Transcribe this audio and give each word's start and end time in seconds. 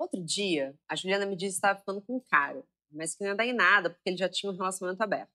Outro 0.00 0.24
dia, 0.24 0.74
a 0.88 0.96
Juliana 0.96 1.26
me 1.26 1.36
disse 1.36 1.56
que 1.60 1.66
estava 1.66 1.78
ficando 1.78 2.00
com 2.00 2.16
um 2.16 2.20
cara, 2.20 2.64
mas 2.90 3.14
que 3.14 3.22
não 3.22 3.32
ia 3.32 3.36
dar 3.36 3.44
em 3.44 3.52
nada 3.52 3.90
porque 3.90 4.08
ele 4.08 4.16
já 4.16 4.30
tinha 4.30 4.50
um 4.50 4.56
relacionamento 4.56 5.02
aberto. 5.02 5.30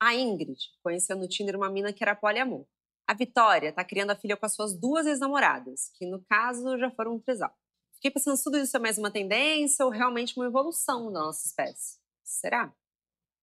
A 0.00 0.14
Ingrid 0.14 0.56
conheceu 0.84 1.16
no 1.16 1.26
Tinder 1.26 1.56
uma 1.56 1.68
mina 1.68 1.92
que 1.92 2.04
era 2.04 2.14
poliamor. 2.14 2.64
A 3.08 3.12
Vitória 3.12 3.70
está 3.70 3.82
criando 3.82 4.10
a 4.10 4.14
filha 4.14 4.36
com 4.36 4.46
as 4.46 4.54
suas 4.54 4.72
duas 4.72 5.04
ex-namoradas, 5.04 5.90
que 5.98 6.06
no 6.06 6.24
caso 6.26 6.78
já 6.78 6.92
foram 6.92 7.16
um 7.16 7.18
trisal. 7.18 7.52
Fiquei 7.96 8.12
pensando 8.12 8.36
se 8.36 8.44
tudo 8.44 8.56
isso 8.56 8.76
é 8.76 8.78
mais 8.78 8.98
uma 8.98 9.10
tendência 9.10 9.84
ou 9.84 9.90
realmente 9.90 10.36
uma 10.36 10.46
evolução 10.46 11.12
da 11.12 11.18
nossa 11.18 11.48
espécie. 11.48 11.98
Será? 12.22 12.72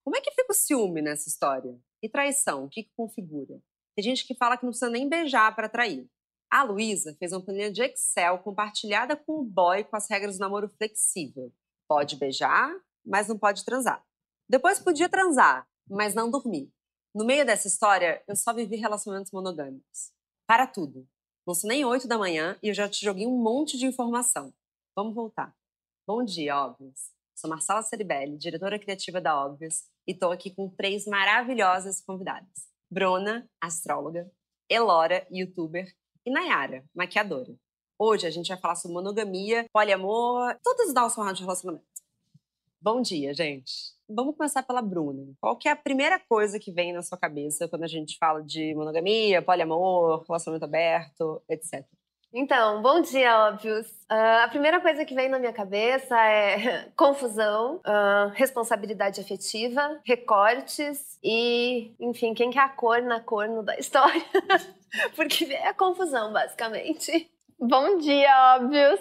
Como 0.06 0.16
é 0.16 0.22
que 0.22 0.32
fica 0.32 0.54
o 0.54 0.56
ciúme 0.56 1.02
nessa 1.02 1.28
história? 1.28 1.78
E 2.02 2.08
traição, 2.08 2.64
o 2.64 2.70
que, 2.70 2.84
que 2.84 2.94
configura? 2.96 3.62
Tem 3.94 4.04
gente 4.06 4.26
que 4.26 4.36
fala 4.36 4.56
que 4.56 4.64
não 4.64 4.72
precisa 4.72 4.90
nem 4.90 5.10
beijar 5.10 5.54
para 5.54 5.68
trair. 5.68 6.10
A 6.52 6.64
Luísa 6.64 7.16
fez 7.18 7.32
uma 7.32 7.42
planilha 7.42 7.72
de 7.72 7.82
Excel 7.82 8.38
compartilhada 8.40 9.16
com 9.16 9.40
o 9.40 9.44
boy 9.44 9.86
com 9.86 9.96
as 9.96 10.10
regras 10.10 10.38
do 10.38 10.42
namoro 10.42 10.68
flexível. 10.68 11.50
Pode 11.88 12.18
beijar, 12.18 12.78
mas 13.06 13.30
não 13.30 13.40
pode 13.40 13.64
transar. 13.64 14.06
Depois 14.50 14.78
podia 14.78 15.08
transar, 15.08 15.66
mas 15.90 16.14
não 16.14 16.30
dormir. 16.30 16.70
No 17.16 17.24
meio 17.24 17.46
dessa 17.46 17.70
história, 17.70 18.22
eu 18.28 18.36
só 18.36 18.54
vivi 18.54 18.76
relacionamentos 18.76 19.32
monogâmicos. 19.32 20.12
Para 20.46 20.68
tudo. 20.68 21.08
Não 21.48 21.54
são 21.54 21.70
nem 21.70 21.86
oito 21.86 22.06
da 22.06 22.18
manhã 22.18 22.60
e 22.62 22.68
eu 22.68 22.74
já 22.74 22.90
te 22.90 23.04
joguei 23.06 23.26
um 23.26 23.42
monte 23.42 23.78
de 23.78 23.86
informação. 23.86 24.54
Vamos 24.94 25.16
voltar. 25.16 25.56
Bom 26.06 26.22
dia, 26.22 26.58
Óbvios. 26.58 27.12
Sou 27.34 27.50
Marcela 27.50 27.82
Ceribelli, 27.82 28.38
diretora 28.38 28.78
criativa 28.78 29.22
da 29.22 29.42
Óbvios, 29.42 29.86
e 30.06 30.12
estou 30.12 30.34
aqui 30.34 30.54
com 30.54 30.70
três 30.70 31.06
maravilhosas 31.06 32.02
convidadas. 32.02 32.68
Bruna, 32.92 33.50
astróloga, 33.62 34.30
Elora, 34.70 35.26
youtuber, 35.32 35.94
e 36.26 36.32
Nayara, 36.32 36.84
maquiadora. 36.96 37.54
Hoje 37.98 38.26
a 38.26 38.32
gente 38.32 38.48
vai 38.48 38.58
falar 38.58 38.76
sobre 38.76 38.96
monogamia, 38.96 39.66
poliamor, 39.72 40.56
todas 40.64 40.96
as 40.96 41.16
formas 41.16 41.38
de 41.38 41.44
relacionamento. 41.44 41.86
Bom 42.82 43.02
dia, 43.02 43.34
gente. 43.34 43.72
Vamos 44.10 44.36
começar 44.36 44.64
pela 44.64 44.82
Bruna. 44.82 45.34
Qual 45.40 45.56
que 45.56 45.68
é 45.68 45.72
a 45.72 45.76
primeira 45.76 46.20
coisa 46.20 46.60
que 46.60 46.72
vem 46.72 46.92
na 46.92 47.02
sua 47.02 47.18
cabeça 47.18 47.68
quando 47.68 47.84
a 47.84 47.88
gente 47.88 48.18
fala 48.18 48.42
de 48.44 48.74
monogamia, 48.74 49.42
poliamor, 49.42 50.24
relacionamento 50.28 50.66
aberto, 50.66 51.42
etc? 51.48 51.86
Então, 52.34 52.82
bom 52.82 53.02
dia, 53.02 53.48
óbvios. 53.48 53.88
Uh, 54.10 54.44
a 54.44 54.48
primeira 54.48 54.80
coisa 54.80 55.04
que 55.04 55.14
vem 55.14 55.28
na 55.28 55.38
minha 55.38 55.52
cabeça 55.52 56.18
é 56.18 56.90
confusão, 56.96 57.82
uh, 57.86 58.30
responsabilidade 58.34 59.20
afetiva, 59.20 60.00
recortes 60.06 61.20
e, 61.22 61.94
enfim, 62.00 62.34
quem 62.34 62.50
que 62.50 62.58
é 62.58 62.62
a 62.62 62.70
cor 62.70 63.02
na 63.02 63.20
corno 63.20 63.62
da 63.62 63.76
história. 63.78 64.24
Porque 65.16 65.46
é 65.46 65.68
a 65.68 65.74
confusão, 65.74 66.32
basicamente. 66.32 67.32
Bom 67.60 67.98
dia, 67.98 68.56
óbvios. 68.56 69.00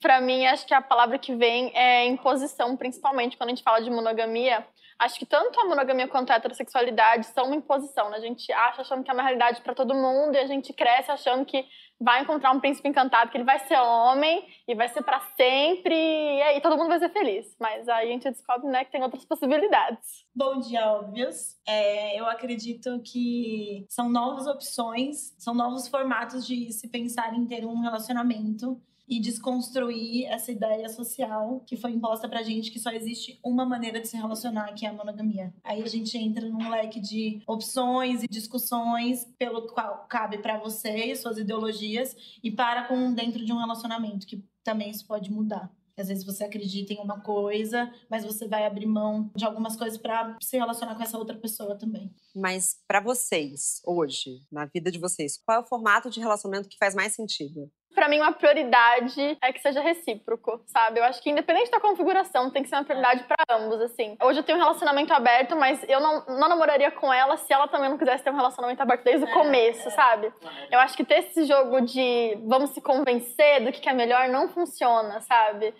Para 0.00 0.20
mim, 0.20 0.46
acho 0.46 0.66
que 0.66 0.74
a 0.74 0.82
palavra 0.82 1.18
que 1.18 1.34
vem 1.34 1.72
é 1.76 2.06
imposição, 2.06 2.76
principalmente 2.76 3.36
quando 3.36 3.50
a 3.50 3.54
gente 3.54 3.62
fala 3.62 3.80
de 3.80 3.90
monogamia. 3.90 4.66
Acho 4.98 5.18
que 5.18 5.26
tanto 5.26 5.58
a 5.60 5.64
monogamia 5.64 6.06
quanto 6.06 6.30
a 6.30 6.36
heterossexualidade 6.36 7.26
são 7.26 7.46
uma 7.46 7.56
imposição. 7.56 8.10
Né? 8.10 8.16
A 8.16 8.20
gente 8.20 8.52
acha 8.52 8.82
achando 8.82 9.02
que 9.02 9.10
é 9.10 9.14
uma 9.14 9.22
realidade 9.22 9.60
para 9.62 9.74
todo 9.74 9.94
mundo 9.94 10.34
e 10.34 10.38
a 10.38 10.46
gente 10.46 10.72
cresce 10.72 11.10
achando 11.10 11.44
que 11.44 11.66
vai 12.02 12.22
encontrar 12.22 12.52
um 12.52 12.60
príncipe 12.60 12.88
encantado, 12.88 13.30
que 13.30 13.36
ele 13.36 13.44
vai 13.44 13.58
ser 13.60 13.78
homem 13.78 14.44
e 14.66 14.74
vai 14.74 14.88
ser 14.88 15.02
para 15.02 15.20
sempre 15.36 15.94
e 15.94 16.42
aí 16.42 16.60
todo 16.60 16.76
mundo 16.76 16.88
vai 16.88 16.98
ser 16.98 17.10
feliz. 17.10 17.54
Mas 17.60 17.88
aí 17.88 18.08
a 18.08 18.12
gente 18.12 18.30
descobre 18.30 18.68
né, 18.68 18.84
que 18.84 18.92
tem 18.92 19.02
outras 19.02 19.24
possibilidades. 19.24 20.26
Bom 20.34 20.58
dia, 20.58 20.92
óbvios. 20.92 21.56
É, 21.66 22.18
eu 22.18 22.26
acredito 22.26 23.00
que 23.02 23.86
são 23.88 24.08
novas 24.08 24.46
opções, 24.46 25.34
são 25.38 25.54
novos 25.54 25.88
formatos 25.88 26.46
de 26.46 26.72
se 26.72 26.88
pensar 26.88 27.34
em 27.34 27.46
ter 27.46 27.64
um 27.64 27.80
relacionamento 27.80 28.80
e 29.08 29.20
desconstruir 29.20 30.26
essa 30.26 30.50
ideia 30.50 30.88
social 30.88 31.62
que 31.66 31.76
foi 31.76 31.92
imposta 31.92 32.28
pra 32.28 32.42
gente 32.42 32.70
que 32.70 32.78
só 32.78 32.90
existe 32.90 33.38
uma 33.44 33.64
maneira 33.64 34.00
de 34.00 34.08
se 34.08 34.16
relacionar, 34.16 34.72
que 34.74 34.86
é 34.86 34.88
a 34.88 34.92
monogamia. 34.92 35.52
Aí 35.62 35.82
a 35.82 35.88
gente 35.88 36.16
entra 36.16 36.48
num 36.48 36.70
leque 36.70 37.00
de 37.00 37.42
opções 37.46 38.22
e 38.22 38.28
discussões 38.28 39.24
pelo 39.38 39.66
qual 39.68 40.06
cabe 40.08 40.38
para 40.38 40.58
você 40.58 41.12
e 41.12 41.16
suas 41.16 41.38
ideologias 41.38 42.16
e 42.42 42.50
para 42.50 42.84
com 42.84 43.12
dentro 43.12 43.44
de 43.44 43.52
um 43.52 43.58
relacionamento, 43.58 44.26
que 44.26 44.44
também 44.64 44.90
isso 44.90 45.06
pode 45.06 45.30
mudar. 45.30 45.70
Às 45.96 46.08
vezes 46.08 46.24
você 46.24 46.44
acredita 46.44 46.92
em 46.92 46.98
uma 46.98 47.20
coisa, 47.20 47.92
mas 48.08 48.24
você 48.24 48.48
vai 48.48 48.66
abrir 48.66 48.86
mão 48.86 49.30
de 49.36 49.44
algumas 49.44 49.76
coisas 49.76 49.98
para 49.98 50.36
se 50.40 50.56
relacionar 50.56 50.94
com 50.94 51.02
essa 51.02 51.18
outra 51.18 51.36
pessoa 51.36 51.76
também. 51.76 52.10
Mas 52.34 52.78
para 52.88 53.00
vocês, 53.00 53.80
hoje, 53.84 54.42
na 54.50 54.64
vida 54.64 54.90
de 54.90 54.98
vocês, 54.98 55.38
qual 55.44 55.58
é 55.58 55.60
o 55.60 55.66
formato 55.66 56.08
de 56.08 56.20
relacionamento 56.20 56.68
que 56.68 56.78
faz 56.78 56.94
mais 56.94 57.14
sentido? 57.14 57.70
Para 57.94 58.08
mim, 58.08 58.20
uma 58.20 58.32
prioridade 58.32 59.38
é 59.42 59.52
que 59.52 59.60
seja 59.60 59.80
recíproco, 59.80 60.62
sabe? 60.66 61.00
Eu 61.00 61.04
acho 61.04 61.22
que 61.22 61.30
independente 61.30 61.70
da 61.70 61.80
configuração, 61.80 62.50
tem 62.50 62.62
que 62.62 62.68
ser 62.68 62.76
uma 62.76 62.84
prioridade 62.84 63.24
para 63.24 63.56
ambos, 63.56 63.80
assim. 63.80 64.16
Hoje 64.22 64.40
eu 64.40 64.42
tenho 64.42 64.58
um 64.58 64.60
relacionamento 64.60 65.12
aberto, 65.12 65.54
mas 65.56 65.82
eu 65.88 66.00
não, 66.00 66.24
não 66.26 66.48
namoraria 66.48 66.90
com 66.90 67.12
ela 67.12 67.36
se 67.36 67.52
ela 67.52 67.68
também 67.68 67.90
não 67.90 67.98
quisesse 67.98 68.24
ter 68.24 68.30
um 68.30 68.36
relacionamento 68.36 68.80
aberto 68.82 69.04
desde 69.04 69.26
o 69.26 69.28
é, 69.28 69.32
começo, 69.32 69.88
é, 69.88 69.90
sabe? 69.90 70.32
Eu 70.70 70.78
acho 70.80 70.96
que 70.96 71.04
ter 71.04 71.18
esse 71.20 71.44
jogo 71.44 71.80
de 71.82 72.38
vamos 72.46 72.70
se 72.70 72.80
convencer 72.80 73.64
do 73.64 73.72
que 73.72 73.88
é 73.88 73.92
melhor 73.92 74.28
não 74.28 74.48
funciona, 74.48 75.20
sabe? 75.20 75.74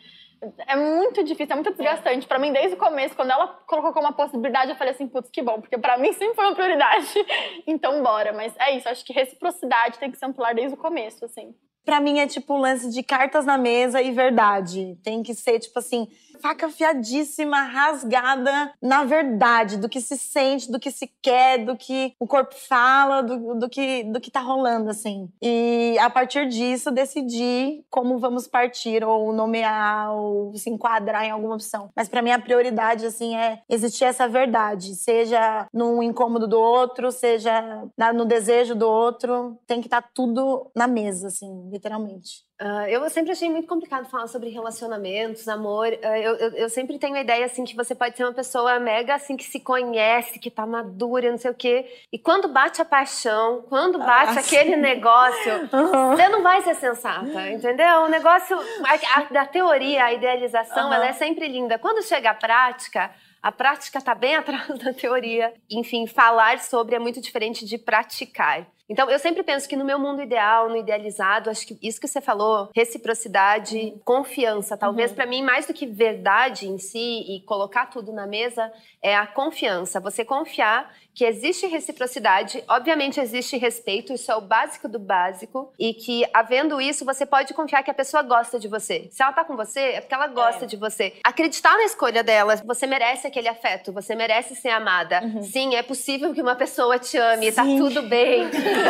É 0.66 0.74
muito 0.74 1.22
difícil, 1.22 1.52
é 1.52 1.54
muito 1.54 1.70
desgastante. 1.70 2.26
Para 2.26 2.38
mim, 2.38 2.52
desde 2.52 2.74
o 2.74 2.78
começo, 2.78 3.14
quando 3.14 3.30
ela 3.30 3.46
colocou 3.66 3.92
como 3.92 4.06
uma 4.06 4.12
possibilidade, 4.12 4.72
eu 4.72 4.76
falei 4.76 4.92
assim, 4.92 5.06
putz, 5.06 5.30
que 5.30 5.40
bom, 5.40 5.60
porque 5.60 5.78
para 5.78 5.96
mim 5.98 6.12
sempre 6.12 6.34
foi 6.34 6.44
uma 6.44 6.54
prioridade. 6.54 7.14
então, 7.66 8.02
bora. 8.02 8.32
Mas 8.32 8.54
é 8.58 8.76
isso, 8.76 8.88
acho 8.88 9.04
que 9.04 9.12
reciprocidade 9.12 9.98
tem 9.98 10.10
que 10.10 10.18
ser 10.18 10.26
um 10.26 10.32
pilar 10.32 10.54
desde 10.54 10.74
o 10.74 10.78
começo, 10.78 11.24
assim. 11.24 11.54
Pra 11.84 12.00
mim 12.00 12.20
é 12.20 12.26
tipo 12.26 12.54
o 12.54 12.58
lance 12.58 12.88
de 12.90 13.02
cartas 13.02 13.44
na 13.44 13.58
mesa 13.58 14.00
e 14.00 14.12
verdade. 14.12 14.96
Tem 15.02 15.22
que 15.22 15.34
ser, 15.34 15.58
tipo 15.58 15.78
assim, 15.78 16.06
faca 16.40 16.66
afiadíssima, 16.66 17.62
rasgada 17.62 18.72
na 18.80 19.04
verdade, 19.04 19.76
do 19.76 19.88
que 19.88 20.00
se 20.00 20.16
sente, 20.16 20.70
do 20.70 20.80
que 20.80 20.90
se 20.90 21.10
quer, 21.20 21.64
do 21.64 21.76
que 21.76 22.14
o 22.18 22.26
corpo 22.26 22.54
fala, 22.54 23.22
do, 23.22 23.54
do, 23.54 23.68
que, 23.68 24.04
do 24.04 24.20
que 24.20 24.30
tá 24.30 24.40
rolando, 24.40 24.90
assim. 24.90 25.28
E 25.40 25.96
a 26.00 26.10
partir 26.10 26.48
disso, 26.48 26.90
decidir 26.90 27.84
como 27.90 28.18
vamos 28.18 28.46
partir, 28.46 29.04
ou 29.04 29.32
nomear, 29.32 30.12
ou 30.12 30.54
se 30.56 30.70
enquadrar 30.70 31.24
em 31.24 31.30
alguma 31.30 31.54
opção. 31.54 31.90
Mas 31.94 32.08
para 32.08 32.22
mim 32.22 32.30
a 32.30 32.38
prioridade, 32.38 33.06
assim, 33.06 33.36
é 33.36 33.60
existir 33.68 34.04
essa 34.04 34.28
verdade, 34.28 34.94
seja 34.94 35.66
no 35.72 36.02
incômodo 36.02 36.46
do 36.46 36.60
outro, 36.60 37.10
seja 37.10 37.84
no 38.14 38.24
desejo 38.24 38.74
do 38.74 38.88
outro, 38.88 39.58
tem 39.66 39.80
que 39.80 39.86
estar 39.86 40.02
tá 40.02 40.08
tudo 40.14 40.70
na 40.74 40.86
mesa, 40.86 41.28
assim, 41.28 41.70
literalmente. 41.70 42.44
Uh, 42.62 42.86
eu 42.86 43.10
sempre 43.10 43.32
achei 43.32 43.50
muito 43.50 43.66
complicado 43.66 44.08
falar 44.08 44.28
sobre 44.28 44.48
relacionamentos, 44.48 45.48
amor. 45.48 45.88
Uh, 45.88 46.06
eu, 46.16 46.36
eu, 46.36 46.50
eu, 46.50 46.68
sempre 46.68 46.96
tenho 46.96 47.16
a 47.16 47.20
ideia 47.20 47.44
assim 47.44 47.64
que 47.64 47.74
você 47.74 47.92
pode 47.92 48.16
ser 48.16 48.22
uma 48.22 48.32
pessoa 48.32 48.78
mega 48.78 49.16
assim 49.16 49.36
que 49.36 49.42
se 49.42 49.58
conhece, 49.58 50.38
que 50.38 50.48
tá 50.48 50.64
madura, 50.64 51.28
não 51.28 51.38
sei 51.38 51.50
o 51.50 51.54
quê. 51.54 51.84
E 52.12 52.18
quando 52.20 52.46
bate 52.46 52.80
a 52.80 52.84
paixão, 52.84 53.64
quando 53.68 53.98
bate 53.98 54.38
ah, 54.38 54.40
aquele 54.40 54.76
negócio, 54.76 55.54
uhum. 55.74 56.10
você 56.14 56.28
não 56.28 56.40
vai 56.40 56.62
ser 56.62 56.76
sensata, 56.76 57.50
entendeu? 57.50 58.02
O 58.02 58.08
negócio, 58.08 58.56
a, 58.56 59.18
a, 59.18 59.22
da 59.24 59.44
teoria, 59.44 60.04
a 60.04 60.12
idealização, 60.12 60.86
uhum. 60.86 60.94
ela 60.94 61.08
é 61.08 61.12
sempre 61.12 61.48
linda. 61.48 61.80
Quando 61.80 62.00
chega 62.04 62.30
a 62.30 62.34
prática, 62.34 63.10
a 63.42 63.50
prática 63.50 63.98
está 63.98 64.14
bem 64.14 64.36
atrás 64.38 64.68
da 64.78 64.92
teoria. 64.92 65.52
Enfim, 65.68 66.06
falar 66.06 66.60
sobre 66.60 66.94
é 66.94 66.98
muito 67.00 67.20
diferente 67.20 67.66
de 67.66 67.76
praticar. 67.76 68.68
Então, 68.92 69.10
eu 69.10 69.18
sempre 69.18 69.42
penso 69.42 69.66
que 69.66 69.74
no 69.74 69.86
meu 69.86 69.98
mundo 69.98 70.20
ideal, 70.20 70.68
no 70.68 70.76
idealizado, 70.76 71.48
acho 71.48 71.66
que 71.66 71.78
isso 71.80 71.98
que 71.98 72.06
você 72.06 72.20
falou, 72.20 72.68
reciprocidade, 72.76 73.78
uhum. 73.78 74.00
confiança, 74.04 74.76
talvez 74.76 75.10
uhum. 75.10 75.16
para 75.16 75.24
mim 75.24 75.42
mais 75.42 75.64
do 75.66 75.72
que 75.72 75.86
verdade 75.86 76.68
em 76.68 76.76
si 76.76 77.24
e 77.26 77.40
colocar 77.46 77.86
tudo 77.86 78.12
na 78.12 78.26
mesa, 78.26 78.70
é 79.00 79.16
a 79.16 79.26
confiança. 79.26 79.98
Você 79.98 80.26
confiar 80.26 80.94
que 81.14 81.24
existe 81.24 81.66
reciprocidade, 81.66 82.62
obviamente 82.68 83.20
existe 83.20 83.56
respeito, 83.56 84.12
isso 84.12 84.30
é 84.32 84.36
o 84.36 84.40
básico 84.40 84.88
do 84.88 84.98
básico, 84.98 85.72
e 85.78 85.92
que 85.92 86.24
havendo 86.32 86.80
isso, 86.80 87.04
você 87.04 87.26
pode 87.26 87.52
confiar 87.52 87.82
que 87.82 87.90
a 87.90 87.94
pessoa 87.94 88.22
gosta 88.22 88.58
de 88.58 88.68
você. 88.68 89.08
Se 89.10 89.22
ela 89.22 89.32
tá 89.32 89.44
com 89.44 89.56
você, 89.56 89.80
é 89.80 90.00
porque 90.00 90.14
ela 90.14 90.26
gosta 90.26 90.64
é. 90.64 90.68
de 90.68 90.76
você. 90.76 91.14
Acreditar 91.22 91.76
na 91.76 91.84
escolha 91.84 92.22
dela, 92.22 92.56
você 92.64 92.86
merece 92.86 93.26
aquele 93.26 93.48
afeto, 93.48 93.92
você 93.92 94.14
merece 94.14 94.54
ser 94.54 94.70
amada. 94.70 95.22
Uhum. 95.22 95.42
Sim, 95.42 95.74
é 95.74 95.82
possível 95.82 96.32
que 96.32 96.40
uma 96.40 96.56
pessoa 96.56 96.98
te 96.98 97.18
ame, 97.18 97.52
tá 97.52 97.64
Sim. 97.64 97.78
tá 97.78 97.84
tudo 97.84 98.02
bem. 98.02 98.44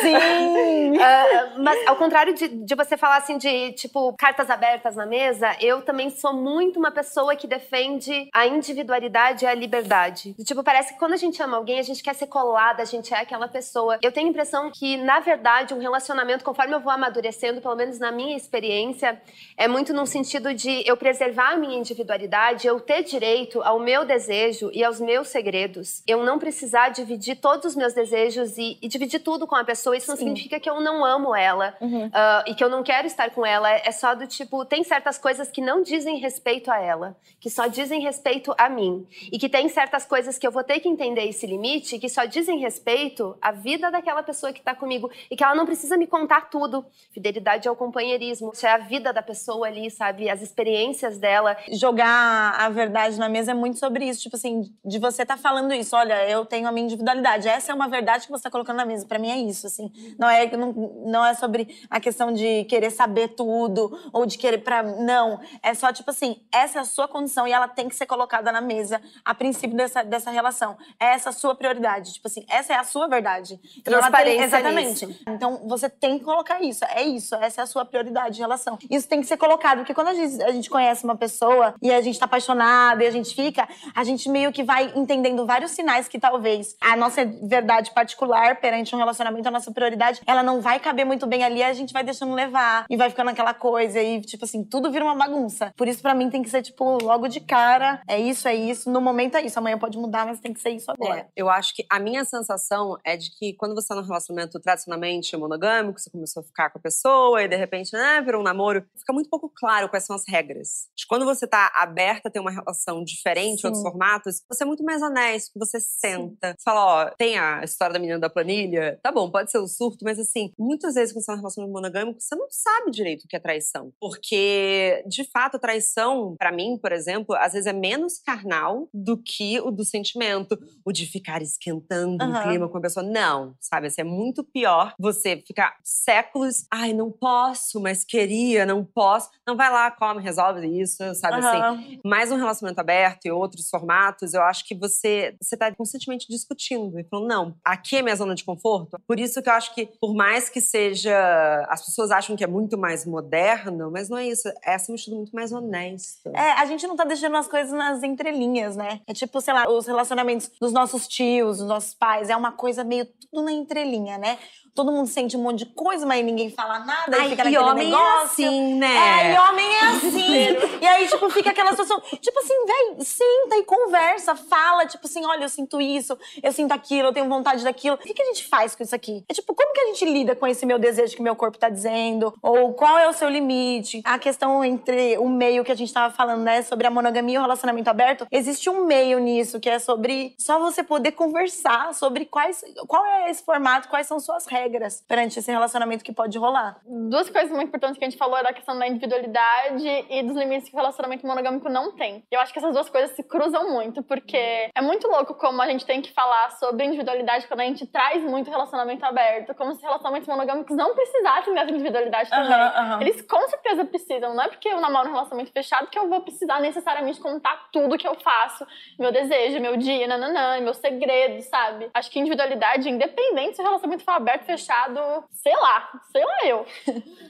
Sim! 0.00 0.96
uh, 0.96 1.58
mas 1.62 1.86
ao 1.86 1.96
contrário 1.96 2.34
de, 2.34 2.48
de 2.48 2.74
você 2.74 2.96
falar 2.96 3.18
assim 3.18 3.38
de, 3.38 3.72
tipo, 3.72 4.14
cartas 4.18 4.50
abertas 4.50 4.96
na 4.96 5.06
mesa, 5.06 5.56
eu 5.60 5.82
também 5.82 6.10
sou 6.10 6.32
muito 6.32 6.78
uma 6.78 6.90
pessoa 6.90 7.36
que 7.36 7.46
defende 7.46 8.28
a 8.32 8.46
individualidade 8.46 9.44
e 9.44 9.48
a 9.48 9.54
liberdade. 9.54 10.34
Tipo, 10.44 10.62
parece 10.62 10.92
que 10.92 10.98
quando 10.98 11.12
a 11.12 11.16
gente 11.16 11.42
ama 11.42 11.56
alguém, 11.56 11.78
a 11.78 11.82
gente 11.82 12.02
quer 12.02 12.14
ser 12.14 12.26
colada, 12.26 12.82
a 12.82 12.86
gente 12.86 13.12
é 13.12 13.18
aquela 13.18 13.48
pessoa. 13.48 13.98
Eu 14.02 14.12
tenho 14.12 14.26
a 14.26 14.30
impressão 14.30 14.70
que, 14.70 14.96
na 14.96 15.20
verdade, 15.20 15.74
um 15.74 15.78
relacionamento, 15.78 16.44
conforme 16.44 16.74
eu 16.74 16.80
vou 16.80 16.92
amadurecendo, 16.92 17.60
pelo 17.60 17.76
menos 17.76 17.98
na 17.98 18.10
minha 18.12 18.36
experiência, 18.36 19.20
é 19.56 19.68
muito 19.68 19.92
num 19.92 20.06
sentido 20.06 20.54
de 20.54 20.82
eu 20.86 20.96
preservar 20.96 21.52
a 21.52 21.56
minha 21.56 21.78
individualidade, 21.78 22.66
eu 22.66 22.80
ter 22.80 23.02
direito 23.02 23.62
ao 23.62 23.78
meu 23.78 24.04
desejo 24.04 24.70
e 24.72 24.84
aos 24.84 25.00
meus 25.00 25.28
segredos. 25.28 26.02
Eu 26.06 26.24
não 26.24 26.38
precisar 26.38 26.90
dividir 26.90 27.36
todos 27.36 27.66
os 27.66 27.76
meus 27.76 27.92
desejos 27.92 28.56
e, 28.58 28.78
e 28.80 28.88
dividir 28.88 29.17
dividir 29.18 29.20
tudo 29.20 29.46
com 29.46 29.54
a 29.56 29.64
pessoa, 29.64 29.96
isso 29.96 30.08
não 30.08 30.16
Sim. 30.16 30.24
significa 30.24 30.58
que 30.60 30.68
eu 30.68 30.80
não 30.80 31.04
amo 31.04 31.34
ela 31.34 31.76
Uhum. 31.80 32.08
ah, 32.12 32.44
e 32.46 32.54
que 32.54 32.62
eu 32.62 32.68
não 32.68 32.82
quero 32.82 33.06
estar 33.06 33.30
com 33.30 33.44
ela. 33.44 33.70
É 33.70 33.90
só 33.92 34.14
do 34.14 34.26
tipo, 34.26 34.64
tem 34.64 34.82
certas 34.84 35.18
coisas 35.18 35.50
que 35.50 35.60
não 35.60 35.82
dizem 35.82 36.18
respeito 36.18 36.70
a 36.70 36.78
ela, 36.78 37.16
que 37.40 37.50
só 37.50 37.66
dizem 37.66 38.00
respeito 38.00 38.54
a 38.56 38.68
mim. 38.68 39.06
E 39.30 39.38
que 39.38 39.48
tem 39.48 39.68
certas 39.68 40.04
coisas 40.04 40.38
que 40.38 40.46
eu 40.46 40.50
vou 40.50 40.64
ter 40.64 40.80
que 40.80 40.88
entender 40.88 41.28
esse 41.28 41.46
limite, 41.46 41.98
que 41.98 42.08
só 42.08 42.24
dizem 42.24 42.58
respeito 42.58 43.36
à 43.40 43.52
vida 43.52 43.90
daquela 43.90 44.22
pessoa 44.22 44.52
que 44.52 44.62
tá 44.62 44.74
comigo. 44.74 45.10
E 45.30 45.36
que 45.36 45.44
ela 45.44 45.54
não 45.54 45.66
precisa 45.66 45.96
me 45.96 46.06
contar 46.06 46.48
tudo. 46.50 46.84
Fidelidade 47.12 47.68
ao 47.68 47.76
companheirismo. 47.76 48.52
Isso 48.52 48.66
é 48.66 48.72
a 48.72 48.78
vida 48.78 49.12
da 49.12 49.22
pessoa 49.22 49.66
ali, 49.66 49.90
sabe? 49.90 50.28
As 50.30 50.40
experiências 50.42 51.18
dela. 51.18 51.56
Jogar 51.72 52.54
a 52.58 52.68
verdade 52.68 53.18
na 53.18 53.28
mesa 53.28 53.52
é 53.52 53.54
muito 53.54 53.78
sobre 53.78 54.04
isso. 54.08 54.22
Tipo 54.22 54.36
assim, 54.36 54.62
de 54.84 54.98
você 54.98 55.24
tá 55.24 55.36
falando 55.36 55.72
isso. 55.72 55.96
Olha, 55.96 56.28
eu 56.28 56.44
tenho 56.44 56.68
a 56.68 56.72
minha 56.72 56.84
individualidade. 56.84 57.48
Essa 57.48 57.72
é 57.72 57.74
uma 57.74 57.88
verdade 57.88 58.26
que 58.26 58.30
você 58.32 58.44
tá 58.44 58.50
colocando 58.50 58.76
na 58.76 58.84
mesa. 58.84 59.06
Pra 59.08 59.18
mim 59.18 59.30
é 59.30 59.38
isso, 59.38 59.66
assim. 59.66 59.90
Não 60.18 60.28
é, 60.28 60.54
não, 60.56 60.72
não 61.06 61.24
é 61.24 61.34
sobre 61.34 61.68
a 61.90 61.98
questão 61.98 62.32
de 62.32 62.64
querer 62.64 62.90
saber 62.90 63.28
tudo 63.28 63.98
ou 64.12 64.26
de 64.26 64.36
querer 64.38 64.58
pra. 64.58 64.82
Não. 64.82 65.40
É 65.62 65.74
só, 65.74 65.92
tipo 65.92 66.10
assim, 66.10 66.40
essa 66.52 66.78
é 66.78 66.82
a 66.82 66.84
sua 66.84 67.08
condição 67.08 67.46
e 67.46 67.52
ela 67.52 67.66
tem 67.68 67.88
que 67.88 67.96
ser 67.96 68.06
colocada 68.06 68.52
na 68.52 68.60
mesa 68.60 69.00
a 69.24 69.34
princípio 69.34 69.76
dessa, 69.76 70.02
dessa 70.02 70.30
relação. 70.30 70.76
É 71.00 71.06
essa 71.06 71.30
a 71.30 71.32
sua 71.32 71.54
prioridade. 71.54 72.12
Tipo 72.14 72.28
assim, 72.28 72.44
essa 72.48 72.72
é 72.72 72.76
a 72.76 72.84
sua 72.84 73.08
verdade. 73.08 73.54
Ela 73.54 73.60
tem- 73.62 73.82
Transparência 73.82 74.44
Exatamente. 74.44 75.06
nisso. 75.06 75.20
Então, 75.28 75.66
você 75.68 75.88
tem 75.88 76.18
que 76.18 76.24
colocar 76.24 76.60
isso. 76.62 76.84
É 76.84 77.02
isso. 77.02 77.34
Essa 77.36 77.62
é 77.62 77.64
a 77.64 77.66
sua 77.66 77.84
prioridade 77.84 78.34
de 78.36 78.40
relação. 78.40 78.78
Isso 78.90 79.08
tem 79.08 79.20
que 79.20 79.26
ser 79.26 79.36
colocado, 79.36 79.78
porque 79.78 79.94
quando 79.94 80.08
a 80.08 80.14
gente, 80.14 80.42
a 80.42 80.52
gente 80.52 80.68
conhece 80.68 81.04
uma 81.04 81.16
pessoa 81.16 81.74
e 81.80 81.92
a 81.92 82.00
gente 82.00 82.18
tá 82.18 82.24
apaixonado 82.26 83.02
e 83.02 83.06
a 83.06 83.10
gente 83.10 83.34
fica, 83.34 83.68
a 83.94 84.04
gente 84.04 84.28
meio 84.28 84.52
que 84.52 84.62
vai 84.62 84.92
entendendo 84.94 85.46
vários 85.46 85.70
sinais 85.72 86.08
que 86.08 86.18
talvez 86.18 86.76
a 86.80 86.96
nossa 86.96 87.24
verdade 87.24 87.90
particular 87.92 88.56
perante 88.60 88.94
um 88.94 88.97
relacionamento, 88.98 89.48
a 89.48 89.50
nossa 89.50 89.72
prioridade, 89.72 90.20
ela 90.26 90.42
não 90.42 90.60
vai 90.60 90.78
caber 90.78 91.04
muito 91.04 91.26
bem 91.26 91.42
ali, 91.44 91.62
a 91.62 91.72
gente 91.72 91.92
vai 91.92 92.04
deixando 92.04 92.34
levar 92.34 92.86
e 92.88 92.96
vai 92.96 93.10
ficando 93.10 93.30
aquela 93.30 93.54
coisa 93.54 94.00
e, 94.00 94.20
tipo 94.20 94.44
assim, 94.44 94.62
tudo 94.64 94.90
vira 94.90 95.04
uma 95.04 95.14
bagunça. 95.14 95.72
Por 95.76 95.88
isso, 95.88 96.02
pra 96.02 96.14
mim, 96.14 96.30
tem 96.30 96.42
que 96.42 96.50
ser, 96.50 96.62
tipo, 96.62 96.98
logo 97.02 97.28
de 97.28 97.40
cara, 97.40 98.02
é 98.08 98.18
isso, 98.18 98.46
é 98.48 98.54
isso. 98.54 98.90
No 98.90 99.00
momento 99.00 99.36
é 99.36 99.42
isso. 99.42 99.58
Amanhã 99.58 99.78
pode 99.78 99.98
mudar, 99.98 100.26
mas 100.26 100.40
tem 100.40 100.52
que 100.52 100.60
ser 100.60 100.70
isso 100.70 100.90
agora. 100.90 101.20
É, 101.20 101.26
eu 101.36 101.48
acho 101.48 101.74
que 101.74 101.84
a 101.90 101.98
minha 101.98 102.24
sensação 102.24 102.96
é 103.04 103.16
de 103.16 103.30
que 103.36 103.54
quando 103.54 103.74
você 103.74 103.88
tá 103.88 103.94
num 103.94 104.02
relacionamento 104.02 104.60
tradicionalmente 104.60 105.36
monogâmico, 105.36 105.98
você 105.98 106.10
começou 106.10 106.42
a 106.42 106.44
ficar 106.44 106.70
com 106.70 106.78
a 106.78 106.82
pessoa 106.82 107.42
e 107.42 107.48
de 107.48 107.56
repente, 107.56 107.92
né, 107.92 108.20
virou 108.22 108.40
um 108.40 108.44
namoro, 108.44 108.84
fica 108.96 109.12
muito 109.12 109.28
pouco 109.28 109.50
claro 109.54 109.88
quais 109.88 110.04
são 110.04 110.16
as 110.16 110.24
regras. 110.28 110.88
De 110.96 111.06
Quando 111.06 111.24
você 111.24 111.46
tá 111.46 111.70
aberta 111.74 112.28
a 112.28 112.30
ter 112.30 112.40
uma 112.40 112.50
relação 112.50 113.02
diferente, 113.02 113.60
Sim. 113.60 113.68
outros 113.68 113.82
formatos, 113.82 114.42
você 114.48 114.64
é 114.64 114.66
muito 114.66 114.84
mais 114.84 115.02
honesto, 115.02 115.58
você 115.58 115.80
senta. 115.80 116.54
Você 116.56 116.64
fala, 116.64 116.84
ó, 116.84 117.10
tem 117.16 117.38
a 117.38 117.62
história 117.64 117.92
da 117.92 117.98
menina 117.98 118.18
da 118.18 118.30
planilha, 118.30 118.87
tá 118.96 119.12
bom, 119.12 119.30
pode 119.30 119.50
ser 119.50 119.58
o 119.58 119.66
surto, 119.66 120.04
mas 120.04 120.18
assim, 120.18 120.52
muitas 120.58 120.94
vezes 120.94 121.12
quando 121.12 121.22
você 121.22 121.26
tá 121.26 121.32
num 121.32 121.38
relacionamento 121.38 121.74
monogâmico, 121.74 122.20
você 122.20 122.34
não 122.34 122.46
sabe 122.50 122.90
direito 122.90 123.24
o 123.24 123.28
que 123.28 123.36
é 123.36 123.40
traição. 123.40 123.92
Porque, 124.00 125.04
de 125.06 125.24
fato, 125.24 125.56
a 125.56 125.60
traição, 125.60 126.36
pra 126.38 126.52
mim, 126.52 126.78
por 126.80 126.92
exemplo, 126.92 127.34
às 127.36 127.52
vezes 127.52 127.66
é 127.66 127.72
menos 127.72 128.18
carnal 128.18 128.88
do 128.92 129.16
que 129.22 129.60
o 129.60 129.70
do 129.70 129.84
sentimento, 129.84 130.58
o 130.84 130.92
de 130.92 131.06
ficar 131.06 131.42
esquentando 131.42 132.24
o 132.24 132.30
Aham. 132.30 132.42
clima 132.42 132.68
com 132.68 132.78
a 132.78 132.80
pessoa. 132.80 133.04
Não, 133.04 133.54
sabe? 133.60 133.86
Assim, 133.88 134.00
é 134.00 134.04
muito 134.04 134.44
pior 134.44 134.94
você 134.98 135.42
ficar 135.46 135.76
séculos, 135.82 136.66
ai, 136.70 136.92
não 136.92 137.10
posso, 137.10 137.80
mas 137.80 138.04
queria, 138.04 138.64
não 138.66 138.84
posso. 138.84 139.30
Não 139.46 139.56
vai 139.56 139.70
lá, 139.70 139.90
come, 139.90 140.22
resolve 140.22 140.66
isso, 140.80 141.02
sabe 141.14 141.38
assim? 141.38 141.58
Aham. 141.58 141.78
Mais 142.04 142.30
um 142.30 142.36
relacionamento 142.36 142.80
aberto 142.80 143.26
e 143.26 143.30
outros 143.30 143.68
formatos, 143.68 144.34
eu 144.34 144.42
acho 144.42 144.66
que 144.66 144.74
você 144.74 145.36
você 145.40 145.56
tá 145.56 145.74
constantemente 145.74 146.26
discutindo 146.28 146.98
e 146.98 147.04
falando, 147.04 147.28
não, 147.28 147.56
aqui 147.64 147.96
é 147.96 148.02
minha 148.02 148.16
zona 148.16 148.34
de 148.34 148.44
conforto. 148.44 148.77
Por 149.06 149.18
isso 149.18 149.42
que 149.42 149.48
eu 149.48 149.52
acho 149.52 149.74
que, 149.74 149.86
por 150.00 150.14
mais 150.14 150.48
que 150.48 150.60
seja. 150.60 151.66
As 151.68 151.84
pessoas 151.84 152.10
acham 152.10 152.36
que 152.36 152.44
é 152.44 152.46
muito 152.46 152.78
mais 152.78 153.06
moderno, 153.06 153.90
mas 153.90 154.08
não 154.08 154.18
é 154.18 154.26
isso. 154.26 154.48
É 154.64 154.74
acima 154.74 154.96
de 154.96 155.04
tudo 155.04 155.16
muito 155.16 155.32
mais 155.32 155.52
honesto. 155.52 156.28
É, 156.34 156.52
a 156.52 156.66
gente 156.66 156.86
não 156.86 156.96
tá 156.96 157.04
deixando 157.04 157.36
as 157.36 157.48
coisas 157.48 157.72
nas 157.72 158.02
entrelinhas, 158.02 158.76
né? 158.76 159.00
É 159.06 159.12
tipo, 159.12 159.40
sei 159.40 159.54
lá, 159.54 159.68
os 159.68 159.86
relacionamentos 159.86 160.50
dos 160.60 160.72
nossos 160.72 161.06
tios, 161.06 161.58
dos 161.58 161.66
nossos 161.66 161.94
pais, 161.94 162.30
é 162.30 162.36
uma 162.36 162.52
coisa 162.52 162.84
meio 162.84 163.06
tudo 163.06 163.44
na 163.44 163.52
entrelinha, 163.52 164.18
né? 164.18 164.38
Todo 164.78 164.92
mundo 164.92 165.08
sente 165.08 165.36
um 165.36 165.42
monte 165.42 165.58
de 165.58 165.66
coisa, 165.66 166.06
mas 166.06 166.24
ninguém 166.24 166.50
fala 166.50 166.78
nada, 166.78 167.16
aí 167.16 167.22
Ai, 167.22 167.30
fica 167.30 167.42
e 167.42 167.50
naquele 167.50 167.58
homem 167.58 167.90
negócio. 167.90 168.44
é 168.44 168.46
assim, 168.46 168.74
né? 168.74 168.96
É, 168.96 169.34
e 169.34 169.38
homem 169.40 169.66
é 169.66 169.80
assim. 169.80 170.78
e 170.80 170.86
aí, 170.86 171.08
tipo, 171.08 171.28
fica 171.30 171.50
aquela 171.50 171.70
situação. 171.70 172.00
Tipo 172.00 172.38
assim, 172.38 172.54
véi, 172.64 173.04
senta 173.04 173.56
e 173.56 173.64
conversa, 173.64 174.36
fala, 174.36 174.86
tipo 174.86 175.04
assim, 175.04 175.26
olha, 175.26 175.42
eu 175.42 175.48
sinto 175.48 175.80
isso, 175.80 176.16
eu 176.40 176.52
sinto 176.52 176.70
aquilo, 176.70 177.08
eu 177.08 177.12
tenho 177.12 177.28
vontade 177.28 177.64
daquilo. 177.64 177.96
O 177.96 177.98
que, 177.98 178.14
que 178.14 178.22
a 178.22 178.26
gente 178.26 178.46
faz 178.46 178.76
com 178.76 178.84
isso 178.84 178.94
aqui? 178.94 179.24
É 179.28 179.34
tipo, 179.34 179.52
como 179.52 179.72
que 179.72 179.80
a 179.80 179.86
gente 179.86 180.04
lida 180.04 180.36
com 180.36 180.46
esse 180.46 180.64
meu 180.64 180.78
desejo 180.78 181.16
que 181.16 181.22
meu 181.22 181.34
corpo 181.34 181.58
tá 181.58 181.68
dizendo? 181.68 182.32
Ou 182.40 182.72
qual 182.72 182.96
é 182.96 183.08
o 183.08 183.12
seu 183.12 183.28
limite? 183.28 184.00
A 184.04 184.16
questão 184.16 184.62
entre 184.62 185.18
o 185.18 185.28
meio 185.28 185.64
que 185.64 185.72
a 185.72 185.74
gente 185.74 185.92
tava 185.92 186.14
falando, 186.14 186.42
né, 186.42 186.62
sobre 186.62 186.86
a 186.86 186.90
monogamia 186.90 187.34
e 187.34 187.38
o 187.38 187.42
relacionamento 187.42 187.90
aberto, 187.90 188.28
existe 188.30 188.70
um 188.70 188.86
meio 188.86 189.18
nisso, 189.18 189.58
que 189.58 189.68
é 189.68 189.80
sobre 189.80 190.36
só 190.38 190.60
você 190.60 190.84
poder 190.84 191.12
conversar 191.12 191.92
sobre 191.94 192.26
quais, 192.26 192.64
qual 192.86 193.04
é 193.04 193.28
esse 193.28 193.42
formato, 193.42 193.88
quais 193.88 194.06
são 194.06 194.20
suas 194.20 194.46
regras 194.46 194.67
perante 195.06 195.38
esse 195.38 195.50
relacionamento 195.50 196.04
que 196.04 196.12
pode 196.12 196.38
rolar. 196.38 196.80
Duas 196.84 197.28
coisas 197.30 197.50
muito 197.50 197.68
importantes 197.68 197.98
que 197.98 198.04
a 198.04 198.08
gente 198.08 198.18
falou 198.18 198.38
é 198.38 198.42
da 198.42 198.52
questão 198.52 198.78
da 198.78 198.86
individualidade 198.86 199.86
e 200.10 200.22
dos 200.22 200.36
limites 200.36 200.68
que 200.68 200.74
o 200.74 200.78
relacionamento 200.78 201.26
monogâmico 201.26 201.68
não 201.68 201.92
tem. 201.92 202.24
Eu 202.30 202.40
acho 202.40 202.52
que 202.52 202.58
essas 202.58 202.72
duas 202.72 202.88
coisas 202.88 203.14
se 203.16 203.22
cruzam 203.22 203.70
muito, 203.70 204.02
porque 204.02 204.70
é 204.74 204.80
muito 204.80 205.06
louco 205.08 205.34
como 205.34 205.60
a 205.62 205.66
gente 205.66 205.84
tem 205.84 206.00
que 206.00 206.12
falar 206.12 206.50
sobre 206.52 206.84
individualidade 206.84 207.46
quando 207.46 207.60
a 207.60 207.64
gente 207.64 207.86
traz 207.86 208.22
muito 208.22 208.50
relacionamento 208.50 209.04
aberto, 209.04 209.54
como 209.54 209.74
se 209.74 209.82
relacionamentos 209.82 210.28
monogâmicos 210.28 210.76
não 210.76 210.94
precisassem 210.94 211.54
dessa 211.54 211.70
individualidade 211.70 212.30
também. 212.30 212.52
Aham, 212.52 212.72
aham. 212.76 213.00
Eles 213.00 213.22
com 213.22 213.48
certeza 213.48 213.84
precisam, 213.84 214.34
não 214.34 214.44
é 214.44 214.48
porque 214.48 214.68
eu 214.68 214.80
namoro 214.80 215.08
um 215.08 215.12
relacionamento 215.12 215.52
fechado 215.52 215.88
que 215.88 215.98
eu 215.98 216.08
vou 216.08 216.20
precisar 216.20 216.60
necessariamente 216.60 217.20
contar 217.20 217.68
tudo 217.72 217.98
que 217.98 218.06
eu 218.06 218.14
faço, 218.14 218.66
meu 218.98 219.12
desejo, 219.12 219.60
meu 219.60 219.76
dia, 219.76 220.06
nananã, 220.06 220.60
meu 220.60 220.74
segredo, 220.74 221.40
sabe? 221.42 221.90
Acho 221.94 222.10
que 222.10 222.18
individualidade, 222.18 222.88
independente 222.88 223.56
se 223.56 223.62
o 223.62 223.64
relacionamento 223.64 224.04
for 224.04 224.12
aberto, 224.12 224.44
fechado, 224.48 224.98
sei 225.30 225.54
lá, 225.54 225.90
sei 226.10 226.24
lá 226.24 226.38
eu. 226.46 226.66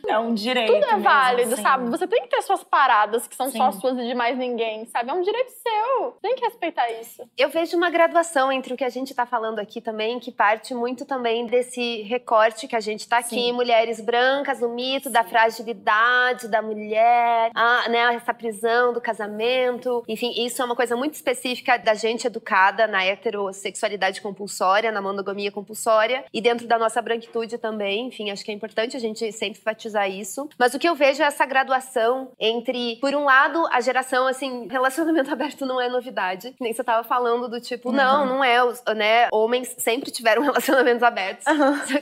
É 0.06 0.16
um 0.18 0.32
direito. 0.32 0.72
Tudo 0.72 0.84
é 0.84 0.92
mesmo, 0.92 1.02
válido, 1.02 1.54
assim. 1.54 1.62
sabe? 1.62 1.90
Você 1.90 2.06
tem 2.06 2.22
que 2.22 2.28
ter 2.28 2.40
suas 2.42 2.62
paradas 2.62 3.26
que 3.26 3.34
são 3.34 3.50
só 3.50 3.72
Sim. 3.72 3.80
suas 3.80 3.98
e 3.98 4.06
de 4.06 4.14
mais 4.14 4.38
ninguém, 4.38 4.86
sabe? 4.86 5.10
É 5.10 5.12
um 5.12 5.20
direito 5.20 5.50
seu. 5.50 6.16
Tem 6.22 6.36
que 6.36 6.44
respeitar 6.44 6.88
isso. 6.92 7.28
Eu 7.36 7.48
vejo 7.48 7.76
uma 7.76 7.90
graduação 7.90 8.52
entre 8.52 8.72
o 8.72 8.76
que 8.76 8.84
a 8.84 8.88
gente 8.88 9.10
está 9.10 9.26
falando 9.26 9.58
aqui 9.58 9.80
também, 9.80 10.20
que 10.20 10.30
parte 10.30 10.72
muito 10.72 11.04
também 11.04 11.46
desse 11.46 12.02
recorte 12.02 12.68
que 12.68 12.76
a 12.76 12.80
gente 12.80 13.00
está 13.00 13.18
aqui, 13.18 13.30
Sim. 13.30 13.52
mulheres 13.52 14.00
brancas, 14.00 14.62
o 14.62 14.68
mito 14.68 15.10
da 15.10 15.24
fragilidade 15.24 16.46
da 16.48 16.62
mulher, 16.62 17.50
a, 17.54 17.88
né, 17.88 18.14
essa 18.14 18.32
prisão 18.32 18.92
do 18.92 19.00
casamento. 19.00 20.04
Enfim, 20.06 20.32
isso 20.44 20.62
é 20.62 20.64
uma 20.64 20.76
coisa 20.76 20.94
muito 20.94 21.14
específica 21.14 21.76
da 21.76 21.94
gente 21.94 22.26
educada 22.26 22.86
na 22.86 23.04
heterossexualidade 23.04 24.20
compulsória, 24.20 24.92
na 24.92 25.02
monogamia 25.02 25.50
compulsória 25.50 26.24
e 26.32 26.40
dentro 26.40 26.66
da 26.68 26.78
nossa 26.78 27.02
branquitude 27.08 27.56
também. 27.56 28.08
Enfim, 28.08 28.30
acho 28.30 28.44
que 28.44 28.50
é 28.50 28.54
importante 28.54 28.96
a 28.96 29.00
gente 29.00 29.32
sempre 29.32 29.58
enfatizar 29.58 30.10
isso. 30.10 30.48
Mas 30.58 30.74
o 30.74 30.78
que 30.78 30.88
eu 30.88 30.94
vejo 30.94 31.22
é 31.22 31.26
essa 31.26 31.46
graduação 31.46 32.30
entre, 32.38 32.96
por 33.00 33.14
um 33.14 33.24
lado, 33.24 33.66
a 33.72 33.80
geração 33.80 34.26
assim, 34.26 34.68
relacionamento 34.68 35.30
aberto 35.32 35.64
não 35.64 35.80
é 35.80 35.88
novidade. 35.88 36.54
Nem 36.60 36.72
você 36.72 36.84
tava 36.84 37.02
falando 37.02 37.48
do 37.48 37.60
tipo, 37.60 37.90
não, 37.90 38.26
não 38.26 38.44
é, 38.44 38.62
os, 38.62 38.82
né? 38.94 39.28
Homens 39.32 39.74
sempre 39.78 40.10
tiveram 40.10 40.42
relacionamentos 40.48 41.02
abertos. 41.02 41.44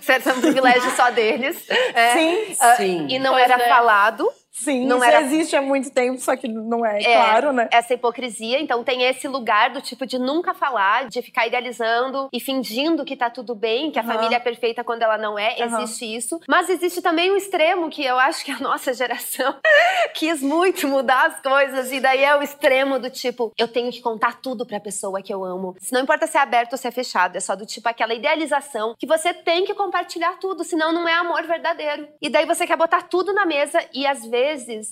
Certo, 0.02 0.28
é 0.28 0.32
um 0.32 0.40
privilégio 0.40 0.90
só 0.96 1.10
deles. 1.10 1.64
É, 1.94 2.12
Sim, 2.12 2.56
ah, 2.60 2.76
Sim. 2.76 3.06
E 3.08 3.18
não 3.18 3.32
Pois 3.32 3.44
era 3.44 3.62
é. 3.62 3.68
falado. 3.68 4.28
Sim. 4.56 4.86
não 4.86 4.96
isso 4.98 5.06
era- 5.06 5.20
existe 5.22 5.56
há 5.56 5.62
muito 5.62 5.90
tempo, 5.90 6.18
só 6.20 6.36
que 6.36 6.48
não 6.48 6.84
é, 6.84 6.98
É, 7.00 7.14
claro, 7.16 7.52
né? 7.52 7.68
Essa 7.70 7.94
hipocrisia. 7.94 8.60
Então 8.60 8.82
tem 8.82 9.02
esse 9.04 9.28
lugar 9.28 9.70
do 9.70 9.80
tipo 9.80 10.06
de 10.06 10.18
nunca 10.18 10.54
falar, 10.54 11.08
de 11.08 11.20
ficar 11.22 11.46
idealizando 11.46 12.28
e 12.32 12.40
fingindo 12.40 13.04
que 13.04 13.16
tá 13.16 13.28
tudo 13.30 13.54
bem, 13.54 13.90
que 13.90 13.98
a 13.98 14.02
Aham. 14.02 14.14
família 14.14 14.36
é 14.36 14.40
perfeita 14.40 14.82
quando 14.84 15.02
ela 15.02 15.18
não 15.18 15.38
é. 15.38 15.60
Aham. 15.62 15.82
Existe 15.82 16.04
isso. 16.16 16.40
Mas 16.48 16.68
existe 16.68 17.00
também 17.02 17.30
um 17.32 17.36
extremo 17.36 17.88
que 17.90 18.04
eu 18.04 18.18
acho 18.18 18.44
que 18.44 18.50
a 18.50 18.58
nossa 18.58 18.92
geração 18.92 19.54
quis 20.14 20.40
muito 20.42 20.86
mudar 20.88 21.26
as 21.26 21.40
coisas. 21.40 21.92
E 21.92 22.00
daí 22.00 22.22
é 22.24 22.36
o 22.36 22.42
extremo 22.42 22.98
do 22.98 23.10
tipo, 23.10 23.52
eu 23.58 23.68
tenho 23.68 23.90
que 23.92 24.00
contar 24.00 24.40
tudo 24.40 24.64
pra 24.66 24.80
pessoa 24.80 25.22
que 25.22 25.32
eu 25.32 25.44
amo. 25.44 25.76
Se 25.80 25.92
não 25.92 26.00
importa 26.00 26.26
se 26.26 26.36
é 26.36 26.40
aberto 26.40 26.72
ou 26.72 26.78
se 26.78 26.86
é 26.88 26.90
fechado, 26.90 27.36
é 27.36 27.40
só 27.40 27.54
do 27.54 27.66
tipo 27.66 27.88
aquela 27.88 28.14
idealização 28.14 28.94
que 28.98 29.06
você 29.06 29.32
tem 29.34 29.64
que 29.64 29.74
compartilhar 29.74 30.38
tudo, 30.38 30.64
senão 30.64 30.92
não 30.92 31.08
é 31.08 31.14
amor 31.14 31.42
verdadeiro. 31.44 32.08
E 32.20 32.28
daí 32.28 32.46
você 32.46 32.66
quer 32.66 32.76
botar 32.76 33.02
tudo 33.02 33.32
na 33.32 33.44
mesa 33.44 33.82
e 33.92 34.06
às 34.06 34.24
vezes 34.24 34.45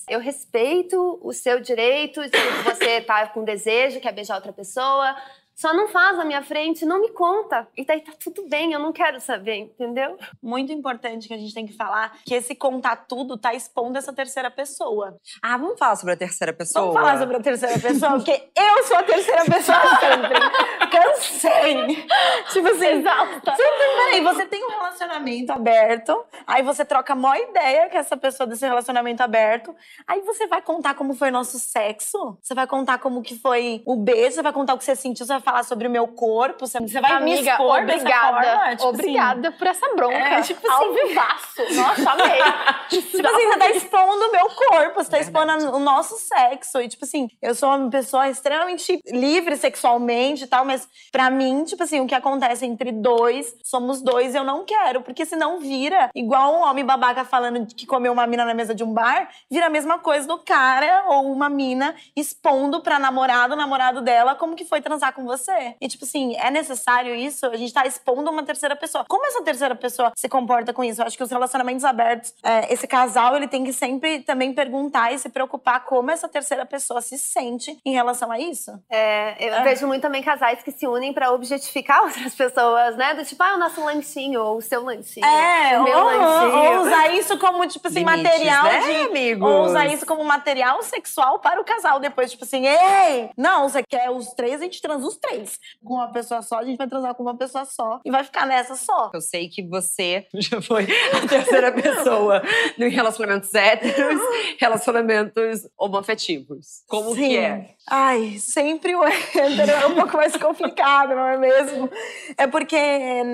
eu 0.08 0.20
respeito 0.20 1.18
o 1.22 1.32
seu 1.32 1.60
direito 1.60 2.20
de 2.22 2.38
você 2.64 3.00
tá 3.00 3.26
com 3.28 3.44
desejo, 3.44 4.00
quer 4.00 4.12
beijar 4.12 4.36
outra 4.36 4.52
pessoa, 4.52 5.16
Só 5.54 5.72
não 5.72 5.88
faz 5.88 6.18
na 6.18 6.24
minha 6.24 6.42
frente, 6.42 6.84
não 6.84 7.00
me 7.00 7.10
conta. 7.10 7.68
E 7.76 7.84
daí 7.84 8.00
tá 8.00 8.12
tudo 8.22 8.48
bem, 8.48 8.72
eu 8.72 8.80
não 8.80 8.92
quero 8.92 9.20
saber, 9.20 9.56
entendeu? 9.56 10.16
Muito 10.42 10.72
importante 10.72 11.28
que 11.28 11.34
a 11.34 11.38
gente 11.38 11.54
tem 11.54 11.66
que 11.66 11.76
falar 11.76 12.18
que 12.24 12.34
esse 12.34 12.54
contar 12.54 12.96
tudo 12.96 13.38
tá 13.38 13.54
expondo 13.54 13.96
essa 13.98 14.12
terceira 14.12 14.50
pessoa. 14.50 15.16
Ah, 15.42 15.56
vamos 15.56 15.78
falar 15.78 15.96
sobre 15.96 16.14
a 16.14 16.16
terceira 16.16 16.52
pessoa? 16.52 16.86
Vamos 16.86 17.00
falar 17.00 17.18
sobre 17.18 17.36
a 17.36 17.40
terceira 17.40 17.78
pessoa, 17.78 18.12
porque 18.12 18.50
eu 18.56 18.84
sou 18.84 18.96
a 18.96 19.02
terceira 19.02 19.44
pessoa 19.44 19.78
sempre. 20.00 20.88
Cansei. 20.90 22.06
Tipo 22.52 22.68
assim, 22.68 22.86
Exausta. 22.86 23.56
Sempre, 23.56 23.86
peraí, 23.96 24.20
você 24.22 24.46
tem 24.46 24.64
um 24.64 24.68
relacionamento 24.68 25.52
aberto, 25.52 26.24
aí 26.46 26.62
você 26.62 26.84
troca 26.84 27.12
a 27.12 27.16
maior 27.16 27.42
ideia 27.42 27.88
com 27.88 27.98
essa 27.98 28.16
pessoa 28.16 28.46
desse 28.46 28.66
relacionamento 28.66 29.22
aberto, 29.22 29.74
aí 30.06 30.20
você 30.20 30.46
vai 30.46 30.62
contar 30.62 30.94
como 30.94 31.14
foi 31.14 31.30
nosso 31.30 31.58
sexo, 31.58 32.38
você 32.42 32.54
vai 32.54 32.66
contar 32.66 32.98
como 32.98 33.22
que 33.22 33.38
foi 33.38 33.82
o 33.86 33.96
beijo, 33.96 34.36
você 34.36 34.42
vai 34.42 34.52
contar 34.52 34.74
o 34.74 34.78
que 34.78 34.84
você 34.84 34.96
sentiu, 34.96 35.26
você 35.26 35.32
vai 35.32 35.42
falar 35.44 35.62
sobre 35.62 35.86
o 35.86 35.90
meu 35.90 36.08
corpo, 36.08 36.66
você 36.66 36.80
você 36.80 37.00
vai 37.00 37.10
me 37.22 37.32
Amiga, 37.34 37.52
expor 37.52 37.84
dessa 37.86 38.00
obrigada. 38.00 38.32
forma, 38.32 38.70
tipo 38.70 38.82
assim. 38.82 38.88
obrigada 38.88 39.52
por 39.52 39.66
essa 39.66 39.94
bronca. 39.94 40.16
É, 40.16 40.42
tipo 40.42 40.70
Ao 40.70 40.90
assim. 40.90 41.06
vivaço. 41.06 41.74
Nossa, 41.76 42.10
amei. 42.10 42.24
Tipo 42.94 43.26
assim, 43.26 43.46
você 43.46 43.58
tá 43.58 43.70
expondo 43.70 44.24
o 44.26 44.32
meu 44.32 44.48
corpo, 44.50 45.02
você 45.02 45.10
tá 45.10 45.18
expondo 45.18 45.52
o 45.74 45.78
nosso 45.78 46.16
sexo. 46.16 46.80
E, 46.80 46.88
tipo 46.88 47.04
assim, 47.04 47.28
eu 47.42 47.54
sou 47.54 47.68
uma 47.70 47.90
pessoa 47.90 48.28
extremamente 48.28 49.00
livre 49.06 49.56
sexualmente 49.56 50.44
e 50.44 50.46
tal, 50.46 50.64
mas 50.64 50.86
pra 51.10 51.30
mim, 51.30 51.64
tipo 51.64 51.82
assim, 51.82 52.00
o 52.00 52.06
que 52.06 52.14
acontece 52.14 52.64
entre 52.66 52.92
dois, 52.92 53.54
somos 53.64 54.00
dois, 54.02 54.34
eu 54.34 54.44
não 54.44 54.64
quero. 54.64 55.00
Porque 55.02 55.24
senão 55.26 55.58
vira 55.58 56.10
igual 56.14 56.54
um 56.54 56.62
homem 56.62 56.84
babaca 56.84 57.24
falando 57.24 57.66
que 57.74 57.86
comeu 57.86 58.12
uma 58.12 58.26
mina 58.26 58.44
na 58.44 58.54
mesa 58.54 58.74
de 58.74 58.84
um 58.84 58.92
bar, 58.92 59.28
vira 59.50 59.66
a 59.66 59.70
mesma 59.70 59.98
coisa 59.98 60.28
do 60.28 60.38
cara 60.38 61.04
ou 61.08 61.32
uma 61.32 61.48
mina 61.48 61.94
expondo 62.14 62.80
pra 62.80 62.98
namorado, 62.98 63.56
namorado 63.56 64.00
dela, 64.02 64.34
como 64.34 64.54
que 64.54 64.64
foi 64.64 64.80
transar 64.80 65.12
com 65.14 65.24
você. 65.24 65.33
E, 65.80 65.88
tipo 65.88 66.04
assim, 66.04 66.36
é 66.36 66.50
necessário 66.50 67.14
isso? 67.14 67.46
A 67.46 67.56
gente 67.56 67.72
tá 67.72 67.86
expondo 67.86 68.30
uma 68.30 68.42
terceira 68.42 68.76
pessoa. 68.76 69.04
Como 69.08 69.24
essa 69.26 69.42
terceira 69.42 69.74
pessoa 69.74 70.12
se 70.16 70.28
comporta 70.28 70.72
com 70.72 70.82
isso? 70.84 71.00
Eu 71.02 71.06
acho 71.06 71.16
que 71.16 71.22
os 71.22 71.30
relacionamentos 71.30 71.84
abertos, 71.84 72.34
é, 72.42 72.72
esse 72.72 72.86
casal, 72.86 73.36
ele 73.36 73.48
tem 73.48 73.64
que 73.64 73.72
sempre 73.72 74.20
também 74.20 74.52
perguntar 74.52 75.12
e 75.12 75.18
se 75.18 75.28
preocupar 75.28 75.84
como 75.84 76.10
essa 76.10 76.28
terceira 76.28 76.64
pessoa 76.66 77.00
se 77.00 77.18
sente 77.18 77.78
em 77.84 77.92
relação 77.92 78.30
a 78.30 78.38
isso. 78.38 78.70
É, 78.90 79.36
eu 79.48 79.54
É. 79.54 79.62
vejo 79.62 79.86
muito 79.86 80.02
também 80.02 80.22
casais 80.22 80.62
que 80.62 80.70
se 80.70 80.86
unem 80.86 81.12
pra 81.12 81.32
objetificar 81.32 82.02
outras 82.04 82.34
pessoas, 82.34 82.96
né? 82.96 83.14
Do 83.14 83.24
tipo, 83.24 83.42
ah, 83.42 83.54
o 83.54 83.58
nosso 83.58 83.82
lanchinho, 83.84 84.40
ou 84.42 84.56
o 84.58 84.62
seu 84.62 84.82
lanchinho. 84.84 85.24
É, 85.26 85.76
o 85.76 85.80
ou, 85.80 85.84
meu 85.84 86.04
lanchinho. 86.04 86.74
ou 86.76 86.80
usar 86.82 87.08
isso 87.14 87.38
como, 87.38 87.66
tipo 87.66 87.88
assim, 87.88 88.00
Limites, 88.00 88.22
material 88.22 88.64
né, 88.64 88.80
de. 88.80 88.90
amigos? 89.06 89.48
Ou 89.50 89.62
usar 89.64 89.86
isso 89.86 90.06
como 90.06 90.24
material 90.24 90.82
sexual 90.82 91.38
para 91.38 91.60
o 91.60 91.64
casal. 91.64 91.98
Depois, 92.00 92.30
tipo 92.30 92.44
assim, 92.44 92.66
ei! 92.66 93.30
Não, 93.36 93.68
você 93.68 93.82
quer 93.82 94.10
os 94.10 94.28
três, 94.34 94.60
a 94.60 94.64
gente 94.64 94.80
transa 94.82 95.06
os 95.06 95.16
três. 95.26 95.58
Com 95.84 95.94
uma 95.94 96.12
pessoa 96.12 96.42
só, 96.42 96.58
a 96.58 96.64
gente 96.64 96.76
vai 96.76 96.88
transar 96.88 97.14
com 97.14 97.22
uma 97.22 97.36
pessoa 97.36 97.64
só. 97.64 98.00
E 98.04 98.10
vai 98.10 98.24
ficar 98.24 98.46
nessa 98.46 98.76
só. 98.76 99.10
Eu 99.12 99.20
sei 99.20 99.48
que 99.48 99.62
você 99.62 100.26
já 100.34 100.60
foi 100.60 100.86
a 101.12 101.26
terceira 101.26 101.72
pessoa 101.72 102.42
em 102.78 102.88
relacionamentos 102.88 103.54
héteros, 103.54 104.20
relacionamentos 104.58 105.68
homoafetivos. 105.78 106.82
Como 106.88 107.14
que 107.14 107.36
é? 107.36 107.74
Ai, 107.88 108.38
sempre 108.38 108.94
o 108.94 109.04
hétero 109.04 109.70
é 109.70 109.86
um 109.86 109.94
pouco 109.94 110.16
mais 110.16 110.36
complicado, 110.36 111.14
não 111.14 111.28
é 111.28 111.36
mesmo? 111.36 111.90
É 112.36 112.46
porque 112.46 112.76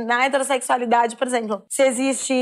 na 0.06 0.24
heterossexualidade, 0.24 1.16
por 1.16 1.26
exemplo, 1.26 1.62
se 1.68 1.82
existe 1.82 2.34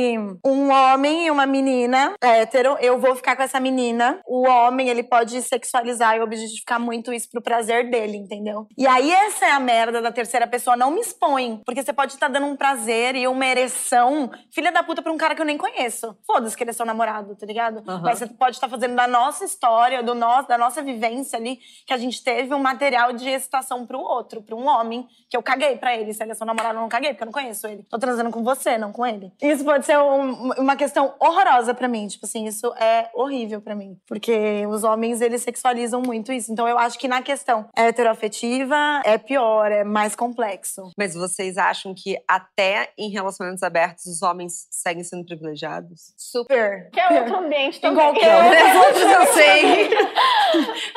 um 0.44 0.70
homem 0.70 1.26
e 1.26 1.30
uma 1.30 1.46
menina 1.46 2.14
hétero, 2.20 2.76
eu 2.80 2.98
vou 2.98 3.14
ficar 3.14 3.36
com 3.36 3.42
essa 3.42 3.60
menina. 3.60 4.20
O 4.26 4.46
homem, 4.46 4.88
ele 4.88 5.02
pode 5.02 5.40
sexualizar 5.42 6.16
e 6.16 6.20
objetificar 6.20 6.80
muito 6.80 7.12
isso 7.12 7.28
pro 7.30 7.42
prazer 7.42 7.90
dele, 7.90 8.16
entendeu? 8.16 8.66
E 8.76 8.86
aí 8.86 9.10
essa 9.38 9.46
é 9.46 9.52
a 9.52 9.60
merda 9.60 10.02
da 10.02 10.10
terceira 10.10 10.46
pessoa, 10.48 10.76
não 10.76 10.90
me 10.90 11.00
expõe. 11.00 11.62
Porque 11.64 11.80
você 11.82 11.92
pode 11.92 12.12
estar 12.12 12.26
dando 12.28 12.46
um 12.46 12.56
prazer 12.56 13.14
e 13.14 13.28
uma 13.28 13.46
ereção, 13.46 14.28
filha 14.50 14.72
da 14.72 14.82
puta, 14.82 15.00
pra 15.00 15.12
um 15.12 15.16
cara 15.16 15.34
que 15.34 15.40
eu 15.40 15.46
nem 15.46 15.56
conheço. 15.56 16.16
Foda-se 16.26 16.56
que 16.56 16.64
ele 16.64 16.70
é 16.70 16.72
seu 16.72 16.84
namorado, 16.84 17.36
tá 17.36 17.46
ligado? 17.46 17.82
Aham. 17.88 18.02
Mas 18.02 18.18
você 18.18 18.26
pode 18.26 18.56
estar 18.56 18.68
fazendo 18.68 18.96
da 18.96 19.06
nossa 19.06 19.44
história, 19.44 20.02
do 20.02 20.12
nosso, 20.14 20.48
da 20.48 20.58
nossa 20.58 20.82
vivência 20.82 21.38
ali, 21.38 21.60
que 21.86 21.92
a 21.92 21.96
gente 21.96 22.22
teve 22.22 22.52
um 22.52 22.58
material 22.58 23.12
de 23.12 23.28
excitação 23.28 23.86
pro 23.86 24.00
outro, 24.00 24.42
pra 24.42 24.56
um 24.56 24.66
homem, 24.66 25.06
que 25.30 25.36
eu 25.36 25.42
caguei 25.42 25.76
pra 25.76 25.96
ele. 25.96 26.12
Se 26.12 26.22
ele 26.22 26.32
é 26.32 26.34
seu 26.34 26.46
namorado, 26.46 26.74
eu 26.76 26.80
não 26.80 26.88
caguei, 26.88 27.10
porque 27.10 27.22
eu 27.22 27.26
não 27.26 27.32
conheço 27.32 27.66
ele. 27.68 27.84
Tô 27.88 27.96
transando 27.98 28.30
com 28.30 28.42
você, 28.42 28.76
não 28.76 28.90
com 28.90 29.06
ele. 29.06 29.30
Isso 29.40 29.64
pode 29.64 29.86
ser 29.86 29.98
um- 29.98 30.50
uma 30.58 30.74
questão 30.74 31.14
horrorosa 31.20 31.72
pra 31.74 31.86
mim. 31.86 32.08
Tipo 32.08 32.26
assim, 32.26 32.44
isso 32.46 32.74
é 32.74 33.08
horrível 33.14 33.60
pra 33.60 33.76
mim. 33.76 33.96
Porque 34.06 34.66
os 34.66 34.82
homens, 34.82 35.20
eles 35.20 35.42
sexualizam 35.42 36.02
muito 36.02 36.32
isso. 36.32 36.50
Então 36.52 36.66
eu 36.66 36.76
acho 36.78 36.98
que 36.98 37.06
na 37.06 37.22
questão 37.22 37.68
heteroafetiva 37.76 39.02
é 39.04 39.16
pior, 39.28 39.70
é 39.70 39.84
mais 39.84 40.16
complexo. 40.16 40.90
Mas 40.96 41.14
vocês 41.14 41.58
acham 41.58 41.94
que 41.94 42.18
até 42.26 42.90
em 42.96 43.10
relacionamentos 43.10 43.62
abertos 43.62 44.06
os 44.06 44.22
homens 44.22 44.66
seguem 44.70 45.04
sendo 45.04 45.24
privilegiados? 45.26 46.14
Super. 46.16 46.88
Que 46.90 46.98
é 46.98 47.20
outro 47.20 47.36
ambiente 47.36 47.78
também. 47.78 48.02
qualquer 48.02 48.26
Não, 48.26 48.80
os 48.80 48.86
outros 48.86 49.12
eu 49.12 49.26
sei. 49.34 49.90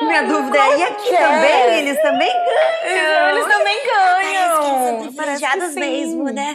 Minha 0.00 0.22
dúvida 0.22 0.58
é, 0.58 0.78
e 0.78 0.82
aqui 0.82 1.10
também? 1.10 1.78
Eles 1.78 2.02
também 2.02 2.32
ganham. 2.32 3.28
Eles 3.28 3.46
também 3.46 3.86
ganham. 3.86 5.00
privilegiados 5.02 5.72
sim. 5.74 5.80
mesmo, 5.80 6.24
né? 6.24 6.54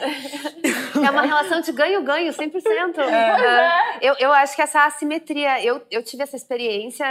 É 1.05 1.09
uma 1.11 1.21
relação 1.21 1.61
de 1.61 1.71
ganho-ganho, 1.71 2.31
100%. 2.33 2.97
é. 2.99 3.03
Aham. 3.03 3.97
Eu, 4.01 4.15
eu 4.19 4.31
acho 4.33 4.55
que 4.55 4.61
essa 4.61 4.85
assimetria, 4.85 5.63
eu, 5.63 5.81
eu 5.89 6.03
tive 6.03 6.23
essa 6.23 6.35
experiência, 6.35 7.05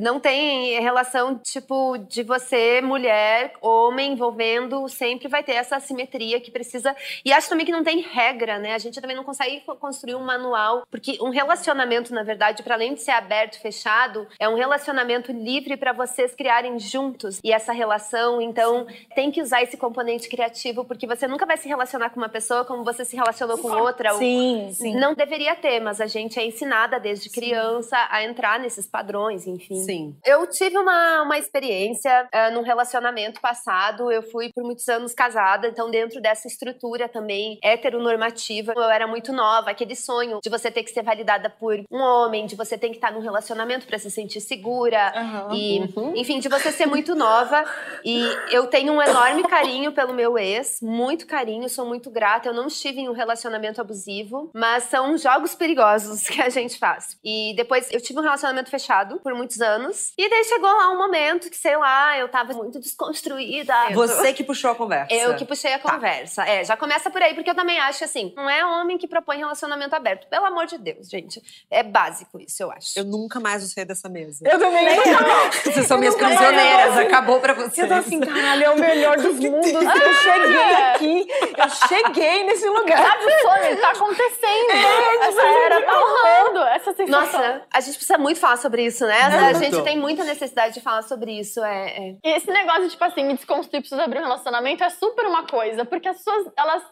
não 0.00 0.18
tem 0.20 0.80
relação, 0.80 1.38
tipo, 1.38 1.96
de 1.98 2.22
você, 2.22 2.80
mulher, 2.80 3.52
homem, 3.60 4.12
envolvendo, 4.12 4.88
sempre 4.88 5.28
vai 5.28 5.42
ter 5.42 5.52
essa 5.52 5.76
assimetria 5.76 6.40
que 6.40 6.50
precisa. 6.50 6.94
E 7.24 7.32
acho 7.32 7.48
também 7.48 7.66
que 7.66 7.72
não 7.72 7.84
tem 7.84 8.00
regra, 8.00 8.58
né? 8.58 8.74
A 8.74 8.78
gente 8.78 9.00
também 9.00 9.16
não 9.16 9.24
consegue 9.24 9.60
co- 9.60 9.76
construir 9.76 10.14
um 10.14 10.24
manual, 10.24 10.84
porque 10.90 11.18
um 11.20 11.30
relacionamento, 11.30 12.14
na 12.14 12.22
verdade, 12.22 12.62
para 12.62 12.74
além 12.74 12.94
de 12.94 13.02
ser 13.02 13.10
aberto, 13.12 13.60
fechado, 13.60 14.26
é 14.38 14.48
um 14.48 14.54
relacionamento 14.54 15.32
livre 15.32 15.76
para 15.76 15.92
vocês 15.92 16.34
criarem 16.34 16.78
juntos. 16.78 17.40
E 17.44 17.52
essa 17.52 17.72
relação, 17.72 18.40
então, 18.40 18.86
tem 19.14 19.30
que 19.30 19.42
usar 19.42 19.62
esse 19.62 19.76
componente 19.76 20.28
criativo, 20.28 20.84
porque 20.84 21.06
você 21.06 21.26
nunca 21.28 21.44
vai 21.46 21.56
se 21.56 21.68
relacionar 21.68 22.10
com 22.10 22.16
uma 22.20 22.28
pessoa 22.28 22.64
como 22.64 22.84
você 22.84 23.04
se 23.04 23.16
relacionou 23.30 23.58
com 23.58 23.68
outra. 23.70 24.12
ou- 24.12 24.18
Sim, 24.18 24.70
sim. 24.74 24.94
não 24.96 25.14
deveria 25.14 25.54
ter, 25.56 25.80
mas 25.80 26.00
a 26.00 26.06
gente 26.06 26.38
é 26.38 26.44
ensinada 26.44 26.98
desde 26.98 27.30
criança 27.30 27.96
a 28.10 28.22
entrar 28.24 28.58
nesses 28.58 28.86
padrões, 28.86 29.46
enfim. 29.46 29.82
Sim. 29.84 30.16
Eu 30.24 30.46
tive 30.46 30.76
uma, 30.78 31.22
uma 31.22 31.38
experiência 31.38 32.28
ah, 32.32 32.50
num 32.50 32.62
relacionamento 32.62 33.40
passado. 33.40 34.10
Eu 34.10 34.22
fui 34.22 34.50
por 34.54 34.64
muitos 34.64 34.88
anos 34.88 35.12
casada, 35.14 35.68
então, 35.68 35.90
dentro 35.90 36.20
dessa 36.20 36.46
estrutura 36.48 37.08
também 37.08 37.58
heteronormativa, 37.62 38.72
eu 38.76 38.82
era 38.90 39.06
muito 39.06 39.32
nova. 39.32 39.70
Aquele 39.70 39.94
sonho 39.96 40.40
de 40.42 40.48
você 40.50 40.70
ter 40.70 40.82
que 40.82 40.90
ser 40.90 41.02
validada 41.02 41.48
por 41.50 41.78
um 41.90 41.98
homem, 41.98 42.46
de 42.46 42.56
você 42.56 42.76
ter 42.78 42.88
que 42.88 42.96
estar 42.96 43.12
num 43.12 43.20
relacionamento 43.20 43.86
para 43.86 43.98
se 43.98 44.10
sentir 44.10 44.40
segura. 44.40 45.12
Aham. 45.14 45.54
E, 45.54 45.78
enfim, 46.16 46.38
de 46.38 46.48
você 46.48 46.72
ser 46.72 46.86
muito 46.86 47.14
nova. 47.14 47.64
E 48.04 48.24
eu 48.50 48.66
tenho 48.66 48.92
um 48.92 49.02
enorme 49.02 49.42
carinho 49.44 49.92
pelo 49.92 50.14
meu 50.14 50.38
ex, 50.38 50.80
muito 50.82 51.26
carinho, 51.26 51.68
sou 51.68 51.84
muito 51.86 52.10
grata. 52.10 52.48
Eu 52.48 52.54
não 52.54 52.66
estive 52.66 53.00
em 53.00 53.08
um 53.08 53.12
relacionamento 53.20 53.80
abusivo, 53.80 54.50
mas 54.54 54.84
são 54.84 55.16
jogos 55.16 55.54
perigosos 55.54 56.22
que 56.28 56.40
a 56.40 56.48
gente 56.48 56.78
faz. 56.78 57.18
E 57.22 57.54
depois 57.56 57.88
eu 57.92 58.00
tive 58.00 58.18
um 58.18 58.22
relacionamento 58.22 58.70
fechado 58.70 59.20
por 59.20 59.34
muitos 59.34 59.60
anos. 59.60 60.12
E 60.16 60.28
daí 60.28 60.44
chegou 60.44 60.70
lá 60.70 60.90
um 60.90 60.96
momento 60.96 61.50
que, 61.50 61.56
sei 61.56 61.76
lá, 61.76 62.16
eu 62.18 62.28
tava 62.28 62.52
muito 62.54 62.80
desconstruída. 62.80 63.74
Você 63.92 64.32
que 64.32 64.42
puxou 64.42 64.70
a 64.70 64.74
conversa. 64.74 65.14
Eu 65.14 65.36
que 65.36 65.44
puxei 65.44 65.74
a 65.74 65.78
conversa. 65.78 66.44
É, 66.44 66.64
já 66.64 66.76
começa 66.76 67.10
por 67.10 67.22
aí, 67.22 67.34
porque 67.34 67.50
eu 67.50 67.54
também 67.54 67.78
acho 67.78 68.04
assim, 68.04 68.32
não 68.36 68.48
é 68.48 68.64
homem 68.64 68.96
que 68.96 69.06
propõe 69.06 69.38
relacionamento 69.38 69.94
aberto. 69.94 70.26
Pelo 70.28 70.46
amor 70.46 70.66
de 70.66 70.78
Deus, 70.78 71.08
gente. 71.08 71.42
É 71.70 71.82
básico 71.82 72.40
isso, 72.40 72.62
eu 72.62 72.70
acho. 72.70 72.98
Eu 72.98 73.04
nunca 73.04 73.38
mais 73.38 73.62
vou 73.62 73.70
sair 73.70 73.84
dessa 73.84 74.08
mesa. 74.08 74.48
Eu 74.48 74.58
também 74.58 74.96
não. 74.96 75.50
Vocês 75.64 75.86
são 75.86 75.98
minhas 75.98 76.14
nunca 76.14 76.26
mais 76.26 76.38
prisioneiras, 76.38 76.98
acabou 76.98 77.40
pra 77.40 77.54
vocês. 77.54 77.78
Eu 77.78 77.88
tô 77.88 77.94
assim, 77.94 78.20
caralho, 78.20 78.64
é 78.64 78.70
o 78.70 78.78
melhor 78.78 79.16
dos 79.16 79.38
mundos. 79.38 79.72
Eu 79.72 80.14
cheguei 80.14 80.74
aqui, 80.74 81.26
eu 81.56 81.88
cheguei 81.88 82.44
nesse 82.44 82.68
lugar. 82.68 83.09
Sabe 83.10 83.24
o 83.24 83.38
sonho? 83.40 83.80
Tá 83.80 83.90
acontecendo. 83.90 84.70
É, 84.70 85.26
essa 85.28 85.42
era 85.42 85.82
tá 85.82 85.92
rolando. 85.92 86.58
Essa 86.68 86.92
sensação. 86.92 87.40
Nossa, 87.42 87.62
a 87.72 87.80
gente 87.80 87.94
precisa 87.96 88.18
muito 88.18 88.38
falar 88.40 88.56
sobre 88.56 88.84
isso, 88.86 89.06
né? 89.06 89.20
A 89.22 89.52
gente 89.54 89.82
tem 89.82 89.98
muita 89.98 90.24
necessidade 90.24 90.74
de 90.74 90.80
falar 90.80 91.02
sobre 91.02 91.38
isso. 91.38 91.62
É, 91.64 91.88
é. 91.88 92.16
E 92.24 92.30
esse 92.36 92.50
negócio, 92.50 92.88
tipo 92.88 93.04
assim, 93.04 93.24
me 93.24 93.34
desconstruir, 93.34 93.80
preciso 93.80 94.00
abrir 94.00 94.18
um 94.20 94.22
relacionamento, 94.24 94.84
é 94.84 94.90
super 94.90 95.26
uma 95.26 95.46
coisa. 95.46 95.84
Porque 95.84 96.08
as 96.08 96.16
pessoas, 96.18 96.46
elas, 96.56 96.82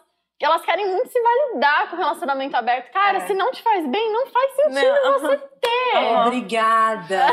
elas 0.41 0.61
querem 0.63 0.87
muito 0.91 1.09
se 1.09 1.19
validar 1.21 1.89
com 1.89 1.95
o 1.95 1.99
relacionamento 1.99 2.55
aberto. 2.55 2.91
Cara, 2.91 3.19
É. 3.19 3.27
se 3.27 3.33
não 3.33 3.51
te 3.51 3.61
faz 3.63 3.85
bem, 3.87 4.11
não 4.11 4.27
faz 4.27 4.55
sentido 4.55 4.93
Não, 5.03 5.19
você 5.19 5.37
ter. 5.37 6.17
Obrigada! 6.27 7.25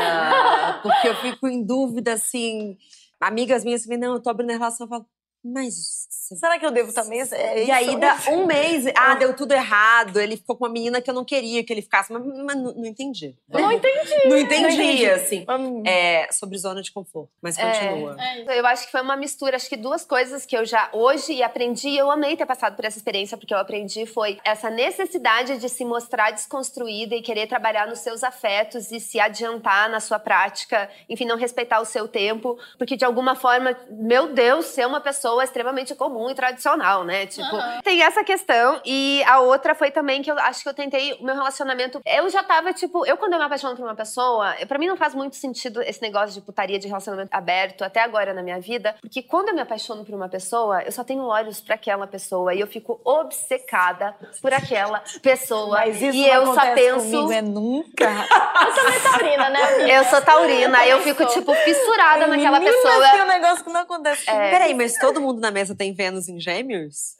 Porque 0.81 1.07
eu 1.07 1.15
fico 1.15 1.47
em 1.47 1.63
dúvida, 1.65 2.13
assim. 2.13 2.77
Amigas 3.19 3.63
minhas 3.63 3.85
que 3.85 3.97
não, 3.97 4.13
eu 4.13 4.21
tô 4.21 4.29
abrindo 4.29 4.51
a 4.51 4.53
relação, 4.53 4.85
eu 4.85 4.89
falo, 4.89 5.05
Mas. 5.53 6.07
Será 6.09 6.59
que 6.59 6.65
eu 6.65 6.71
devo 6.71 6.93
também? 6.93 7.21
É 7.21 7.63
e 7.63 7.71
aí, 7.71 7.97
dá 7.97 8.17
um 8.29 8.45
mês, 8.45 8.85
ah, 8.95 9.15
deu 9.15 9.33
tudo 9.33 9.53
errado. 9.53 10.19
Ele 10.19 10.35
ficou 10.35 10.57
com 10.57 10.65
uma 10.65 10.71
menina 10.71 11.01
que 11.01 11.09
eu 11.09 11.13
não 11.13 11.23
queria 11.23 11.63
que 11.63 11.71
ele 11.71 11.81
ficasse, 11.81 12.11
mas, 12.11 12.21
mas 12.25 12.55
não, 12.57 12.73
não 12.73 12.85
entendi. 12.85 13.33
Não 13.47 13.71
entendi. 13.71 14.27
Não 14.27 14.37
entendi, 14.37 14.73
entendi. 14.73 15.09
assim. 15.09 15.45
Hum. 15.49 15.83
É, 15.85 16.27
sobre 16.31 16.57
zona 16.57 16.81
de 16.81 16.91
conforto. 16.91 17.31
Mas 17.41 17.57
É. 17.57 17.63
continua. 17.63 18.17
É. 18.19 18.59
Eu 18.59 18.65
acho 18.65 18.85
que 18.85 18.91
foi 18.91 19.01
uma 19.01 19.15
mistura, 19.15 19.55
acho 19.55 19.69
que 19.69 19.77
duas 19.77 20.03
coisas 20.03 20.45
que 20.45 20.57
eu 20.57 20.65
já 20.65 20.89
hoje 20.91 21.41
aprendi, 21.41 21.89
e 21.89 21.97
eu 21.97 22.11
amei 22.11 22.35
ter 22.35 22.45
passado 22.45 22.75
por 22.75 22.83
essa 22.83 22.97
experiência, 22.97 23.37
porque 23.37 23.53
eu 23.53 23.57
aprendi 23.57 24.05
foi 24.05 24.37
essa 24.43 24.69
necessidade 24.69 25.57
de 25.57 25.69
se 25.69 25.85
mostrar 25.85 26.31
desconstruída 26.31 27.15
e 27.15 27.21
querer 27.21 27.47
trabalhar 27.47 27.87
nos 27.87 27.99
seus 27.99 28.23
afetos 28.23 28.91
e 28.91 28.99
se 28.99 29.19
adiantar 29.19 29.89
na 29.89 29.99
sua 29.99 30.19
prática, 30.19 30.89
enfim, 31.09 31.25
não 31.25 31.37
respeitar 31.37 31.79
o 31.79 31.85
seu 31.85 32.07
tempo, 32.07 32.57
porque 32.77 32.97
de 32.97 33.05
alguma 33.05 33.35
forma, 33.35 33.77
meu 33.89 34.33
Deus, 34.33 34.65
ser 34.65 34.85
uma 34.85 34.99
pessoa 34.99 35.36
extremamente 35.41 35.93
comum 35.95 36.29
e 36.29 36.35
tradicional, 36.35 37.03
né? 37.03 37.25
Tipo, 37.25 37.55
Aham. 37.55 37.79
tem 37.83 38.01
essa 38.03 38.23
questão 38.23 38.81
e 38.85 39.23
a 39.25 39.39
outra 39.39 39.73
foi 39.75 39.91
também 39.91 40.21
que 40.21 40.31
eu 40.31 40.37
acho 40.39 40.63
que 40.63 40.69
eu 40.69 40.73
tentei 40.73 41.13
o 41.19 41.23
meu 41.23 41.35
relacionamento, 41.35 42.01
eu 42.05 42.29
já 42.29 42.43
tava 42.43 42.73
tipo, 42.73 43.05
eu 43.05 43.17
quando 43.17 43.33
eu 43.33 43.39
me 43.39 43.45
apaixono 43.45 43.75
por 43.75 43.83
uma 43.83 43.95
pessoa, 43.95 44.53
pra 44.67 44.77
mim 44.77 44.87
não 44.87 44.97
faz 44.97 45.13
muito 45.13 45.35
sentido 45.35 45.81
esse 45.81 46.01
negócio 46.01 46.33
de 46.33 46.41
putaria 46.41 46.79
de 46.79 46.87
relacionamento 46.87 47.29
aberto 47.33 47.83
até 47.83 48.01
agora 48.01 48.33
na 48.33 48.41
minha 48.43 48.59
vida, 48.59 48.95
porque 49.01 49.21
quando 49.21 49.49
eu 49.49 49.55
me 49.55 49.61
apaixono 49.61 50.03
por 50.05 50.13
uma 50.15 50.29
pessoa, 50.29 50.81
eu 50.83 50.91
só 50.91 51.03
tenho 51.03 51.23
olhos 51.23 51.61
pra 51.61 51.75
aquela 51.75 52.07
pessoa 52.07 52.53
e 52.53 52.59
eu 52.59 52.67
fico 52.67 52.99
obcecada 53.03 54.15
por 54.41 54.53
aquela 54.53 55.01
pessoa. 55.21 55.77
Mas 55.77 56.01
isso 56.01 56.17
e 56.17 56.27
não 56.27 56.33
eu 56.33 56.53
só 56.53 56.73
penso 56.73 57.05
comigo, 57.11 57.31
é 57.31 57.41
nunca. 57.41 58.07
Eu 58.57 58.73
também 58.73 58.99
taurina, 58.99 59.49
né, 59.49 59.63
amiga? 59.63 59.93
eu 59.93 60.03
sou 60.05 60.21
taurina, 60.21 60.85
eu 60.87 61.01
fico 61.01 61.23
Isso. 61.23 61.33
tipo 61.33 61.53
fissurada 61.53 62.27
naquela 62.27 62.59
Menina, 62.59 62.81
pessoa. 62.81 63.09
tem 63.11 63.21
um 63.21 63.27
negócio 63.27 63.63
que 63.63 63.71
não 63.71 63.81
acontece 63.81 64.25
comigo. 64.25 64.49
Peraí, 64.49 64.73
mas 64.73 64.93
todo 64.97 65.21
mundo 65.21 65.26
na 65.33 65.51
mesa 65.51 65.75
tem 65.75 65.93
Vênus 65.93 66.27
em 66.27 66.39
gêmeos? 66.39 67.15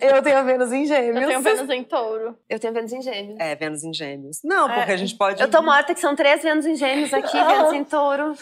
Eu 0.00 0.22
tenho 0.22 0.38
a 0.38 0.42
Vênus 0.42 0.72
em 0.72 0.86
gêmeos. 0.86 1.22
Eu 1.22 1.28
tenho 1.28 1.40
Vênus 1.40 1.70
em 1.70 1.84
touro. 1.84 2.36
Eu 2.48 2.58
tenho 2.58 2.72
Vênus 2.72 2.92
em 2.92 3.02
Gêmeos. 3.02 3.36
É, 3.40 3.54
Vênus 3.54 3.84
em 3.84 3.92
gêmeos. 3.92 4.40
Não, 4.44 4.68
porque 4.68 4.92
a 4.92 4.96
gente 4.96 5.14
pode. 5.16 5.40
Eu 5.42 5.50
tô 5.50 5.62
morta 5.62 5.94
que 5.94 6.00
são 6.00 6.14
três 6.16 6.42
Vênus 6.42 6.66
em 6.66 6.74
Gêmeos 6.76 7.12
aqui, 7.14 7.36
Vênus 7.42 7.72
em 7.72 7.84
Touro. 7.84 8.34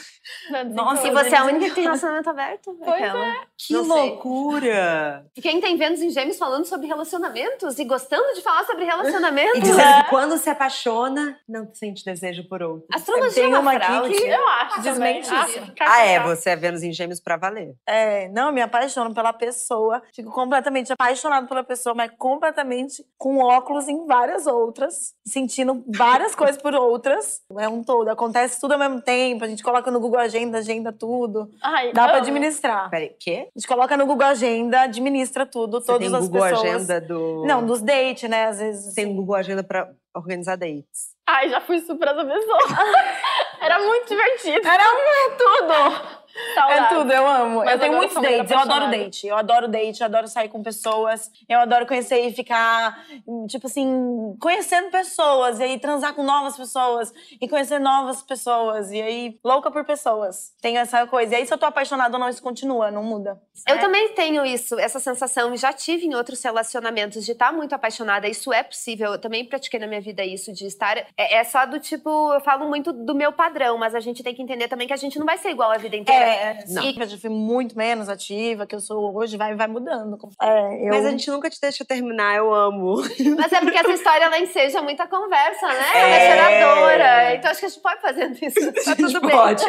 Vênus 0.50 0.73
em 0.73 0.75
Nossa, 0.75 1.06
E 1.06 1.11
touro. 1.11 1.25
você 1.25 1.35
é 1.35 1.38
a 1.38 1.44
única 1.44 1.66
que 1.66 1.75
tem 1.75 1.85
relacionamento 1.85 2.30
aberto? 2.30 2.76
Pois 2.78 3.00
Raquel? 3.00 3.14
Que 3.56 3.73
Não 3.75 3.85
sei. 3.85 4.11
loucura! 4.44 5.26
E 5.37 5.40
Quem 5.42 5.61
tem 5.61 5.76
Vênus 5.76 6.00
em 6.02 6.11
Gêmeos 6.11 6.38
falando 6.38 6.64
sobre 6.64 6.87
relacionamentos 6.87 7.78
e 7.78 7.85
gostando 7.85 8.35
de 8.35 8.42
falar 8.42 8.64
sobre 8.64 8.85
relacionamentos? 8.85 9.59
E 9.59 9.61
dizendo 9.61 10.04
que 10.04 10.11
quando 10.11 10.37
se 10.38 10.50
apaixona, 10.50 11.38
não 11.49 11.68
sente 11.75 12.04
desejo 12.04 12.44
por 12.49 12.62
outro. 12.62 12.87
Astrologia 12.92 13.42
Tem 13.42 13.44
é 13.52 13.59
uma 13.59 13.61
uma 13.61 13.73
aqui 13.73 14.14
que- 14.16 14.25
Eu 14.25 14.47
acho 14.49 14.83
Desmente 14.83 15.28
também. 15.28 15.44
isso. 15.49 15.73
Ah, 15.80 15.94
Ah, 15.94 16.06
é, 16.06 16.21
você 16.21 16.50
é 16.50 16.56
Vênus 16.56 16.83
em 16.83 16.92
gêmeos 16.92 17.21
pra 17.21 17.37
valer. 17.37 17.75
É, 17.87 18.28
não, 18.28 18.52
me 18.52 18.61
apaixono 18.94 19.14
pela 19.14 19.32
pessoa. 19.32 20.02
Fico 20.14 20.30
completamente 20.30 20.92
apaixonado 20.92 21.48
pela 21.48 21.64
pessoa, 21.64 21.94
mas 21.94 22.10
completamente 22.16 23.04
com 23.18 23.38
óculos 23.38 23.88
em 23.88 24.06
várias 24.06 24.46
outras. 24.46 25.14
Sentindo 25.26 25.84
várias 25.88 26.34
coisas 26.36 26.60
por 26.60 26.74
outras. 26.74 27.40
É 27.58 27.68
um 27.68 27.82
todo. 27.82 28.08
Acontece 28.08 28.60
tudo 28.60 28.72
ao 28.72 28.78
mesmo 28.78 29.00
tempo. 29.00 29.44
A 29.44 29.48
gente 29.48 29.62
coloca 29.62 29.90
no 29.90 30.00
Google 30.00 30.20
Agenda, 30.20 30.58
agenda 30.58 30.92
tudo. 30.92 31.50
Ai, 31.62 31.92
Dá 31.92 32.04
pra 32.04 32.12
amo. 32.14 32.22
administrar. 32.22 32.88
Peraí, 32.90 33.14
quê? 33.18 33.48
A 33.54 33.58
gente 33.58 33.68
coloca 33.68 33.96
no 33.96 34.06
Google 34.06 34.26
Agenda, 34.26 34.82
administra 34.82 35.44
tudo, 35.44 35.80
Você 35.80 35.86
todas 35.86 36.08
tem 36.08 36.16
as 36.18 36.28
Google 36.28 36.42
pessoas. 36.48 36.62
Agenda 36.64 37.00
do. 37.00 37.44
Não, 37.46 37.64
dos 37.66 37.80
dates, 37.82 38.28
né? 38.30 38.46
Às 38.46 38.58
vezes. 38.58 38.94
Tem 38.94 39.04
um 39.06 39.08
assim. 39.08 39.16
Google 39.16 39.34
Agenda 39.34 39.62
pra 39.64 39.90
organizar 40.14 40.56
dates. 40.56 41.14
Ai, 41.26 41.48
já 41.48 41.60
fui 41.60 41.80
super 41.80 42.08
essa 42.08 42.24
pessoa. 42.24 42.58
Era 43.60 43.78
muito 43.78 44.08
divertido. 44.08 44.66
Era 44.66 44.84
tudo! 45.38 46.24
É 46.57 46.85
tudo, 46.88 47.12
eu 47.12 47.26
amo. 47.26 47.59
Mas 47.59 47.73
eu 47.73 47.79
tenho 47.79 47.97
muitos 47.97 48.21
dates, 48.21 48.50
eu 48.50 48.59
adoro 48.59 48.91
date. 48.91 49.26
Eu 49.26 49.37
adoro 49.37 49.69
date, 49.69 50.00
eu 50.00 50.07
adoro 50.07 50.29
sair 50.29 50.49
com 50.49 50.62
pessoas. 50.62 51.31
Eu 51.49 51.61
adoro 51.61 51.87
conhecer 51.87 52.26
e 52.26 52.33
ficar, 52.33 53.05
tipo 53.49 53.67
assim, 53.67 54.37
conhecendo 54.41 54.91
pessoas. 54.91 55.61
E 55.61 55.62
aí 55.62 55.79
transar 55.79 56.14
com 56.14 56.23
novas 56.23 56.57
pessoas. 56.57 57.12
E 57.41 57.49
conhecer 57.49 57.79
novas 57.79 58.23
pessoas. 58.23 58.91
E 58.91 59.00
aí, 59.00 59.38
louca 59.45 59.71
por 59.71 59.85
pessoas. 59.85 60.53
Tem 60.61 60.79
essa 60.79 61.07
coisa. 61.07 61.35
E 61.35 61.37
aí, 61.37 61.47
se 61.47 61.55
eu 61.55 61.59
tô 61.59 61.67
apaixonada 61.67 62.14
ou 62.14 62.21
não, 62.21 62.29
isso 62.29 62.43
continua, 62.43 62.91
não 62.91 63.03
muda. 63.03 63.41
Eu 63.69 63.79
também 63.79 64.09
tenho 64.11 64.45
isso, 64.45 64.79
essa 64.79 64.99
sensação. 64.99 65.57
Já 65.57 65.73
tive 65.73 66.07
em 66.07 66.14
outros 66.14 66.43
relacionamentos 66.43 67.25
de 67.25 67.33
estar 67.33 67.53
muito 67.53 67.75
apaixonada. 67.75 68.29
Isso 68.29 68.53
é 68.53 68.62
possível. 68.62 69.12
Eu 69.12 69.19
também 69.19 69.45
pratiquei 69.45 69.79
na 69.79 69.87
minha 69.87 70.00
vida 70.00 70.25
isso, 70.25 70.53
de 70.53 70.67
estar. 70.67 70.99
É, 70.99 71.37
é 71.37 71.45
só 71.45 71.64
do 71.64 71.79
tipo, 71.79 72.33
eu 72.33 72.41
falo 72.41 72.69
muito 72.69 72.93
do 72.93 73.14
meu 73.14 73.33
padrão, 73.33 73.79
mas 73.79 73.95
a 73.95 74.00
gente 74.00 74.23
tem 74.23 74.35
que 74.35 74.43
entender 74.43 74.69
também 74.69 74.87
que 74.87 74.93
a 74.93 74.97
gente 74.97 75.19
não 75.19 75.26
vai 75.26 75.38
ser 75.38 75.50
igual 75.50 75.71
a 75.71 75.79
vida 75.79 75.97
inteira. 75.97 76.24
É, 76.24 76.24
Não. 76.69 76.83
sim. 76.83 76.95
Eu 77.00 77.07
já 77.09 77.19
fui 77.19 77.31
muito 77.31 77.76
menos 77.76 78.09
ativa 78.09 78.66
que 78.66 78.75
eu 78.75 78.81
sou 78.81 79.14
hoje, 79.16 79.37
vai, 79.37 79.54
vai 79.54 79.66
mudando. 79.66 80.16
É, 80.40 80.87
eu... 80.87 80.90
Mas 80.90 81.07
a 81.07 81.11
gente 81.11 81.31
nunca 81.31 81.50
te 81.50 81.61
deixa 81.61 81.85
terminar, 81.85 82.37
eu 82.37 82.52
amo. 82.54 82.97
Mas 83.37 83.52
é 83.52 83.61
porque 83.61 83.78
essa 83.78 83.90
história 83.95 84.25
ela 84.25 84.38
enseja 84.38 84.81
muita 84.83 85.07
conversa, 85.07 85.66
né? 85.69 85.90
Ela 85.95 86.09
É. 86.09 86.16
é 86.16 86.37
geradora. 86.37 87.35
Então 87.37 87.50
acho 87.50 87.61
que 87.61 87.66
a 87.66 87.69
gente 87.69 87.81
pode 87.83 88.00
fazer 88.00 88.31
isso. 88.43 88.73
Tá 88.85 88.97
tudo 88.97 89.21
bem. 89.21 89.31
Pode. 89.31 89.64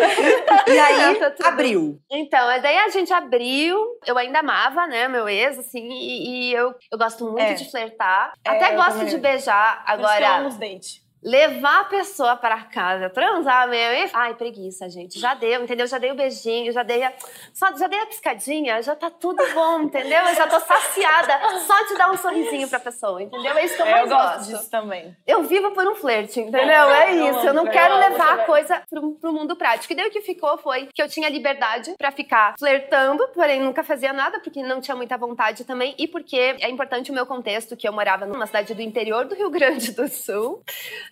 E 0.67 0.79
aí, 0.79 1.15
Tá 1.19 1.31
tudo 1.31 1.45
abriu. 1.45 1.99
Então, 2.11 2.45
mas 2.47 2.61
daí 2.61 2.77
a 2.77 2.89
gente 2.89 3.11
abriu. 3.13 3.77
Eu 4.05 4.17
ainda 4.17 4.39
amava, 4.39 4.85
né, 4.87 5.07
meu 5.07 5.27
ex, 5.29 5.57
assim, 5.59 5.87
e, 5.89 6.49
e 6.49 6.53
eu, 6.53 6.73
eu 6.91 6.97
gosto 6.97 7.25
muito 7.25 7.39
É. 7.41 7.53
de 7.53 7.69
flertar. 7.71 8.33
É, 8.45 8.49
Até 8.51 8.75
gosto 8.75 8.91
também. 8.93 9.07
de 9.07 9.17
beijar. 9.17 9.83
Por 9.85 9.99
isso 9.99 10.15
que 10.17 10.23
eu 10.23 10.27
amo 10.27 10.35
Agora, 10.35 10.47
os 10.47 10.57
dates. 10.57 11.04
Levar 11.25 11.81
a 11.81 11.85
pessoa 11.85 12.35
para 12.35 12.57
casa, 12.65 13.09
transar 13.09 13.67
mesmo. 13.67 14.05
e- 14.05 14.11
Ai, 14.13 14.35
preguiça, 14.35 14.87
gente. 14.87 15.19
Já 15.19 15.33
deu, 15.33 15.63
entendeu? 15.63 15.87
Já 15.87 15.97
dei 15.97 16.11
o 16.11 16.15
beijinho, 16.15 16.71
já 16.71 16.83
dei 16.83 17.03
a. 17.03 17.11
Só, 17.51 17.75
já 17.75 17.87
dei 17.87 17.99
a 17.99 18.05
piscadinha, 18.05 18.81
já 18.83 18.95
tá 18.95 19.09
tudo 19.09 19.43
bom, 19.53 19.81
entendeu? 19.81 20.21
Eu 20.23 20.35
já 20.35 20.45
tô 20.47 20.59
saciada. 20.59 21.59
Só 21.61 21.83
de 21.87 21.97
dar 21.97 22.11
um 22.11 22.17
sorrisinho 22.17 22.67
pra 22.69 22.79
pessoa, 22.79 23.23
entendeu? 23.23 23.57
É 23.57 23.65
isso 23.65 23.75
que 23.75 23.81
eu 23.81 23.85
É, 23.87 23.91
mais 23.91 24.11
eu 24.11 24.15
gosto 24.17 24.37
gosto. 24.37 24.49
disso 24.51 24.69
também. 24.69 25.17
Eu 25.25 25.41
vivo 25.43 25.71
por 25.71 25.87
um 25.87 25.95
flerte, 25.95 26.39
entendeu? 26.39 26.89
É 26.91 27.11
isso. 27.11 27.39
Eu 27.47 27.53
não 27.53 27.65
quero 27.65 27.97
levar 27.97 28.33
a 28.41 28.45
coisa 28.45 28.83
pro, 28.89 29.13
pro 29.15 29.33
mundo 29.33 29.55
prático. 29.55 29.91
E 29.93 29.95
daí 29.95 30.07
o 30.07 30.11
que 30.11 30.21
ficou 30.21 30.57
foi 30.59 30.87
que 30.93 31.01
eu 31.01 31.09
tinha 31.09 31.27
liberdade 31.29 31.95
pra 31.97 32.11
ficar 32.11 32.53
flertando, 32.59 33.27
porém 33.29 33.59
nunca 33.61 33.83
fazia 33.83 34.13
nada, 34.13 34.39
porque 34.39 34.61
não 34.61 34.79
tinha 34.79 34.95
muita 34.95 35.17
vontade 35.17 35.63
também. 35.65 35.95
E 35.97 36.07
porque 36.07 36.37
é 36.59 36.69
importante 36.69 37.09
o 37.09 37.13
meu 37.13 37.25
contexto, 37.25 37.75
que 37.75 37.87
eu 37.87 37.93
morava 37.93 38.25
numa 38.27 38.45
cidade 38.45 38.73
do 38.75 38.81
interior 38.81 39.25
do 39.25 39.33
Rio 39.33 39.49
Grande 39.49 39.91
do 39.91 40.07
Sul, 40.07 40.61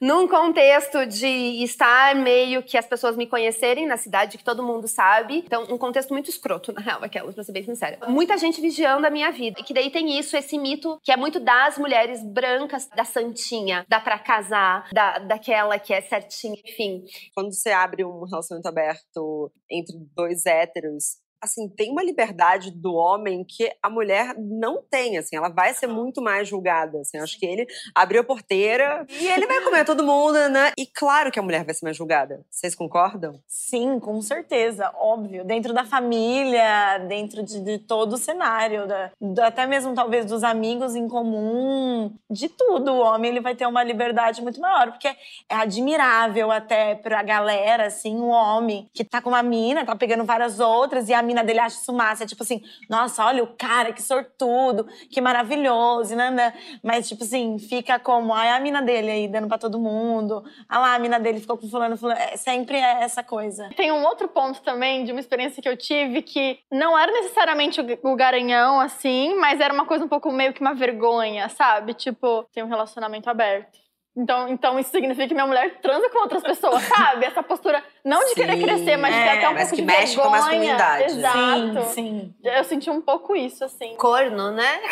num 0.03 0.27
contexto 0.27 1.05
de 1.05 1.63
estar 1.63 2.13
meio 2.13 2.61
que 2.61 2.77
as 2.77 2.85
pessoas 2.85 3.15
me 3.15 3.25
conhecerem 3.25 3.87
na 3.87 3.95
cidade, 3.95 4.37
que 4.37 4.43
todo 4.43 4.61
mundo 4.61 4.85
sabe. 4.85 5.37
Então, 5.37 5.63
um 5.69 5.77
contexto 5.77 6.09
muito 6.11 6.29
escroto, 6.29 6.73
na 6.75 6.81
real, 6.81 7.01
aquela, 7.01 7.31
pra 7.31 7.41
ser 7.41 7.53
bem 7.53 7.63
sincera. 7.63 7.97
Muita 8.09 8.37
gente 8.37 8.59
vigiando 8.59 9.07
a 9.07 9.09
minha 9.09 9.31
vida. 9.31 9.61
E 9.61 9.63
que 9.63 9.73
daí 9.73 9.89
tem 9.89 10.19
isso, 10.19 10.35
esse 10.35 10.57
mito 10.57 10.99
que 11.01 11.09
é 11.09 11.15
muito 11.15 11.39
das 11.39 11.77
mulheres 11.77 12.21
brancas, 12.21 12.89
da 12.89 13.05
santinha, 13.05 13.85
dá 13.87 14.01
pra 14.01 14.19
casar, 14.19 14.89
da, 14.91 15.19
daquela 15.19 15.79
que 15.79 15.93
é 15.93 16.01
certinha, 16.01 16.59
enfim. 16.65 17.05
Quando 17.33 17.53
você 17.53 17.71
abre 17.71 18.03
um 18.03 18.25
relacionamento 18.25 18.67
aberto 18.67 19.53
entre 19.71 19.97
dois 20.13 20.45
héteros, 20.45 21.23
assim, 21.43 21.67
tem 21.69 21.91
uma 21.91 22.03
liberdade 22.03 22.71
do 22.71 22.93
homem 22.93 23.43
que 23.43 23.69
a 23.81 23.89
mulher 23.89 24.33
não 24.37 24.81
tem, 24.81 25.17
assim, 25.17 25.35
ela 25.35 25.49
vai 25.49 25.73
ser 25.73 25.87
muito 25.87 26.21
mais 26.21 26.47
julgada, 26.47 26.99
assim, 27.01 27.17
acho 27.17 27.37
que 27.37 27.45
ele 27.45 27.67
abriu 27.93 28.21
a 28.21 28.23
porteira 28.23 29.05
e 29.09 29.27
ele 29.27 29.45
vai 29.45 29.59
comer 29.63 29.83
todo 29.85 30.03
mundo, 30.03 30.37
né? 30.49 30.71
E 30.77 30.85
claro 30.85 31.31
que 31.31 31.39
a 31.39 31.43
mulher 31.43 31.63
vai 31.65 31.73
ser 31.73 31.85
mais 31.85 31.97
julgada. 31.97 32.45
Vocês 32.49 32.73
concordam? 32.75 33.39
Sim, 33.47 33.99
com 33.99 34.21
certeza, 34.21 34.91
óbvio. 34.97 35.43
Dentro 35.43 35.73
da 35.73 35.83
família, 35.83 36.97
dentro 37.07 37.43
de, 37.43 37.59
de 37.59 37.79
todo 37.79 38.13
o 38.13 38.17
cenário, 38.17 38.87
da- 38.87 39.11
do- 39.19 39.41
até 39.41 39.65
mesmo 39.65 39.93
talvez 39.93 40.25
dos 40.25 40.43
amigos 40.43 40.95
em 40.95 41.07
comum, 41.07 42.13
de 42.29 42.47
tudo. 42.49 42.91
O 42.93 42.99
homem 42.99 43.31
ele 43.31 43.41
vai 43.41 43.55
ter 43.55 43.65
uma 43.65 43.83
liberdade 43.83 44.41
muito 44.41 44.61
maior, 44.61 44.91
porque 44.91 45.07
é 45.49 45.55
admirável 45.55 46.51
até 46.51 46.95
pra 46.95 47.23
galera, 47.23 47.87
assim, 47.87 48.15
um 48.15 48.29
homem 48.29 48.87
que 48.93 49.03
tá 49.03 49.21
com 49.21 49.29
uma 49.29 49.41
mina, 49.43 49.85
tá 49.85 49.95
pegando 49.95 50.23
várias 50.23 50.59
outras, 50.59 51.09
e 51.09 51.13
a 51.13 51.21
mina 51.21 51.32
dele 51.41 51.59
acha 51.59 51.77
isso 51.77 51.93
massa. 51.93 52.25
É 52.25 52.27
tipo 52.27 52.43
assim, 52.43 52.61
nossa, 52.89 53.23
olha 53.25 53.43
o 53.43 53.47
cara, 53.47 53.93
que 53.93 54.01
sortudo, 54.01 54.85
que 55.09 55.21
maravilhoso, 55.21 56.15
né? 56.15 56.29
né? 56.29 56.53
Mas, 56.83 57.07
tipo 57.07 57.23
assim, 57.23 57.57
fica 57.57 57.97
como, 57.97 58.33
ai, 58.33 58.49
a 58.49 58.59
mina 58.59 58.81
dele 58.81 59.09
aí 59.09 59.27
dando 59.27 59.47
pra 59.47 59.57
todo 59.57 59.79
mundo. 59.79 60.43
Ah 60.67 60.79
lá, 60.79 60.95
a 60.95 60.99
mina 60.99 61.19
dele 61.19 61.39
ficou 61.39 61.57
com 61.57 61.69
fulano, 61.69 61.97
fulano. 61.97 62.19
É, 62.19 62.35
sempre 62.35 62.77
é 62.77 63.03
essa 63.03 63.23
coisa. 63.23 63.69
Tem 63.75 63.91
um 63.91 64.03
outro 64.03 64.27
ponto 64.27 64.61
também 64.61 65.05
de 65.05 65.11
uma 65.11 65.21
experiência 65.21 65.61
que 65.61 65.69
eu 65.69 65.77
tive 65.77 66.21
que 66.21 66.59
não 66.69 66.97
era 66.97 67.11
necessariamente 67.11 67.79
o 68.03 68.15
garanhão, 68.15 68.79
assim, 68.79 69.35
mas 69.39 69.59
era 69.59 69.73
uma 69.73 69.85
coisa 69.85 70.03
um 70.03 70.09
pouco 70.09 70.31
meio 70.31 70.53
que 70.53 70.61
uma 70.61 70.73
vergonha, 70.73 71.47
sabe? 71.49 71.93
Tipo, 71.93 72.43
tem 72.53 72.63
um 72.63 72.67
relacionamento 72.67 73.29
aberto. 73.29 73.82
Então, 74.15 74.47
então 74.47 74.79
isso 74.79 74.91
significa 74.91 75.27
que 75.27 75.33
minha 75.33 75.47
mulher 75.47 75.79
transa 75.81 76.07
com 76.09 76.19
outras 76.19 76.43
pessoas, 76.43 76.83
sabe? 76.83 77.25
Essa 77.25 77.41
postura 77.41 77.83
não 78.05 78.23
de 78.27 78.35
querer 78.35 78.57
Sim, 78.57 78.63
crescer, 78.63 78.95
mas 78.95 79.11
de 79.13 79.19
ter 79.19 79.27
é, 79.27 79.31
até 79.37 79.49
um 79.49 79.55
pouco 79.55 79.69
que 79.71 79.75
de 79.77 79.81
mexe 79.81 80.15
com 80.15 80.21
a 80.21 80.23
vergonha. 80.25 80.41
masculinidade. 80.41 81.03
Exato. 81.05 81.81
Sim, 81.89 81.93
sim. 81.93 82.33
Eu 82.43 82.63
senti 82.63 82.91
um 82.91 83.01
pouco 83.01 83.35
isso, 83.35 83.65
assim. 83.65 83.95
Corno, 83.95 84.51
né? 84.51 84.81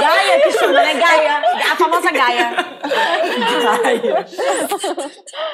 Gaia 0.00 0.40
que 0.40 0.52
chama, 0.52 0.72
né? 0.72 0.94
Gaia. 0.94 1.42
A 1.72 1.76
famosa 1.76 2.12
Gaia. 2.12 2.54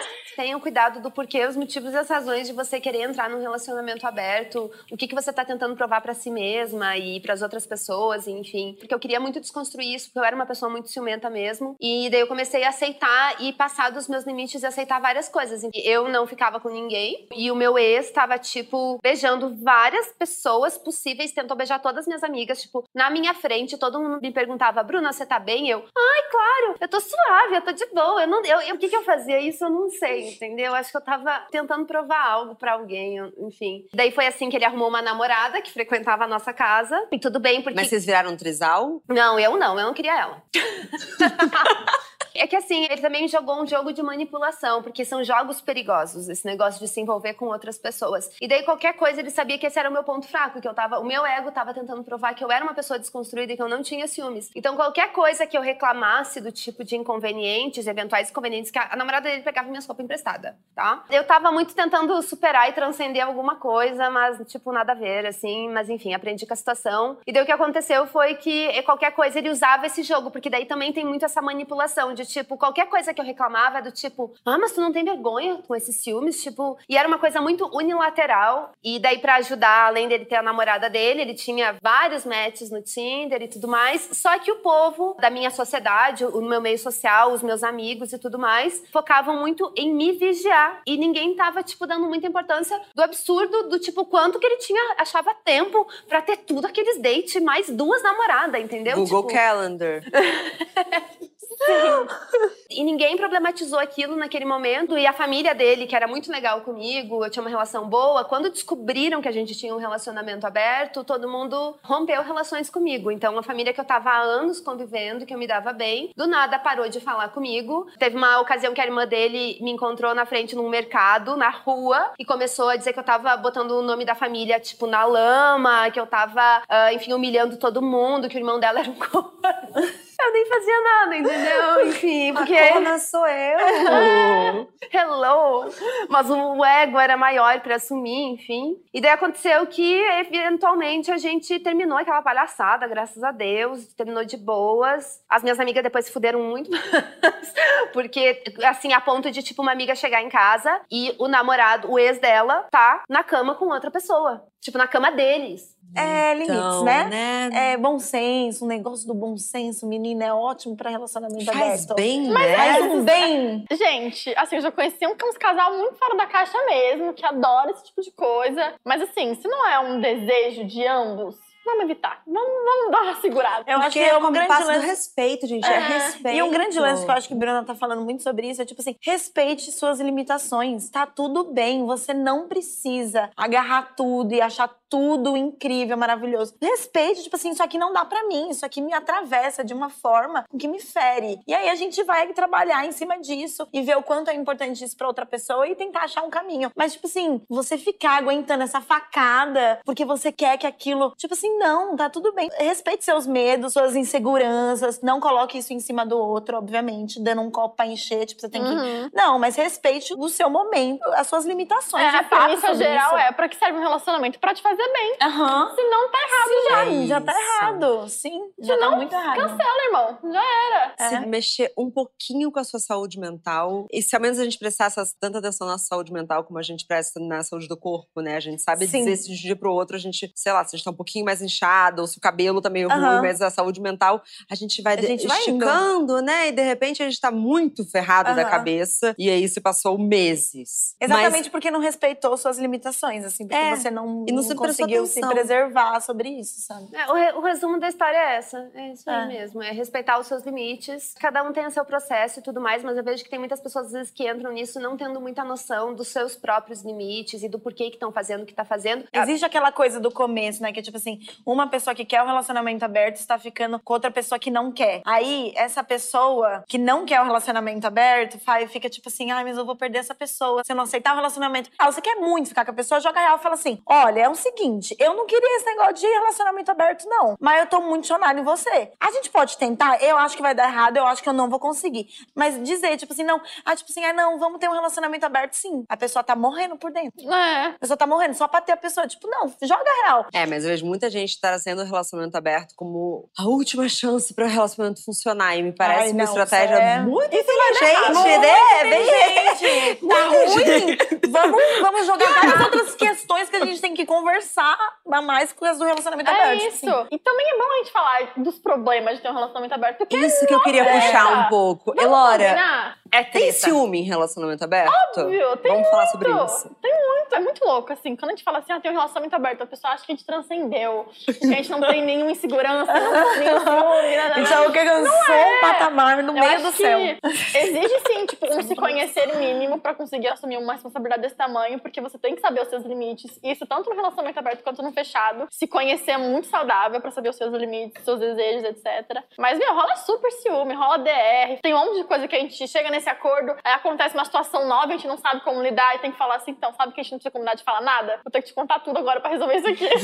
Tenham 0.38 0.60
cuidado 0.60 1.00
do 1.00 1.10
porquê, 1.10 1.44
os 1.44 1.56
motivos 1.56 1.92
e 1.92 1.96
as 1.96 2.08
razões 2.08 2.46
de 2.46 2.52
você 2.52 2.78
querer 2.78 3.02
entrar 3.02 3.28
num 3.28 3.40
relacionamento 3.40 4.06
aberto, 4.06 4.70
o 4.88 4.96
que, 4.96 5.08
que 5.08 5.14
você 5.14 5.32
tá 5.32 5.44
tentando 5.44 5.74
provar 5.74 6.00
para 6.00 6.14
si 6.14 6.30
mesma 6.30 6.96
e 6.96 7.18
para 7.18 7.34
as 7.34 7.42
outras 7.42 7.66
pessoas, 7.66 8.28
enfim. 8.28 8.76
Porque 8.78 8.94
eu 8.94 9.00
queria 9.00 9.18
muito 9.18 9.40
desconstruir 9.40 9.96
isso, 9.96 10.06
porque 10.06 10.20
eu 10.20 10.22
era 10.22 10.36
uma 10.36 10.46
pessoa 10.46 10.70
muito 10.70 10.90
ciumenta 10.90 11.28
mesmo. 11.28 11.74
E 11.80 12.08
daí 12.08 12.20
eu 12.20 12.28
comecei 12.28 12.62
a 12.62 12.68
aceitar 12.68 13.42
e 13.42 13.52
passar 13.52 13.90
dos 13.90 14.06
meus 14.06 14.24
limites 14.24 14.62
e 14.62 14.66
aceitar 14.66 15.00
várias 15.00 15.28
coisas. 15.28 15.68
Eu 15.74 16.08
não 16.08 16.24
ficava 16.24 16.60
com 16.60 16.68
ninguém 16.68 17.26
e 17.34 17.50
o 17.50 17.56
meu 17.56 17.76
ex 17.76 18.12
tava, 18.12 18.38
tipo, 18.38 18.96
beijando 19.02 19.56
várias 19.56 20.12
pessoas 20.12 20.78
possíveis, 20.78 21.32
tentou 21.32 21.56
beijar 21.56 21.80
todas 21.80 22.02
as 22.02 22.06
minhas 22.06 22.22
amigas, 22.22 22.62
tipo, 22.62 22.84
na 22.94 23.10
minha 23.10 23.34
frente, 23.34 23.76
todo 23.76 24.00
mundo 24.00 24.20
me 24.22 24.30
perguntava, 24.30 24.84
Bruna, 24.84 25.12
você 25.12 25.26
tá 25.26 25.40
bem? 25.40 25.68
Eu, 25.68 25.80
ai, 25.80 26.30
claro, 26.30 26.76
eu 26.80 26.86
tô 26.86 27.00
suave, 27.00 27.56
eu 27.56 27.62
tô 27.62 27.72
de 27.72 27.86
boa. 27.86 28.22
Eu 28.22 28.28
não, 28.28 28.44
eu, 28.44 28.60
eu, 28.60 28.76
o 28.76 28.78
que 28.78 28.88
que 28.88 28.94
eu 28.94 29.02
fazia? 29.02 29.40
Isso 29.40 29.64
eu 29.64 29.70
não 29.70 29.90
sei, 29.90 30.27
entendeu? 30.28 30.74
Acho 30.74 30.90
que 30.90 30.96
eu 30.96 31.00
tava 31.00 31.46
tentando 31.50 31.86
provar 31.86 32.24
algo 32.24 32.54
para 32.54 32.72
alguém, 32.72 33.16
enfim. 33.38 33.86
Daí 33.92 34.10
foi 34.10 34.26
assim 34.26 34.48
que 34.50 34.56
ele 34.56 34.64
arrumou 34.64 34.88
uma 34.88 35.02
namorada 35.02 35.60
que 35.60 35.72
frequentava 35.72 36.24
a 36.24 36.28
nossa 36.28 36.52
casa. 36.52 37.06
E 37.10 37.18
tudo 37.18 37.40
bem, 37.40 37.62
porque. 37.62 37.78
Mas 37.78 37.88
vocês 37.88 38.04
viraram 38.04 38.30
um 38.30 38.36
trisal? 38.36 39.02
Não, 39.08 39.38
eu 39.38 39.56
não, 39.56 39.78
eu 39.78 39.86
não 39.86 39.94
queria 39.94 40.18
ela. 40.18 40.42
É 42.38 42.46
que 42.46 42.56
assim, 42.56 42.84
ele 42.84 43.00
também 43.00 43.26
jogou 43.26 43.60
um 43.60 43.66
jogo 43.66 43.92
de 43.92 44.02
manipulação, 44.02 44.82
porque 44.82 45.04
são 45.04 45.24
jogos 45.24 45.60
perigosos, 45.60 46.28
esse 46.28 46.46
negócio 46.46 46.80
de 46.80 46.86
se 46.88 47.00
envolver 47.00 47.34
com 47.34 47.46
outras 47.46 47.76
pessoas. 47.78 48.30
E 48.40 48.46
daí 48.46 48.62
qualquer 48.62 48.94
coisa 48.94 49.20
ele 49.20 49.30
sabia 49.30 49.58
que 49.58 49.66
esse 49.66 49.78
era 49.78 49.90
o 49.90 49.92
meu 49.92 50.04
ponto 50.04 50.26
fraco, 50.26 50.60
que 50.60 50.68
eu 50.68 50.74
tava, 50.74 51.00
o 51.00 51.04
meu 51.04 51.26
ego 51.26 51.50
tava 51.50 51.74
tentando 51.74 52.04
provar 52.04 52.34
que 52.34 52.44
eu 52.44 52.50
era 52.50 52.64
uma 52.64 52.74
pessoa 52.74 52.98
desconstruída 52.98 53.52
e 53.52 53.56
que 53.56 53.62
eu 53.62 53.68
não 53.68 53.82
tinha 53.82 54.06
ciúmes. 54.06 54.50
Então 54.54 54.76
qualquer 54.76 55.12
coisa 55.12 55.46
que 55.46 55.56
eu 55.56 55.62
reclamasse 55.62 56.40
do 56.40 56.52
tipo 56.52 56.84
de 56.84 56.96
inconvenientes, 56.96 57.86
eventuais 57.86 58.30
inconvenientes 58.30 58.70
que 58.70 58.78
a, 58.78 58.92
a 58.92 58.96
namorada 58.96 59.28
dele 59.28 59.42
pegava 59.42 59.68
minhas 59.68 59.86
roupas 59.86 60.04
emprestadas, 60.04 60.54
tá? 60.74 61.04
Eu 61.10 61.24
tava 61.24 61.50
muito 61.50 61.74
tentando 61.74 62.22
superar 62.22 62.68
e 62.68 62.72
transcender 62.72 63.24
alguma 63.24 63.56
coisa, 63.56 64.08
mas 64.10 64.38
tipo 64.46 64.72
nada 64.72 64.92
a 64.92 64.94
ver 64.94 65.26
assim, 65.26 65.68
mas 65.70 65.90
enfim, 65.90 66.14
aprendi 66.14 66.46
com 66.46 66.52
a 66.52 66.56
situação. 66.56 67.18
E 67.26 67.32
daí 67.32 67.42
o 67.42 67.46
que 67.46 67.52
aconteceu 67.52 68.06
foi 68.06 68.36
que 68.36 68.80
qualquer 68.82 69.10
coisa 69.12 69.38
ele 69.38 69.50
usava 69.50 69.86
esse 69.86 70.02
jogo, 70.02 70.30
porque 70.30 70.48
daí 70.48 70.66
também 70.66 70.92
tem 70.92 71.04
muito 71.04 71.24
essa 71.24 71.42
manipulação 71.42 72.14
de 72.14 72.27
tipo, 72.28 72.56
qualquer 72.56 72.86
coisa 72.88 73.12
que 73.12 73.20
eu 73.20 73.24
reclamava 73.24 73.80
do 73.80 73.90
tipo, 73.90 74.32
ah, 74.44 74.58
mas 74.58 74.72
tu 74.72 74.80
não 74.80 74.92
tem 74.92 75.04
vergonha 75.04 75.62
com 75.66 75.74
esses 75.74 75.96
ciúmes, 75.96 76.42
tipo, 76.42 76.78
e 76.88 76.96
era 76.96 77.08
uma 77.08 77.18
coisa 77.18 77.40
muito 77.40 77.68
unilateral. 77.74 78.72
E 78.82 78.98
daí 78.98 79.18
para 79.18 79.36
ajudar, 79.36 79.86
além 79.86 80.08
dele 80.08 80.24
ter 80.24 80.36
a 80.36 80.42
namorada 80.42 80.88
dele, 80.90 81.22
ele 81.22 81.34
tinha 81.34 81.76
vários 81.82 82.24
matches 82.24 82.70
no 82.70 82.82
Tinder 82.82 83.42
e 83.42 83.48
tudo 83.48 83.66
mais. 83.66 84.08
Só 84.12 84.38
que 84.38 84.50
o 84.50 84.56
povo 84.56 85.16
da 85.20 85.30
minha 85.30 85.50
sociedade, 85.50 86.24
o 86.24 86.42
meu 86.42 86.60
meio 86.60 86.78
social, 86.78 87.32
os 87.32 87.42
meus 87.42 87.62
amigos 87.62 88.12
e 88.12 88.18
tudo 88.18 88.38
mais, 88.38 88.82
focavam 88.92 89.38
muito 89.40 89.72
em 89.76 89.92
me 89.92 90.12
vigiar 90.12 90.82
e 90.86 90.96
ninguém 90.96 91.34
tava 91.34 91.62
tipo 91.62 91.86
dando 91.86 92.06
muita 92.06 92.26
importância 92.26 92.80
do 92.94 93.02
absurdo 93.02 93.68
do 93.68 93.78
tipo 93.78 94.04
quanto 94.04 94.38
que 94.38 94.46
ele 94.46 94.56
tinha 94.56 94.94
achava 94.98 95.34
tempo 95.44 95.86
para 96.08 96.22
ter 96.22 96.38
tudo 96.38 96.66
aqueles 96.66 97.00
dates 97.00 97.40
mais 97.42 97.68
duas 97.70 98.02
namoradas, 98.02 98.60
entendeu? 98.60 98.96
Google 98.96 99.22
tipo... 99.22 99.34
Calendar. 99.34 100.02
E 102.70 102.84
ninguém 102.84 103.16
problematizou 103.16 103.78
aquilo 103.78 104.14
naquele 104.14 104.44
momento. 104.44 104.98
E 104.98 105.06
a 105.06 105.12
família 105.12 105.54
dele, 105.54 105.86
que 105.86 105.96
era 105.96 106.06
muito 106.06 106.30
legal 106.30 106.60
comigo, 106.60 107.24
eu 107.24 107.30
tinha 107.30 107.42
uma 107.42 107.48
relação 107.48 107.88
boa, 107.88 108.24
quando 108.24 108.50
descobriram 108.50 109.22
que 109.22 109.28
a 109.28 109.32
gente 109.32 109.54
tinha 109.54 109.74
um 109.74 109.78
relacionamento 109.78 110.46
aberto, 110.46 111.02
todo 111.02 111.28
mundo 111.28 111.78
rompeu 111.82 112.22
relações 112.22 112.68
comigo. 112.68 113.10
Então, 113.10 113.32
uma 113.32 113.42
família 113.42 113.72
que 113.72 113.80
eu 113.80 113.86
tava 113.86 114.10
há 114.10 114.20
anos 114.20 114.60
convivendo, 114.60 115.24
que 115.24 115.32
eu 115.32 115.38
me 115.38 115.46
dava 115.46 115.72
bem, 115.72 116.12
do 116.14 116.26
nada 116.26 116.58
parou 116.58 116.90
de 116.90 117.00
falar 117.00 117.30
comigo. 117.30 117.88
Teve 117.98 118.16
uma 118.16 118.38
ocasião 118.38 118.74
que 118.74 118.82
a 118.82 118.86
irmã 118.86 119.06
dele 119.06 119.58
me 119.62 119.70
encontrou 119.70 120.14
na 120.14 120.26
frente 120.26 120.54
num 120.54 120.68
mercado, 120.68 121.38
na 121.38 121.48
rua, 121.48 122.12
e 122.18 122.24
começou 122.24 122.68
a 122.68 122.76
dizer 122.76 122.92
que 122.92 122.98
eu 122.98 123.04
tava 123.04 123.34
botando 123.38 123.70
o 123.70 123.82
nome 123.82 124.04
da 124.04 124.14
família, 124.14 124.60
tipo, 124.60 124.86
na 124.86 125.04
lama, 125.06 125.90
que 125.90 125.98
eu 125.98 126.06
tava, 126.06 126.62
uh, 126.64 126.94
enfim, 126.94 127.14
humilhando 127.14 127.56
todo 127.56 127.80
mundo, 127.80 128.28
que 128.28 128.36
o 128.36 128.38
irmão 128.38 128.60
dela 128.60 128.80
era 128.80 128.90
um 128.90 128.94
corno. 129.00 130.07
Eu 130.20 130.32
nem 130.32 130.46
fazia 130.46 130.80
nada, 130.82 131.16
entendeu? 131.16 131.86
Enfim, 131.88 132.34
porque. 132.34 132.54
A 132.54 132.72
corna 132.72 132.98
sou 132.98 133.26
eu! 133.26 134.68
Hello! 134.92 135.70
Mas 136.08 136.28
o 136.28 136.64
ego 136.64 136.98
era 136.98 137.16
maior 137.16 137.60
para 137.60 137.76
assumir, 137.76 138.32
enfim. 138.32 138.76
E 138.92 139.00
daí 139.00 139.12
aconteceu 139.12 139.66
que, 139.66 140.00
eventualmente, 140.20 141.10
a 141.12 141.18
gente 141.18 141.60
terminou 141.60 141.96
aquela 141.96 142.22
palhaçada, 142.22 142.86
graças 142.88 143.22
a 143.22 143.30
Deus. 143.30 143.86
Terminou 143.94 144.24
de 144.24 144.36
boas. 144.36 145.22
As 145.28 145.42
minhas 145.42 145.60
amigas 145.60 145.82
depois 145.82 146.06
se 146.06 146.12
fuderam 146.12 146.40
muito. 146.40 146.70
porque, 148.02 148.40
assim, 148.64 148.92
a 148.92 149.00
ponto 149.00 149.28
de, 149.28 149.42
tipo, 149.42 149.60
uma 149.60 149.72
amiga 149.72 149.92
chegar 149.96 150.22
em 150.22 150.28
casa 150.28 150.80
e 150.88 151.16
o 151.18 151.26
namorado, 151.26 151.90
o 151.90 151.98
ex 151.98 152.20
dela, 152.20 152.64
tá 152.70 153.02
na 153.08 153.24
cama 153.24 153.56
com 153.56 153.64
outra 153.66 153.90
pessoa. 153.90 154.44
Tipo, 154.60 154.78
na 154.78 154.86
cama 154.86 155.10
deles. 155.10 155.76
É, 155.96 156.34
limites, 156.34 156.54
Então, 156.54 156.84
né? 156.84 157.04
né? 157.50 157.72
É 157.72 157.76
bom 157.76 157.98
senso, 157.98 158.64
um 158.64 158.68
negócio 158.68 159.06
do 159.08 159.14
bom 159.14 159.36
senso, 159.36 159.84
menina, 159.86 160.26
é 160.26 160.32
ótimo 160.32 160.76
pra 160.76 160.90
relacionamento 160.90 161.44
Faz 161.46 161.58
aberto. 161.58 161.94
bem, 161.94 162.30
Faz 162.32 162.84
né? 162.84 162.90
um 162.90 163.04
bem. 163.04 163.64
Gente, 163.72 164.32
assim, 164.36 164.56
eu 164.56 164.62
já 164.62 164.70
conheci 164.70 165.04
um, 165.06 165.12
uns 165.24 165.38
casal 165.38 165.76
muito 165.76 165.96
fora 165.96 166.14
da 166.16 166.26
caixa 166.26 166.58
mesmo, 166.66 167.14
que 167.14 167.24
adora 167.26 167.70
esse 167.72 167.84
tipo 167.84 168.00
de 168.02 168.12
coisa. 168.12 168.74
Mas 168.84 169.02
assim, 169.02 169.34
se 169.34 169.48
não 169.48 169.66
é 169.66 169.80
um 169.80 169.98
desejo 170.00 170.64
de 170.66 170.86
ambos, 170.86 171.36
vamos 171.68 171.84
evitar. 171.84 172.22
Vamos, 172.26 172.50
vamos 172.64 172.90
dar 172.90 173.02
uma 173.02 173.20
segurada. 173.20 173.64
Eu 173.66 173.76
acho 173.78 173.86
Porque 173.86 173.98
que 174.00 174.04
é 174.04 174.16
um 174.16 174.20
como 174.20 174.32
grande 174.32 174.48
passo 174.48 174.62
do 174.64 174.68
lance. 174.68 174.86
respeito, 174.86 175.46
gente. 175.46 175.66
É, 175.66 175.72
É. 175.74 175.78
respeito. 175.78 176.36
E 176.36 176.42
um 176.42 176.50
grande 176.50 176.78
lance 176.80 177.04
que 177.04 177.10
eu 177.10 177.14
acho 177.14 177.28
que 177.28 177.34
a 177.34 177.36
Bruna 177.36 177.64
tá 177.64 177.74
falando 177.74 178.02
muito 178.02 178.22
sobre 178.22 178.48
isso 178.50 178.60
é 178.60 178.64
tipo 178.64 178.80
assim: 178.80 178.96
respeite 179.00 179.70
suas 179.70 180.00
limitações. 180.00 180.90
Tá 180.90 181.06
tudo 181.06 181.44
bem. 181.44 181.84
Você 181.86 182.12
não 182.12 182.48
precisa 182.48 183.30
agarrar 183.36 183.94
tudo 183.96 184.32
e 184.34 184.40
achar 184.40 184.68
tudo 184.88 185.36
incrível, 185.36 185.96
maravilhoso. 185.96 186.54
Respeite, 186.60 187.22
tipo 187.22 187.36
assim, 187.36 187.50
isso 187.50 187.62
aqui 187.62 187.78
não 187.78 187.92
dá 187.92 188.04
pra 188.04 188.26
mim, 188.26 188.50
isso 188.50 188.64
aqui 188.64 188.80
me 188.80 188.92
atravessa 188.92 189.64
de 189.64 189.74
uma 189.74 189.90
forma 189.90 190.44
que 190.58 190.68
me 190.68 190.80
fere. 190.80 191.40
E 191.46 191.54
aí 191.54 191.68
a 191.68 191.74
gente 191.74 192.02
vai 192.02 192.32
trabalhar 192.32 192.84
em 192.84 192.92
cima 192.92 193.18
disso 193.18 193.66
e 193.72 193.82
ver 193.82 193.96
o 193.96 194.02
quanto 194.02 194.30
é 194.30 194.34
importante 194.34 194.84
isso 194.84 194.96
pra 194.96 195.06
outra 195.06 195.26
pessoa 195.26 195.66
e 195.66 195.74
tentar 195.74 196.00
achar 196.00 196.22
um 196.22 196.30
caminho. 196.30 196.70
Mas, 196.76 196.94
tipo 196.94 197.06
assim, 197.06 197.40
você 197.48 197.76
ficar 197.76 198.18
aguentando 198.18 198.62
essa 198.62 198.80
facada 198.80 199.80
porque 199.84 200.04
você 200.04 200.32
quer 200.32 200.56
que 200.58 200.66
aquilo. 200.66 201.12
Tipo 201.16 201.34
assim, 201.34 201.56
não, 201.58 201.96
tá 201.96 202.08
tudo 202.08 202.32
bem. 202.32 202.48
Respeite 202.58 203.04
seus 203.04 203.26
medos, 203.26 203.72
suas 203.72 203.94
inseguranças. 203.96 205.00
Não 205.00 205.20
coloque 205.20 205.58
isso 205.58 205.72
em 205.72 205.80
cima 205.80 206.04
do 206.06 206.18
outro, 206.18 206.56
obviamente, 206.56 207.20
dando 207.22 207.42
um 207.42 207.50
copo 207.50 207.76
pra 207.76 207.86
encher. 207.86 208.26
Tipo, 208.26 208.40
você 208.40 208.48
tem 208.48 208.62
que. 208.62 208.68
Uhum. 208.68 209.10
Não, 209.12 209.38
mas 209.38 209.56
respeite 209.56 210.14
o 210.16 210.28
seu 210.28 210.48
momento, 210.48 211.04
as 211.14 211.26
suas 211.26 211.44
limitações. 211.44 212.14
É, 212.14 212.18
a 212.18 212.24
premissa 212.24 212.74
geral 212.74 213.16
isso. 213.16 213.26
é 213.26 213.32
pra 213.32 213.48
que 213.48 213.56
serve 213.56 213.78
um 213.78 213.82
relacionamento? 213.82 214.38
Pra 214.38 214.54
te 214.54 214.62
fazer 214.62 214.77
bem. 214.92 215.16
Aham. 215.22 215.74
Se 215.74 215.82
não, 215.84 216.10
tá 216.10 216.18
errado 216.18 216.50
já. 216.68 216.90
Sim, 216.90 217.06
já 217.06 217.20
tá 217.20 217.34
errado. 217.40 218.08
Sim, 218.08 218.40
já 218.60 218.78
tá 218.78 218.90
muito 218.90 219.12
errado. 219.14 219.36
Cancela, 219.36 219.84
irmão. 219.86 220.18
Já 220.32 220.42
era. 220.66 220.94
É. 220.98 221.08
Se 221.08 221.26
mexer 221.26 221.72
um 221.76 221.90
pouquinho 221.90 222.50
com 222.52 222.58
a 222.58 222.64
sua 222.64 222.78
saúde 222.80 223.18
mental. 223.18 223.86
E 223.92 224.02
se 224.02 224.14
ao 224.14 224.22
menos 224.22 224.38
a 224.38 224.44
gente 224.44 224.58
prestasse 224.58 224.98
tanta 225.18 225.38
atenção 225.38 225.66
na 225.66 225.78
saúde 225.78 226.12
mental 226.12 226.44
como 226.44 226.58
a 226.58 226.62
gente 226.62 226.86
presta 226.86 227.18
na 227.20 227.42
saúde 227.42 227.66
do 227.68 227.76
corpo, 227.76 228.20
né? 228.20 228.36
A 228.36 228.40
gente 228.40 228.62
sabe 228.62 228.86
Sim. 228.86 228.98
dizer 229.04 229.16
se 229.16 229.28
de 229.28 229.32
um 229.32 229.36
dia 229.36 229.56
pro 229.56 229.72
outro 229.72 229.96
a 229.96 229.98
gente, 229.98 230.30
sei 230.34 230.52
lá, 230.52 230.64
se 230.64 230.74
a 230.74 230.76
gente 230.76 230.84
tá 230.84 230.90
um 230.90 230.94
pouquinho 230.96 231.24
mais 231.24 231.42
inchado, 231.42 232.02
ou 232.02 232.06
se 232.08 232.18
o 232.18 232.20
cabelo 232.20 232.60
tá 232.60 232.70
meio 232.70 232.90
Aham. 232.90 233.12
ruim, 233.12 233.20
mas 233.22 233.40
a 233.42 233.50
saúde 233.50 233.80
mental, 233.80 234.22
a 234.50 234.54
gente 234.54 234.80
vai, 234.82 234.96
A 234.98 235.00
gente 235.02 235.26
vai 235.26 235.36
indo. 235.48 235.64
esticando, 235.64 236.20
né? 236.22 236.48
E 236.48 236.52
de 236.52 236.62
repente 236.62 237.02
a 237.02 237.06
gente 237.06 237.20
tá 237.20 237.30
muito 237.30 237.84
ferrado 237.90 238.34
da 238.34 238.42
Aham. 238.42 238.50
cabeça. 238.50 239.14
E 239.18 239.28
aí 239.30 239.48
se 239.48 239.60
passou 239.60 239.98
meses. 239.98 240.94
Exatamente 241.00 241.50
porque 241.50 241.70
não 241.70 241.80
respeitou 241.80 242.36
suas 242.36 242.58
limitações, 242.58 243.24
assim, 243.24 243.46
porque 243.46 243.56
É, 243.56 243.74
você 243.74 243.90
não, 243.90 244.24
e 244.28 244.32
não 244.32 244.42
se 244.42 244.48
prestou 244.48 244.67
conseguiu 244.68 245.06
se 245.06 245.20
preservar 245.20 246.00
sobre 246.00 246.28
isso, 246.28 246.60
sabe? 246.60 246.88
É, 246.94 247.10
o, 247.10 247.14
re- 247.14 247.32
o 247.32 247.40
resumo 247.40 247.78
da 247.78 247.88
história 247.88 248.16
é 248.16 248.36
essa. 248.36 248.70
É 248.74 248.92
isso 248.92 249.08
aí 249.10 249.24
É. 249.24 249.26
mesmo. 249.26 249.62
É 249.62 249.70
respeitar 249.70 250.18
os 250.18 250.26
seus 250.26 250.42
limites. 250.44 251.14
Cada 251.20 251.42
um 251.42 251.52
tem 251.52 251.66
o 251.66 251.70
seu 251.70 251.84
processo 251.84 252.38
e 252.40 252.42
tudo 252.42 252.60
mais, 252.60 252.82
mas 252.82 252.96
eu 252.96 253.04
vejo 253.04 253.22
que 253.24 253.30
tem 253.30 253.38
muitas 253.38 253.60
pessoas, 253.60 253.86
às 253.86 253.92
vezes, 253.92 254.10
que 254.10 254.28
entram 254.30 254.52
nisso 254.52 254.78
não 254.80 254.96
tendo 254.96 255.20
muita 255.20 255.44
noção 255.44 255.94
dos 255.94 256.08
seus 256.08 256.36
próprios 256.36 256.82
limites 256.82 257.42
e 257.42 257.48
do 257.48 257.58
porquê 257.58 257.88
que 257.90 257.96
estão 257.96 258.12
fazendo 258.12 258.42
o 258.42 258.46
que 258.46 258.54
tá 258.54 258.64
fazendo. 258.64 259.04
Existe 259.12 259.44
aquela 259.44 259.72
coisa 259.72 259.98
do 260.00 260.10
começo, 260.10 260.62
né? 260.62 260.72
Que 260.72 260.80
é 260.80 260.82
tipo 260.82 260.96
assim, 260.96 261.20
uma 261.46 261.66
pessoa 261.68 261.94
que 261.94 262.04
quer 262.04 262.22
o 262.22 262.26
relacionamento 262.26 262.84
aberto 262.84 263.16
está 263.16 263.38
ficando 263.38 263.78
com 263.80 263.92
outra 263.92 264.10
pessoa 264.10 264.38
que 264.38 264.50
não 264.50 264.70
quer. 264.72 265.02
Aí, 265.04 265.52
essa 265.56 265.82
pessoa 265.82 266.64
que 266.66 266.78
não 266.78 267.04
quer 267.04 267.20
o 267.20 267.24
relacionamento 267.24 267.86
aberto 267.86 268.38
faz, 268.38 268.70
fica 268.70 268.88
tipo 268.88 269.08
assim, 269.08 269.30
ai, 269.30 269.44
mas 269.44 269.56
eu 269.56 269.64
vou 269.64 269.76
perder 269.76 269.98
essa 269.98 270.14
pessoa 270.14 270.62
se 270.64 270.72
eu 270.72 270.76
não 270.76 270.84
aceitar 270.84 271.12
o 271.12 271.16
relacionamento. 271.16 271.70
Ah, 271.78 271.90
você 271.90 272.00
quer 272.00 272.16
muito 272.16 272.48
ficar 272.48 272.64
com 272.64 272.70
a 272.70 272.74
pessoa, 272.74 273.00
joga 273.00 273.20
real 273.20 273.36
e 273.36 273.40
fala 273.42 273.54
assim: 273.54 273.80
olha, 273.86 274.20
é 274.22 274.28
o 274.28 274.34
seguinte. 274.34 274.57
Seguinte: 274.58 274.96
eu 274.98 275.14
não 275.14 275.26
queria 275.26 275.56
esse 275.56 275.66
negócio 275.66 275.94
de 275.94 276.06
relacionamento 276.06 276.70
aberto, 276.70 277.04
não. 277.08 277.36
Mas 277.40 277.60
eu 277.60 277.66
tô 277.66 277.80
muito 277.80 278.06
chonada 278.06 278.38
em 278.38 278.42
você. 278.42 278.90
A 279.00 279.10
gente 279.12 279.30
pode 279.30 279.56
tentar, 279.56 280.02
eu 280.02 280.16
acho 280.18 280.36
que 280.36 280.42
vai 280.42 280.54
dar 280.54 280.68
errado, 280.68 280.96
eu 280.96 281.06
acho 281.06 281.22
que 281.22 281.28
eu 281.28 281.32
não 281.32 281.48
vou 281.48 281.58
conseguir. 281.58 282.06
Mas 282.34 282.62
dizer, 282.62 282.96
tipo 282.96 283.12
assim, 283.12 283.24
não, 283.24 283.40
ah, 283.64 283.76
tipo 283.76 283.90
assim, 283.90 284.04
ah, 284.04 284.12
não, 284.12 284.38
vamos 284.38 284.58
ter 284.58 284.68
um 284.68 284.72
relacionamento 284.72 285.24
aberto, 285.24 285.54
sim. 285.54 285.84
A 285.88 285.96
pessoa 285.96 286.22
tá 286.22 286.34
morrendo 286.34 286.76
por 286.76 286.90
dentro. 286.90 287.30
É. 287.32 287.66
A 287.68 287.78
pessoa 287.78 287.96
tá 287.96 288.06
morrendo 288.06 288.34
só 288.34 288.48
pra 288.48 288.60
ter 288.60 288.72
a 288.72 288.76
pessoa, 288.76 289.06
tipo, 289.06 289.28
não, 289.28 289.52
joga 289.62 289.90
real. 290.04 290.26
É, 290.32 290.46
mas 290.46 290.64
eu 290.64 290.70
vejo 290.70 290.86
muita 290.86 291.08
gente 291.10 291.40
trazendo 291.40 291.82
o 291.82 291.84
relacionamento 291.84 292.36
aberto 292.36 292.74
como 292.76 293.28
a 293.38 293.44
última 293.44 293.88
chance 293.88 294.34
para 294.34 294.44
o 294.44 294.48
relacionamento 294.48 295.04
funcionar. 295.04 295.56
E 295.56 295.62
me 295.62 295.72
parece 295.72 296.02
Ai, 296.02 296.12
uma 296.12 296.24
não, 296.24 296.24
estratégia 296.24 296.74
é- 296.74 297.00
muito 297.00 297.34
Isso 297.34 297.50
inteligente, 297.50 298.12
Muito 298.12 298.40
né? 298.40 298.82
Bem 298.82 299.02
inteligente. 299.02 300.08
Tá 300.08 300.28
ruim. 300.28 300.96
Vamos, 301.30 301.62
vamos 301.80 302.06
jogar 302.06 302.32
várias 302.32 302.60
outras 302.60 302.94
questões 302.94 303.48
que 303.48 303.56
a 303.56 303.64
gente 303.64 303.80
tem 303.80 303.94
que 303.94 304.04
conversar 304.06 304.47
a 304.56 305.22
mais 305.22 305.52
com 305.52 305.64
as 305.64 305.78
do 305.78 305.84
relacionamento 305.84 306.30
É 306.30 306.34
aberto. 306.34 306.60
tipo 306.60 306.74
isso. 306.74 306.90
assim. 306.90 307.08
E 307.10 307.18
também 307.18 307.46
é 307.50 307.58
bom 307.58 307.64
a 307.72 307.76
gente 307.78 307.92
falar 307.92 308.32
dos 308.36 308.58
problemas 308.58 309.16
de 309.16 309.22
ter 309.22 309.30
um 309.30 309.34
relacionamento 309.34 309.74
aberto. 309.74 309.98
Porque 309.98 310.16
Isso 310.16 310.46
que 310.46 310.54
eu 310.54 310.62
queria 310.62 310.82
é. 310.82 311.00
puxar 311.00 311.26
um 311.26 311.48
pouco. 311.48 311.92
Vamos 311.94 312.02
Elora, 312.04 312.44
combinar? 312.48 312.98
É 313.10 313.24
tem 313.24 313.52
ciúme 313.52 314.00
em 314.00 314.02
relacionamento 314.02 314.62
aberto? 314.64 314.92
Óbvio, 315.18 315.56
tem 315.58 315.72
Vamos 315.72 315.88
falar 315.88 316.06
sobre 316.08 316.28
muito. 316.28 316.44
isso. 316.46 316.70
muito, 316.84 317.34
é 317.34 317.40
muito 317.40 317.64
louco, 317.64 317.92
assim. 317.92 318.14
Quando 318.16 318.30
a 318.30 318.34
gente 318.34 318.44
fala 318.44 318.58
assim, 318.58 318.72
ah, 318.72 318.80
tem 318.80 318.90
um 318.90 318.94
relacionamento 318.94 319.34
aberto, 319.34 319.62
a 319.62 319.66
pessoa 319.66 319.94
acha 319.94 320.04
que 320.04 320.12
a 320.12 320.14
gente 320.14 320.26
transcendeu. 320.26 321.06
Que 321.26 321.44
a 321.44 321.56
gente 321.56 321.70
não 321.70 321.80
tem 321.80 322.04
nenhuma 322.04 322.30
insegurança, 322.30 322.92
não 322.92 323.30
tem 323.32 323.38
nenhum 323.40 323.60
ciúme, 323.64 324.16
nada, 324.16 324.28
nada. 324.28 324.40
Então, 324.40 324.66
o 324.66 324.72
que 324.72 324.84
sou 324.84 325.36
um 325.36 325.60
patamar 325.60 326.22
no 326.22 326.36
Eu 326.36 326.40
meio 326.40 326.62
do 326.62 326.72
céu. 326.72 326.98
Exige 326.98 328.00
sim, 328.06 328.26
tipo, 328.26 328.46
um 328.54 328.62
se 328.62 328.74
conhecer 328.76 329.36
mínimo 329.36 329.78
pra 329.80 329.94
conseguir 329.94 330.28
assumir 330.28 330.58
uma 330.58 330.74
responsabilidade 330.74 331.22
desse 331.22 331.34
tamanho, 331.36 331.78
porque 331.80 332.00
você 332.00 332.18
tem 332.18 332.34
que 332.34 332.40
saber 332.40 332.62
os 332.62 332.68
seus 332.68 332.84
limites. 332.84 333.38
Isso 333.42 333.66
tanto 333.66 333.88
no 333.88 333.96
relacionamento 333.96 334.37
aberto 334.38 334.62
quanto 334.62 334.82
no 334.82 334.92
fechado. 334.92 335.46
Se 335.50 335.66
conhecer 335.66 336.12
é 336.12 336.18
muito 336.18 336.46
saudável 336.46 337.00
pra 337.00 337.10
saber 337.10 337.28
os 337.28 337.36
seus 337.36 337.52
limites, 337.52 338.04
seus 338.04 338.20
desejos, 338.20 338.64
etc. 338.64 339.22
Mas, 339.38 339.58
meu, 339.58 339.74
rola 339.74 339.96
super 339.96 340.30
ciúme, 340.32 340.74
rola 340.74 340.98
DR. 340.98 341.60
Tem 341.62 341.74
um 341.74 341.78
monte 341.78 341.96
de 341.96 342.04
coisa 342.04 342.26
que 342.28 342.36
a 342.36 342.40
gente 342.40 342.66
chega 342.68 342.90
nesse 342.90 343.08
acordo, 343.08 343.56
aí 343.64 343.72
acontece 343.72 344.14
uma 344.14 344.24
situação 344.24 344.66
nova, 344.66 344.86
a 344.86 344.96
gente 344.96 345.06
não 345.06 345.16
sabe 345.16 345.40
como 345.42 345.62
lidar 345.62 345.96
e 345.96 345.98
tem 345.98 346.12
que 346.12 346.18
falar 346.18 346.36
assim, 346.36 346.52
então, 346.52 346.72
sabe 346.74 346.92
que 346.92 347.00
a 347.00 347.02
gente 347.02 347.12
não 347.12 347.18
precisa 347.18 347.32
combinar 347.32 347.54
de 347.54 347.64
falar 347.64 347.80
nada? 347.80 348.20
Vou 348.24 348.30
ter 348.30 348.42
que 348.42 348.48
te 348.48 348.54
contar 348.54 348.80
tudo 348.80 348.98
agora 348.98 349.20
pra 349.20 349.30
resolver 349.30 349.56
isso 349.56 349.68
aqui. 349.68 349.88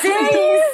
Sim, 0.00 0.26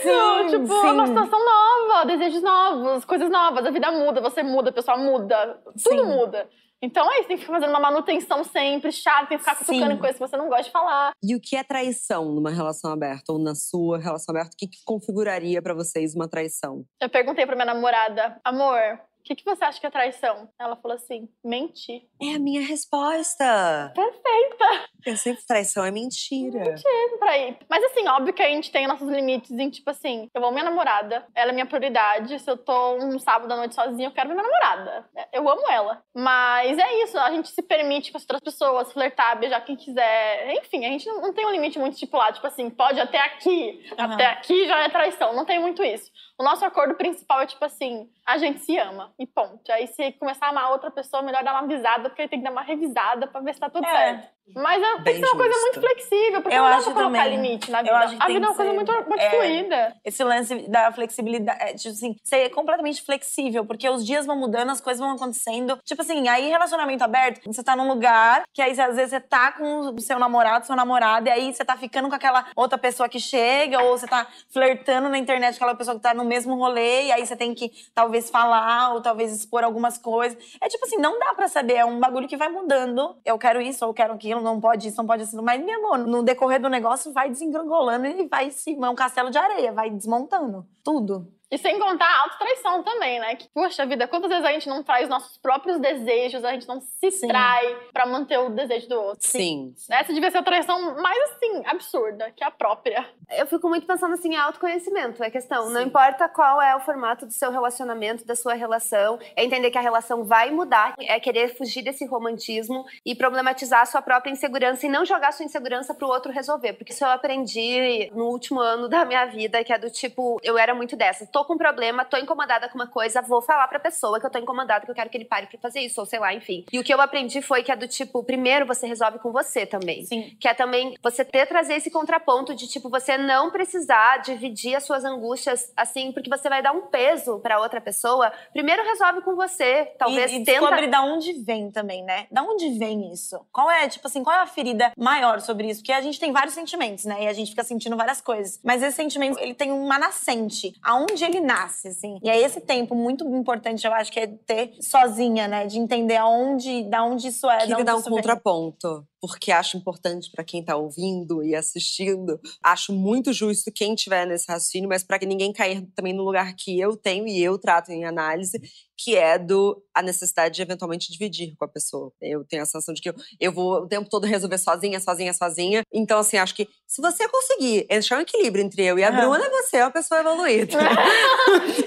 sim, 0.03 0.47
tipo, 0.51 0.67
sim. 0.67 0.89
é 0.89 0.93
uma 0.93 1.07
situação 1.07 1.39
nova, 1.45 2.05
desejos 2.07 2.43
novos, 2.43 3.05
coisas 3.05 3.31
novas, 3.31 3.65
a 3.67 3.71
vida 3.71 3.91
muda, 3.91 4.21
você 4.21 4.43
muda, 4.43 4.71
a 4.71 4.73
pessoa 4.73 4.97
muda, 4.97 5.59
tudo 5.65 6.03
Sim. 6.03 6.05
muda. 6.05 6.49
Então 6.83 7.11
é 7.13 7.21
isso, 7.21 7.29
tem 7.29 7.37
que 7.37 7.45
ficar 7.45 7.55
fazendo 7.55 7.71
uma 7.71 7.79
manutenção 7.79 8.43
sempre, 8.43 8.91
chato, 8.91 9.29
tem 9.29 9.39
que 9.39 9.45
ficar 9.45 9.57
cutucando 9.57 9.99
coisas 9.99 10.19
que 10.19 10.27
você 10.27 10.37
não 10.37 10.49
gosta 10.49 10.65
de 10.65 10.71
falar. 10.73 11.13
E 11.23 11.37
o 11.37 11.41
que 11.41 11.55
é 11.55 11.63
traição 11.63 12.33
numa 12.33 12.51
relação 12.51 12.91
aberta 12.91 13.33
ou 13.33 13.39
na 13.39 13.55
sua 13.55 13.99
relação 13.99 14.35
aberta? 14.35 14.55
O 14.55 14.57
que, 14.57 14.67
que 14.67 14.85
configuraria 14.85 15.63
pra 15.63 15.75
vocês 15.75 16.15
uma 16.15 16.29
traição? 16.29 16.85
Eu 17.01 17.09
perguntei 17.09 17.47
pra 17.47 17.55
minha 17.55 17.67
namorada, 17.67 18.41
amor, 18.45 18.99
o 19.23 19.25
que, 19.25 19.37
que 19.37 19.45
você 19.45 19.65
acha 19.65 19.79
que 19.79 19.87
é 19.87 19.91
traição? 19.91 20.49
Ela 20.59 20.75
falou 20.75 20.97
assim, 20.97 21.29
mentir. 21.45 22.03
É 22.21 22.35
a 22.35 22.41
minha 22.41 22.61
resposta. 22.61 23.93
Perfeita! 23.95 24.89
Eu 25.07 25.17
sempre 25.17 25.47
traição 25.47 25.85
é 25.85 25.93
mentira. 25.93 26.75
Pra 27.23 27.39
ir. 27.39 27.57
Mas 27.69 27.83
assim, 27.85 28.07
óbvio 28.09 28.33
que 28.35 28.43
a 28.43 28.49
gente 28.49 28.71
tem 28.71 28.87
nossos 28.87 29.09
limites 29.09 29.51
em, 29.51 29.71
tipo 29.71 29.89
assim, 29.91 30.29
eu 30.35 30.43
amo 30.43 30.53
minha 30.53 30.65
namorada, 30.65 31.25
ela 31.35 31.51
é 31.51 31.55
minha 31.55 31.67
prioridade. 31.67 32.39
Se 32.39 32.51
eu 32.51 32.57
tô 32.57 32.97
um 32.97 33.19
sábado 33.19 33.53
à 33.53 33.57
noite 33.57 33.75
sozinha, 33.75 34.09
eu 34.09 34.13
quero 34.13 34.29
ver 34.29 34.35
minha 34.35 34.47
namorada. 34.47 35.07
Eu 35.33 35.49
amo 35.49 35.63
ela. 35.71 36.03
Mas 36.15 36.77
é 36.79 37.03
isso, 37.03 37.19
a 37.19 37.31
gente 37.31 37.49
se 37.49 37.63
permite 37.63 38.11
com 38.11 38.19
as 38.19 38.25
outras 38.25 38.41
pessoas, 38.41 38.93
flertar, 38.93 39.39
beijar 39.39 39.61
quem 39.65 39.77
quiser. 39.77 40.53
Enfim, 40.59 40.85
a 40.85 40.89
gente 40.89 41.07
não 41.07 41.23
não 41.23 41.33
tem 41.33 41.47
um 41.47 41.51
limite 41.51 41.79
muito 41.79 41.95
estipulado, 41.95 42.35
tipo 42.35 42.47
assim, 42.47 42.69
pode 42.69 42.99
até 43.01 43.19
aqui. 43.19 43.81
Aham. 43.99 44.15
Até 44.15 44.27
aqui 44.27 44.67
já 44.67 44.81
é 44.81 44.89
traição. 44.89 45.33
Não 45.35 45.45
tem 45.45 45.59
muito 45.61 45.83
isso. 45.85 46.11
O 46.39 46.43
nosso 46.43 46.65
acordo 46.65 46.95
principal 46.95 47.41
é 47.41 47.47
tipo 47.47 47.65
assim, 47.65 48.09
a 48.27 48.37
gente 48.39 48.59
se 48.61 48.77
ama 48.77 49.13
e 49.19 49.27
ponto. 49.27 49.71
Aí 49.71 49.87
se 49.87 50.13
começar 50.13 50.47
a 50.47 50.49
amar 50.49 50.73
outra 50.73 50.91
pessoa, 50.91 51.23
melhor 51.23 51.45
dar 51.45 51.53
uma 51.53 51.61
avisada, 51.61 52.09
porque 52.09 52.23
aí 52.23 52.29
tem 52.29 52.41
que 52.41 52.45
dar 52.45 52.51
uma 52.51 52.63
revisada 52.63 53.27
pra 53.29 53.41
ver 53.41 53.55
se 53.55 53.61
tá 53.61 53.71
tudo 53.71 53.87
É. 53.87 53.91
certo. 53.91 54.29
Mas 54.57 54.83
é, 54.83 55.03
tem 55.03 55.15
que 55.15 55.21
ser 55.21 55.27
uma 55.27 55.37
coisa 55.37 55.57
muito 55.61 55.81
flexível, 55.81 56.43
porque 56.43 56.57
Eu 56.57 56.63
não 56.63 56.71
dá 56.71 56.77
acho 56.77 56.85
pra 56.87 56.95
colocar 56.95 57.11
também. 57.21 57.37
limite 57.37 57.71
na 57.71 57.81
Eu 57.81 57.85
vida. 57.85 57.97
acho 57.99 58.17
que 58.17 58.23
a 58.23 58.27
vida 58.27 58.47
é 58.47 58.49
uma 58.49 58.57
coisa 58.57 58.73
muito, 58.73 58.93
muito 58.93 59.21
é. 59.21 59.31
fluida. 59.31 59.97
Esse 60.05 60.25
lance 60.25 60.55
da 60.69 60.93
flexibilidade, 60.93 61.63
é, 61.63 61.75
tipo 61.75 61.91
assim, 61.95 62.17
ser 62.23 62.49
completamente 62.51 63.03
flexível, 63.03 63.65
porque 63.65 63.89
os 63.89 64.05
dias 64.05 64.27
vão 64.27 64.37
mudando, 64.37 64.71
as 64.71 64.81
coisas 64.81 65.01
vão 65.01 65.15
acontecendo. 65.15 65.79
Tipo 65.85 66.03
assim, 66.03 66.29
aí 66.29 66.49
relacionamento 66.49 67.03
aberto, 67.05 67.41
você 67.47 67.63
tá 67.63 67.77
num 67.77 67.89
lugar 67.89 68.43
que 68.53 68.61
aí 68.61 68.73
às 68.73 68.97
vezes 68.97 69.11
você 69.11 69.21
tá 69.21 69.53
com 69.53 69.81
o 69.81 70.01
seu 70.01 70.19
namorado, 70.19 70.67
sua 70.67 70.77
namorada, 70.77 71.29
e 71.29 71.33
aí 71.33 71.55
você 71.55 71.65
tá 71.65 71.77
ficando 71.77 72.09
com 72.09 72.15
aquela 72.15 72.47
outra 72.57 72.79
pessoa 72.79 73.09
que 73.09 73.19
chega, 73.21 73.83
ou 73.83 73.97
você 73.97 74.07
tá 74.07 74.27
flertando 74.51 75.09
na 75.09 75.19
internet 75.19 75.59
com 75.59 75.65
aquela 75.65 75.77
pessoa 75.77 75.97
que 75.97 76.03
tá 76.03 76.15
no 76.15 76.25
mesmo 76.25 76.55
rolê, 76.55 77.05
e 77.07 77.13
aí 77.13 77.27
você 77.27 77.37
tem 77.37 77.55
que 77.55 77.71
talvez 77.95 78.31
falar, 78.31 78.95
ou 78.95 79.01
talvez 79.01 79.33
expor 79.33 79.65
algumas 79.65 79.99
coisas. 79.99 80.39
É 80.61 80.69
tipo 80.69 80.85
assim, 80.85 80.97
não 80.97 81.19
dá 81.19 81.35
pra 81.35 81.49
saber, 81.49 81.75
é 81.75 81.85
um 81.85 81.99
bagulho 81.99 82.29
que 82.29 82.37
vai 82.37 82.49
mudando. 82.49 83.17
Eu 83.25 83.39
quero 83.39 83.61
isso, 83.61 83.85
ou 83.85 83.91
eu 83.91 83.95
quero 83.95 84.13
aquilo, 84.15 84.41
não 84.41 84.61
pode 84.61 84.89
isso, 84.89 84.97
não 84.97 85.07
pode 85.07 85.25
isso. 85.25 85.41
Mas, 85.43 85.63
meu 85.63 85.79
amor, 85.79 85.99
no 85.99 86.23
decorrer 86.23 86.61
do 86.61 86.69
negócio 86.69 87.02
vai 87.11 87.31
desengrangolando 87.31 88.07
e 88.07 88.29
vai 88.29 88.51
se. 88.51 88.75
É 88.75 88.91
um 88.91 88.95
castelo 88.95 89.31
de 89.31 89.39
areia, 89.39 89.73
vai 89.73 89.91
desmontando 89.91 90.67
tudo. 90.85 91.33
E 91.53 91.59
sem 91.59 91.79
contar 91.79 92.07
a 92.07 92.23
autotraição 92.23 92.83
também, 92.83 93.21
né? 93.21 93.37
Que, 93.37 93.47
poxa 93.53 93.85
vida, 93.85 94.09
quantas 94.09 94.31
vezes 94.31 94.43
a 94.43 94.53
gente 94.53 94.67
não 94.71 94.83
traz 94.83 95.07
nossos 95.07 95.37
próprios 95.37 95.79
desejos, 95.79 96.43
a 96.47 96.53
gente 96.53 96.67
não 96.67 96.81
se 96.81 97.11
Sim. 97.11 97.29
trai 97.29 97.77
pra 97.93 98.07
manter 98.07 98.39
o 98.39 98.49
desejo 98.49 98.89
do 98.89 98.99
outro. 98.99 99.29
Sim. 99.29 99.75
Essa 99.91 100.15
devia 100.15 100.31
ser 100.31 100.39
a 100.39 100.43
traição 100.43 100.97
mais, 100.97 101.31
assim, 101.33 101.63
absurda, 101.67 102.31
que 102.35 102.43
a 102.43 102.51
própria. 102.51 103.07
Eu 103.37 103.47
fico 103.47 103.69
muito 103.69 103.87
pensando 103.87 104.15
assim, 104.15 104.33
em 104.33 104.37
autoconhecimento 104.37 105.23
é 105.23 105.29
questão. 105.29 105.69
Não 105.69 105.83
Sim. 105.83 105.89
importa 105.89 106.27
qual 106.27 106.63
é 106.63 106.75
o 106.75 106.81
formato 106.81 107.27
do 107.27 107.33
seu 107.35 107.51
relacionamento, 107.51 108.25
da 108.25 108.35
sua 108.35 108.55
relação, 108.55 109.19
é 109.37 109.45
entender 109.45 109.71
que 109.71 109.77
a 109.77 109.83
relação 109.83 110.25
vai 110.25 110.51
mudar, 110.51 110.95
é 110.99 111.21
querer 111.21 111.55
fugir 111.55 111.83
desse 111.83 112.07
romantismo 112.07 112.87
e 113.05 113.15
problematizar 113.15 113.83
a 113.83 113.87
sua 113.87 114.01
própria 114.01 114.31
insegurança 114.31 114.87
e 114.87 114.89
não 114.89 115.05
jogar 115.05 115.33
sua 115.33 115.45
insegurança 115.45 115.93
pro 115.93 116.09
outro 116.09 116.33
resolver. 116.33 116.73
Porque 116.73 116.95
isso 116.95 117.05
eu 117.05 117.11
aprendi 117.11 118.11
no 118.15 118.25
último 118.29 118.59
ano 118.59 118.89
da 118.89 119.05
minha 119.05 119.27
vida, 119.27 119.63
que 119.63 119.73
é 119.73 119.77
do 119.77 119.91
tipo, 119.91 120.41
eu 120.43 120.57
era 120.57 120.75
muito 120.75 120.97
dessa. 120.97 121.27
Tô 121.27 121.42
com 121.45 121.55
um 121.55 121.59
problema, 121.59 122.05
tô 122.05 122.17
incomodada 122.17 122.69
com 122.69 122.75
uma 122.75 122.87
coisa, 122.87 123.23
vou 123.23 123.43
falar 123.43 123.69
pra 123.69 123.79
pessoa 123.79 124.19
que 124.21 124.27
eu 124.27 124.31
tô 124.31 124.39
incomodada, 124.39 124.85
que 124.85 124.91
eu 124.91 124.95
quero 124.95 125.11
que 125.11 125.17
ele 125.17 125.25
pare 125.25 125.47
pra 125.47 125.59
fazer 125.59 125.81
isso, 125.81 126.01
ou 126.01 126.07
sei 126.07 126.19
lá, 126.19 126.35
enfim. 126.35 126.65
E 126.73 126.79
o 126.79 126.85
que 126.85 126.93
eu 126.93 127.01
aprendi 127.01 127.43
foi 127.43 127.63
que 127.63 127.73
é 127.73 127.77
do 127.77 127.89
tipo, 127.89 128.23
primeiro 128.25 128.67
você 128.67 128.87
resolve 128.87 129.19
com 129.19 129.33
você 129.33 129.67
também 129.67 130.05
Sim. 130.05 130.37
que 130.39 130.49
é 130.49 130.55
também 130.55 130.97
você 131.03 131.25
ter 131.25 131.47
trazer 131.47 131.75
esse 131.75 131.91
contraponto 131.91 132.55
de 132.55 132.67
tipo 132.67 132.89
você 132.89 133.17
não 133.17 133.51
precisar 133.51 134.19
dividir 134.19 134.75
as 134.75 134.85
suas 134.85 135.05
angústias 135.05 135.73
assim, 135.77 136.13
porque 136.13 136.31
você 136.31 136.49
vai 136.49 136.63
dar 136.63 136.73
um 136.73 136.83
peso 136.83 137.39
pra 137.41 137.61
outra 137.61 137.81
pessoa. 137.81 138.33
Primeiro 138.53 138.85
resolve 138.85 139.23
com 139.23 139.35
você, 139.35 139.93
talvez 139.99 140.31
e, 140.31 140.37
e 140.37 140.45
tenta 140.45 140.61
descobre 140.61 140.87
da 140.89 141.03
onde 141.03 141.33
vem 141.35 141.71
também, 141.71 142.03
né? 142.05 142.27
Da 142.31 142.43
onde 142.43 142.71
vem 142.79 143.13
isso? 143.13 143.45
Qual 143.53 143.71
é, 143.71 143.89
tipo 143.89 144.07
assim, 144.07 144.23
qual 144.23 144.37
é 144.37 144.41
a 144.41 144.47
ferida 144.47 144.93
maior 144.97 145.41
sobre 145.41 145.69
isso? 145.69 145.81
Porque 145.81 145.93
a 145.93 146.01
gente 146.01 146.19
tem 146.19 146.33
vários 146.33 146.55
sentimentos, 146.55 147.05
né? 147.05 147.25
E 147.25 147.29
a 147.29 147.33
gente 147.33 147.51
fica 147.51 147.65
sentindo 147.65 147.97
várias 147.97 148.21
coisas. 148.21 148.61
Mas 148.63 148.83
esse 148.83 148.97
sentimento, 148.97 149.39
ele 149.39 149.55
tem 149.55 149.73
uma 149.73 149.99
nascente. 149.99 150.75
Aonde 150.83 151.25
ele 151.25 151.32
nasce, 151.41 151.89
assim. 151.89 152.19
E 152.23 152.29
é 152.29 152.41
esse 152.41 152.61
tempo 152.61 152.95
muito 152.95 153.25
importante, 153.35 153.87
eu 153.87 153.93
acho, 153.93 154.11
que 154.13 154.21
é 154.21 154.27
ter 154.27 154.73
sozinha, 154.81 155.49
né? 155.49 155.67
De 155.67 155.79
entender 155.79 156.17
aonde, 156.17 156.85
da 156.85 157.05
onde 157.05 157.29
isso 157.29 157.49
é. 157.51 157.59
Queria 157.59 157.85
dar 157.85 157.97
um 157.97 158.03
contraponto, 158.03 159.07
porque 159.21 159.53
acho 159.53 159.77
importante 159.77 160.31
pra 160.31 160.45
quem 160.45 160.65
tá 160.65 160.77
ouvindo 160.77 161.43
e 161.43 161.55
assistindo. 161.55 162.41
Acho 162.63 162.93
muito 162.93 163.33
justo 163.33 163.71
quem 163.73 163.95
tiver 163.95 164.27
nesse 164.27 164.51
raciocínio, 164.51 164.89
mas 164.89 165.03
pra 165.03 165.19
que 165.19 165.27
ninguém 165.27 165.53
cair 165.53 165.87
também 165.95 166.13
no 166.13 166.25
lugar 166.25 166.55
que 166.57 166.79
eu 166.79 166.97
tenho 166.97 167.27
e 167.27 167.43
eu 167.43 167.59
trato 167.59 167.91
em 167.91 168.05
análise, 168.05 168.61
que 169.03 169.17
é 169.17 169.37
do 169.37 169.83
a 169.93 170.01
necessidade 170.01 170.55
de 170.55 170.63
eventualmente 170.63 171.11
dividir 171.11 171.55
com 171.59 171.65
a 171.65 171.69
pessoa. 171.69 172.13
Eu 172.21 172.45
tenho 172.45 172.63
a 172.63 172.67
sensação 172.67 172.95
de 172.95 173.03
que 173.03 173.09
eu, 173.09 173.15
eu 173.41 173.51
vou 173.51 173.83
o 173.83 173.89
tempo 173.89 174.09
todo 174.09 174.27
resolver 174.27 174.59
sozinha, 174.59 175.01
sozinha, 175.01 175.35
sozinha. 175.35 175.83
Então, 175.93 176.19
assim, 176.21 176.37
acho 176.37 176.55
que 176.55 176.69
se 176.87 177.03
você 177.03 177.29
conseguir 177.29 177.87
achar 177.91 178.19
um 178.19 178.21
equilíbrio 178.21 178.65
entre 178.65 178.85
eu 178.85 178.99
e 178.99 179.05
a 179.05 179.09
Aham. 179.09 179.31
Bruna, 179.31 179.51
você 179.51 179.79
é 179.79 179.85
uma 179.85 179.91
pessoa 179.91 180.21
evoluída. 180.21 180.79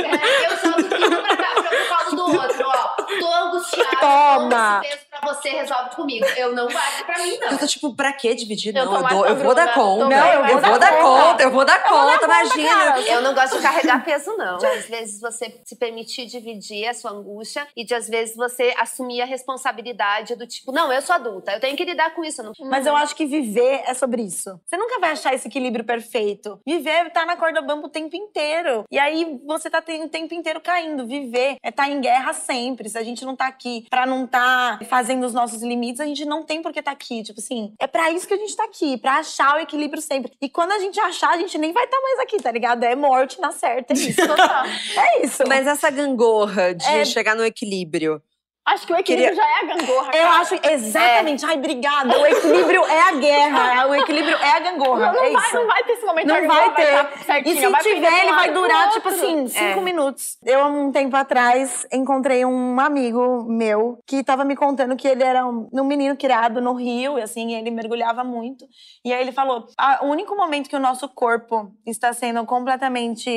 É, 0.05 0.45
eu 0.45 0.57
jogo 0.57 0.89
tudo 0.89 1.21
pra 1.21 1.37
cá, 1.37 1.53
pra 1.55 2.05
o 2.05 2.15
colo 2.15 2.15
do 2.15 2.39
outro, 2.39 2.67
ó. 2.67 2.95
Tô 2.95 3.33
angustiada, 3.33 3.99
Toma. 3.99 4.81
Você, 5.25 5.49
resolve 5.49 5.95
comigo. 5.95 6.25
Eu 6.37 6.53
não 6.53 6.67
guardo 6.67 7.05
pra 7.05 7.17
mim, 7.19 7.37
não. 7.39 7.51
Eu 7.51 7.57
tô 7.57 7.67
tipo, 7.67 7.95
pra 7.95 8.13
que 8.13 8.33
dividir? 8.35 8.75
Eu 8.75 8.85
Não, 8.85 8.95
eu, 8.95 9.07
dou, 9.07 9.25
eu 9.25 9.35
vou 9.35 9.55
dar 9.55 9.73
conta. 9.73 10.05
Bem, 10.07 10.17
eu, 10.17 10.45
eu 10.45 10.61
vou 10.61 10.79
dar 10.79 10.91
conta, 10.91 11.27
conta. 11.27 11.43
eu 11.43 11.51
vou 11.51 11.65
dar 11.65 11.83
conta, 11.83 12.25
imagina. 12.25 12.99
Eu 12.99 13.21
não 13.21 13.33
gosto 13.33 13.57
de 13.57 13.61
carregar 13.61 14.03
peso, 14.03 14.35
não. 14.37 14.57
De, 14.57 14.65
às 14.67 14.87
vezes 14.87 15.19
você 15.19 15.61
se 15.63 15.75
permitir 15.75 16.25
dividir 16.25 16.87
a 16.87 16.93
sua 16.93 17.11
angústia 17.11 17.67
e 17.75 17.83
de 17.83 17.93
às 17.93 18.07
vezes 18.07 18.35
você 18.35 18.73
assumir 18.77 19.21
a 19.21 19.25
responsabilidade 19.25 20.35
do 20.35 20.45
tipo, 20.47 20.71
não, 20.71 20.91
eu 20.91 21.01
sou 21.01 21.15
adulta, 21.15 21.51
eu 21.53 21.59
tenho 21.59 21.75
que 21.75 21.83
lidar 21.83 22.13
com 22.13 22.23
isso. 22.23 22.43
Não... 22.43 22.53
Mas 22.61 22.85
eu 22.85 22.95
acho 22.95 23.15
que 23.15 23.25
viver 23.25 23.83
é 23.85 23.93
sobre 23.93 24.21
isso. 24.21 24.59
Você 24.65 24.77
nunca 24.77 24.99
vai 24.99 25.11
achar 25.11 25.33
esse 25.33 25.47
equilíbrio 25.47 25.83
perfeito. 25.83 26.59
Viver 26.65 26.89
é 26.89 27.09
tá 27.09 27.25
na 27.25 27.37
corda 27.37 27.61
bamba 27.61 27.87
o 27.87 27.89
tempo 27.89 28.15
inteiro. 28.15 28.83
E 28.91 28.99
aí 28.99 29.39
você 29.45 29.69
tá 29.69 29.79
o 29.79 30.09
tempo 30.09 30.33
inteiro 30.33 30.59
caindo. 30.61 31.05
Viver 31.05 31.57
é 31.63 31.69
estar 31.69 31.83
tá 31.83 31.89
em 31.89 32.01
guerra 32.01 32.33
sempre. 32.33 32.89
Se 32.89 32.97
a 32.97 33.03
gente 33.03 33.25
não 33.25 33.35
tá 33.35 33.47
aqui 33.47 33.85
pra 33.89 34.05
não 34.05 34.27
tá 34.27 34.79
fazendo 34.87 35.14
dentro 35.15 35.27
dos 35.27 35.33
nossos 35.33 35.61
limites, 35.61 35.99
a 35.99 36.05
gente 36.05 36.25
não 36.25 36.43
tem 36.43 36.61
por 36.61 36.71
que 36.71 36.79
estar 36.79 36.91
tá 36.91 36.95
aqui. 36.95 37.23
Tipo 37.23 37.39
assim, 37.39 37.73
é 37.79 37.87
para 37.87 38.11
isso 38.11 38.27
que 38.27 38.33
a 38.33 38.37
gente 38.37 38.55
tá 38.55 38.65
aqui, 38.65 38.97
para 38.97 39.19
achar 39.19 39.55
o 39.55 39.59
equilíbrio 39.59 40.01
sempre. 40.01 40.31
E 40.41 40.49
quando 40.49 40.71
a 40.71 40.79
gente 40.79 40.99
achar, 40.99 41.31
a 41.31 41.37
gente 41.37 41.57
nem 41.57 41.71
vai 41.71 41.85
estar 41.85 41.97
tá 41.97 42.03
mais 42.03 42.19
aqui, 42.19 42.37
tá 42.37 42.51
ligado? 42.51 42.83
É 42.83 42.95
morte 42.95 43.39
na 43.39 43.51
certa, 43.51 43.93
é 43.93 43.97
isso. 43.97 44.21
é 44.99 45.25
isso. 45.25 45.43
Mas 45.47 45.67
essa 45.67 45.89
gangorra 45.89 46.73
de 46.73 46.85
é... 46.85 47.05
chegar 47.05 47.35
no 47.35 47.45
equilíbrio, 47.45 48.21
Acho 48.65 48.87
que 48.87 48.93
o 48.93 48.97
equilíbrio 48.97 49.35
Queria... 49.35 49.43
já 49.43 49.47
é 49.47 49.61
a 49.61 49.75
gangorra. 49.75 50.11
Eu 50.15 50.27
acho, 50.27 50.55
exatamente. 50.55 51.45
É. 51.45 51.47
Ai, 51.47 51.57
obrigada. 51.57 52.19
O 52.19 52.25
equilíbrio 52.25 52.83
é 52.83 53.09
a 53.09 53.11
guerra. 53.13 53.85
O 53.85 53.93
equilíbrio 53.93 54.35
é 54.35 54.51
a 54.51 54.59
gangorra. 54.59 55.07
Não, 55.07 55.13
não 55.13 55.23
é 55.23 55.31
vai, 55.31 55.45
isso. 55.45 55.55
não 55.55 55.67
vai 55.67 55.83
ter 55.83 55.91
esse 55.91 56.05
momento 56.05 56.27
Não 56.27 56.47
vai 56.47 56.73
ter. 56.73 57.25
Vai 57.27 57.41
e 57.45 57.55
se 57.55 57.67
vai 57.67 57.83
tiver, 57.83 58.23
ele 58.23 58.33
vai 58.33 58.51
durar, 58.51 58.89
tipo 58.91 59.09
assim, 59.09 59.47
cinco 59.47 59.79
é. 59.79 59.81
minutos. 59.81 60.37
Eu, 60.43 60.65
um 60.65 60.91
tempo 60.91 61.15
atrás, 61.15 61.85
encontrei 61.93 62.43
um 62.45 62.79
amigo 62.79 63.43
meu 63.47 63.99
que 64.07 64.23
tava 64.23 64.43
me 64.43 64.55
contando 64.55 64.95
que 64.95 65.07
ele 65.07 65.23
era 65.23 65.45
um, 65.45 65.69
um 65.71 65.83
menino 65.83 66.15
criado 66.15 66.59
no 66.59 66.73
Rio, 66.73 67.19
e 67.19 67.21
assim, 67.21 67.53
ele 67.53 67.69
mergulhava 67.69 68.23
muito. 68.23 68.65
E 69.03 69.13
aí 69.13 69.21
ele 69.21 69.31
falou: 69.31 69.67
ah, 69.77 69.99
o 70.01 70.07
único 70.07 70.35
momento 70.35 70.69
que 70.69 70.75
o 70.75 70.79
nosso 70.79 71.07
corpo 71.09 71.71
está 71.85 72.11
sendo 72.13 72.43
completamente 72.45 73.29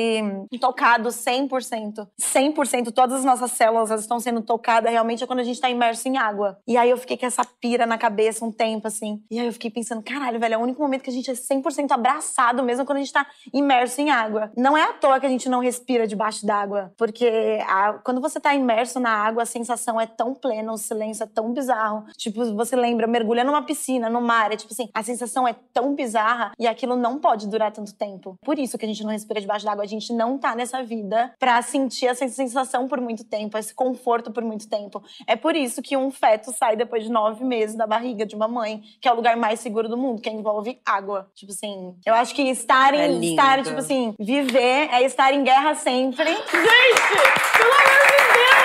tocado 0.59 1.09
100%, 1.09 2.07
100%, 2.19 2.91
todas 2.91 3.19
as 3.19 3.25
nossas 3.25 3.51
células 3.51 3.91
estão 3.91 4.19
sendo 4.19 4.41
tocadas 4.41 4.91
realmente 4.91 5.18
é 5.23 5.27
quando 5.27 5.39
a 5.39 5.43
gente 5.43 5.59
tá 5.59 5.69
imerso 5.69 6.07
em 6.07 6.17
água. 6.17 6.57
E 6.67 6.77
aí 6.77 6.89
eu 6.89 6.97
fiquei 6.97 7.17
com 7.17 7.25
essa 7.25 7.43
pira 7.43 7.85
na 7.85 7.97
cabeça 7.97 8.45
um 8.45 8.51
tempo, 8.51 8.87
assim. 8.87 9.21
E 9.29 9.39
aí 9.39 9.45
eu 9.45 9.53
fiquei 9.53 9.69
pensando, 9.69 10.03
caralho, 10.03 10.39
velho, 10.39 10.55
é 10.55 10.57
o 10.57 10.61
único 10.61 10.81
momento 10.81 11.03
que 11.03 11.09
a 11.09 11.13
gente 11.13 11.29
é 11.29 11.33
100% 11.33 11.91
abraçado, 11.91 12.63
mesmo 12.63 12.85
quando 12.85 12.97
a 12.97 13.01
gente 13.01 13.13
tá 13.13 13.25
imerso 13.53 14.01
em 14.01 14.09
água. 14.09 14.51
Não 14.55 14.77
é 14.77 14.83
à 14.83 14.93
toa 14.93 15.19
que 15.19 15.25
a 15.25 15.29
gente 15.29 15.49
não 15.49 15.59
respira 15.59 16.07
debaixo 16.07 16.45
d'água, 16.45 16.93
porque 16.97 17.59
a, 17.67 17.93
quando 18.03 18.21
você 18.21 18.39
tá 18.39 18.53
imerso 18.53 18.99
na 18.99 19.11
água, 19.11 19.43
a 19.43 19.45
sensação 19.45 19.99
é 19.99 20.05
tão 20.05 20.33
plena, 20.33 20.71
o 20.71 20.77
silêncio 20.77 21.23
é 21.23 21.27
tão 21.27 21.53
bizarro. 21.53 22.05
Tipo, 22.17 22.53
você 22.55 22.75
lembra, 22.75 23.07
mergulha 23.07 23.43
numa 23.43 23.61
piscina, 23.61 24.09
no 24.09 24.21
mar, 24.21 24.51
é 24.51 24.55
tipo 24.55 24.73
assim, 24.73 24.89
a 24.93 25.03
sensação 25.03 25.47
é 25.47 25.55
tão 25.73 25.95
bizarra 25.95 26.51
e 26.57 26.67
aquilo 26.67 26.95
não 26.95 27.19
pode 27.19 27.47
durar 27.47 27.71
tanto 27.71 27.93
tempo. 27.95 28.37
Por 28.43 28.57
isso 28.57 28.77
que 28.77 28.85
a 28.85 28.87
gente 28.87 29.03
não 29.03 29.11
respira 29.11 29.41
debaixo 29.41 29.65
d'água, 29.65 29.83
a 29.83 29.87
gente 29.87 30.13
não 30.13 30.37
tá 30.37 30.55
nessa 30.55 30.83
vida 30.83 31.33
pra 31.39 31.61
sentir 31.61 32.07
essa 32.07 32.27
sensação 32.27 32.87
por 32.87 32.99
muito 32.99 33.23
tempo, 33.23 33.57
esse 33.57 33.73
conforto 33.73 34.31
por 34.31 34.43
muito 34.43 34.67
tempo. 34.67 35.01
É 35.27 35.35
por 35.35 35.55
isso 35.55 35.81
que 35.81 35.95
um 35.95 36.11
feto 36.11 36.51
sai 36.51 36.75
depois 36.75 37.03
de 37.03 37.11
nove 37.11 37.43
meses 37.43 37.75
da 37.75 37.87
barriga 37.87 38.25
de 38.25 38.35
uma 38.35 38.47
mãe, 38.47 38.81
que 39.01 39.07
é 39.07 39.11
o 39.11 39.15
lugar 39.15 39.35
mais 39.35 39.59
seguro 39.59 39.87
do 39.87 39.97
mundo, 39.97 40.21
que 40.21 40.29
envolve 40.29 40.79
água. 40.85 41.29
Tipo 41.35 41.51
assim, 41.51 41.95
eu 42.05 42.13
acho 42.13 42.33
que 42.33 42.41
estar 42.43 42.93
em, 42.93 42.99
é 42.99 43.29
estar, 43.29 43.63
tipo 43.63 43.77
assim, 43.77 44.13
viver 44.19 44.89
é 44.91 45.03
estar 45.03 45.33
em 45.33 45.43
guerra 45.43 45.75
sempre. 45.75 46.29
Gente, 46.29 46.51
pelo 46.51 47.73
amor 47.73 48.07
de 48.07 48.33
Deus! 48.33 48.58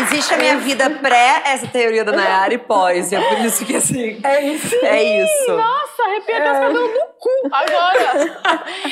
Existe 0.00 0.34
a 0.34 0.36
minha 0.36 0.56
vida 0.58 0.90
pré 0.90 1.42
essa 1.46 1.66
teoria 1.66 2.04
da 2.04 2.12
Nayara 2.12 2.54
e 2.54 2.58
pós. 2.58 3.12
E 3.12 3.16
é 3.16 3.20
por 3.20 3.38
isso 3.40 3.64
que 3.64 3.76
assim. 3.76 4.20
É 4.22 4.40
isso. 4.40 4.74
É 4.84 5.02
isso. 5.22 5.52
Nossa, 5.52 6.02
arrepia 6.04 6.38
até 6.38 6.50
os 6.50 6.56
é. 6.56 6.60
cabelos 6.60 6.90
do 6.92 7.00
cu 7.18 7.30
agora. 7.52 8.40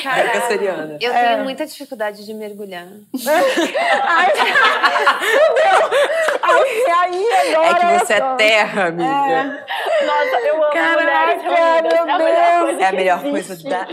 Caraca, 0.03 0.53
é 0.53 0.97
Eu 0.99 1.13
é. 1.13 1.27
tenho 1.27 1.43
muita 1.43 1.65
dificuldade 1.65 2.25
de 2.25 2.33
mergulhar. 2.33 2.87
Ai, 4.03 4.33
Ai, 6.41 6.91
aí 6.95 7.55
agora. 7.55 7.69
É 7.69 7.99
que 7.99 8.05
você 8.05 8.13
é 8.13 8.35
terra, 8.35 8.87
amiga. 8.87 9.65
É. 9.71 10.05
Nossa, 10.05 10.47
eu 10.47 10.55
amo 10.55 10.73
Caraca, 10.73 11.35
mulheres. 11.35 11.43
Meu 11.43 12.69
Deus. 12.69 12.81
É 12.81 12.85
a 12.85 12.91
melhor 12.91 13.21
coisa 13.21 13.69
da 13.69 13.87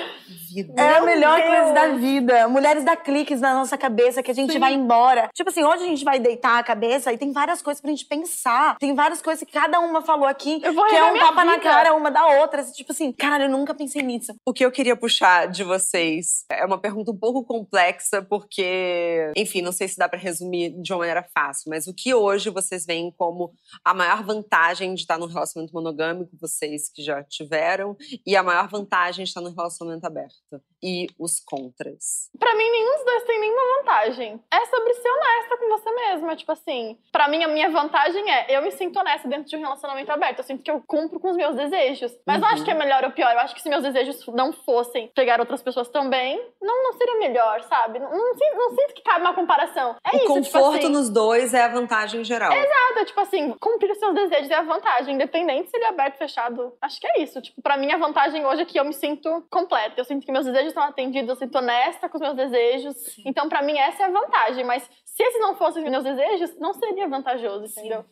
vida. 0.62 0.82
É 0.82 0.96
a 0.96 1.00
melhor 1.02 1.36
Deus. 1.36 1.48
coisa 1.48 1.72
da 1.72 1.88
vida. 1.94 2.48
Mulheres 2.48 2.84
dá 2.84 2.96
cliques 2.96 3.40
na 3.40 3.54
nossa 3.54 3.76
cabeça 3.76 4.22
que 4.22 4.30
a 4.30 4.34
gente 4.34 4.52
Sim. 4.52 4.58
vai 4.58 4.74
embora. 4.74 5.28
Tipo 5.34 5.50
assim, 5.50 5.64
hoje 5.64 5.84
a 5.84 5.86
gente 5.86 6.04
vai 6.04 6.18
deitar 6.18 6.58
a 6.58 6.62
cabeça 6.62 7.12
e 7.12 7.18
tem 7.18 7.32
várias 7.32 7.62
coisas 7.62 7.80
pra 7.80 7.90
gente 7.90 8.06
pensar. 8.06 8.76
Tem 8.78 8.94
várias 8.94 9.22
coisas 9.22 9.44
que 9.44 9.52
cada 9.52 9.80
uma 9.80 10.02
falou 10.02 10.26
aqui, 10.26 10.60
que 10.60 10.66
é 10.66 10.70
um 10.70 11.18
tapa 11.18 11.44
na 11.44 11.58
cara 11.58 11.94
uma 11.94 12.10
da 12.10 12.26
outra. 12.40 12.62
Tipo 12.64 12.92
assim, 12.92 13.12
caralho, 13.12 13.44
eu 13.44 13.50
nunca 13.50 13.74
pensei 13.74 14.02
nisso. 14.02 14.34
O 14.46 14.52
que 14.52 14.64
eu 14.64 14.70
queria 14.70 14.96
puxar 14.96 15.46
de 15.46 15.64
vocês 15.64 16.44
é 16.50 16.64
uma 16.64 16.78
pergunta 16.78 17.10
um 17.10 17.16
pouco 17.16 17.44
complexa, 17.44 18.22
porque, 18.22 19.32
enfim, 19.36 19.62
não 19.62 19.72
sei 19.72 19.88
se 19.88 19.96
dá 19.96 20.08
para 20.08 20.18
resumir 20.18 20.70
de 20.80 20.92
uma 20.92 20.98
maneira 21.00 21.26
fácil, 21.34 21.70
mas 21.70 21.86
o 21.86 21.94
que 21.94 22.14
hoje 22.14 22.50
vocês 22.50 22.84
veem 22.84 23.12
como 23.16 23.52
a 23.84 23.94
maior 23.94 24.22
vantagem 24.22 24.94
de 24.94 25.00
estar 25.00 25.18
num 25.18 25.26
relacionamento 25.26 25.74
monogâmico, 25.74 26.30
vocês 26.40 26.90
que 26.92 27.02
já 27.02 27.22
tiveram, 27.22 27.96
e 28.26 28.36
a 28.36 28.42
maior 28.42 28.68
vantagem 28.68 29.24
de 29.24 29.30
estar 29.30 29.40
num 29.40 29.54
relacionamento 29.54 30.06
aberto? 30.06 30.34
So. 30.50 30.60
E 30.82 31.06
os 31.18 31.40
contras? 31.40 32.30
Para 32.38 32.54
mim, 32.54 32.70
nenhum 32.70 32.94
dos 32.96 33.04
dois 33.04 33.24
tem 33.24 33.40
nenhuma 33.40 33.78
vantagem. 33.78 34.40
É 34.52 34.66
sobre 34.66 34.94
ser 34.94 35.10
honesta 35.10 35.56
com 35.56 35.68
você 35.68 35.90
mesma. 35.92 36.36
Tipo 36.36 36.52
assim, 36.52 36.98
para 37.12 37.28
mim, 37.28 37.42
a 37.42 37.48
minha 37.48 37.70
vantagem 37.70 38.30
é 38.30 38.46
eu 38.56 38.62
me 38.62 38.70
sinto 38.70 38.98
honesta 38.98 39.28
dentro 39.28 39.48
de 39.48 39.56
um 39.56 39.60
relacionamento 39.60 40.10
aberto. 40.10 40.38
Eu 40.38 40.44
sinto 40.44 40.62
que 40.62 40.70
eu 40.70 40.82
cumpro 40.86 41.20
com 41.20 41.30
os 41.30 41.36
meus 41.36 41.54
desejos. 41.54 42.12
Mas 42.26 42.36
uhum. 42.36 42.42
não 42.42 42.48
acho 42.48 42.64
que 42.64 42.70
é 42.70 42.74
uhum. 42.74 42.78
melhor 42.78 43.04
ou 43.04 43.10
pior. 43.10 43.32
Eu 43.32 43.40
acho 43.40 43.54
que 43.54 43.62
se 43.62 43.68
meus 43.68 43.82
desejos 43.82 44.24
não 44.28 44.52
fossem 44.52 45.08
pegar 45.14 45.40
outras 45.40 45.62
pessoas 45.62 45.88
também, 45.88 46.40
não, 46.60 46.84
não 46.84 46.92
seria 46.92 47.18
melhor, 47.18 47.62
sabe? 47.62 47.98
Não, 47.98 48.10
não, 48.10 48.34
sinto, 48.34 48.56
não 48.56 48.70
sinto 48.70 48.94
que 48.94 49.02
cabe 49.02 49.20
uma 49.20 49.34
comparação. 49.34 49.96
É 50.04 50.16
o 50.16 50.16
isso. 50.16 50.26
conforto 50.26 50.74
tipo 50.74 50.86
assim, 50.86 50.88
nos 50.92 51.10
dois 51.10 51.54
é 51.54 51.62
a 51.62 51.68
vantagem 51.68 52.24
geral. 52.24 52.52
Exato. 52.52 53.04
Tipo 53.06 53.20
assim, 53.20 53.54
cumprir 53.60 53.90
os 53.90 53.98
seus 53.98 54.14
desejos 54.14 54.50
é 54.50 54.54
a 54.54 54.62
vantagem. 54.62 55.14
Independente 55.14 55.70
se 55.70 55.76
ele 55.76 55.84
é 55.84 55.88
aberto, 55.88 56.18
fechado. 56.18 56.76
Acho 56.80 57.00
que 57.00 57.06
é 57.06 57.22
isso. 57.22 57.40
Tipo, 57.40 57.62
pra 57.62 57.76
mim, 57.76 57.90
a 57.90 57.96
vantagem 57.96 58.44
hoje 58.44 58.62
é 58.62 58.64
que 58.64 58.78
eu 58.78 58.84
me 58.84 58.92
sinto 58.92 59.46
completa. 59.50 59.94
Eu 59.96 60.04
sinto 60.04 60.24
que 60.24 60.32
meus 60.32 60.46
desejos 60.46 60.67
estão 60.68 60.84
atendidos, 60.84 61.30
eu 61.30 61.36
sinto 61.36 61.58
honesta 61.58 62.08
com 62.08 62.16
os 62.16 62.22
meus 62.22 62.36
desejos. 62.36 62.96
Sim. 62.96 63.22
Então, 63.26 63.48
para 63.48 63.62
mim, 63.62 63.78
essa 63.78 64.02
é 64.02 64.06
a 64.06 64.10
vantagem. 64.10 64.64
Mas 64.64 64.82
se 65.04 65.22
esses 65.22 65.40
não 65.40 65.56
fossem 65.56 65.82
os 65.84 65.90
meus 65.90 66.04
desejos, 66.04 66.58
não 66.58 66.72
seria 66.72 67.08
vantajoso, 67.08 67.66
entendeu? 67.66 68.04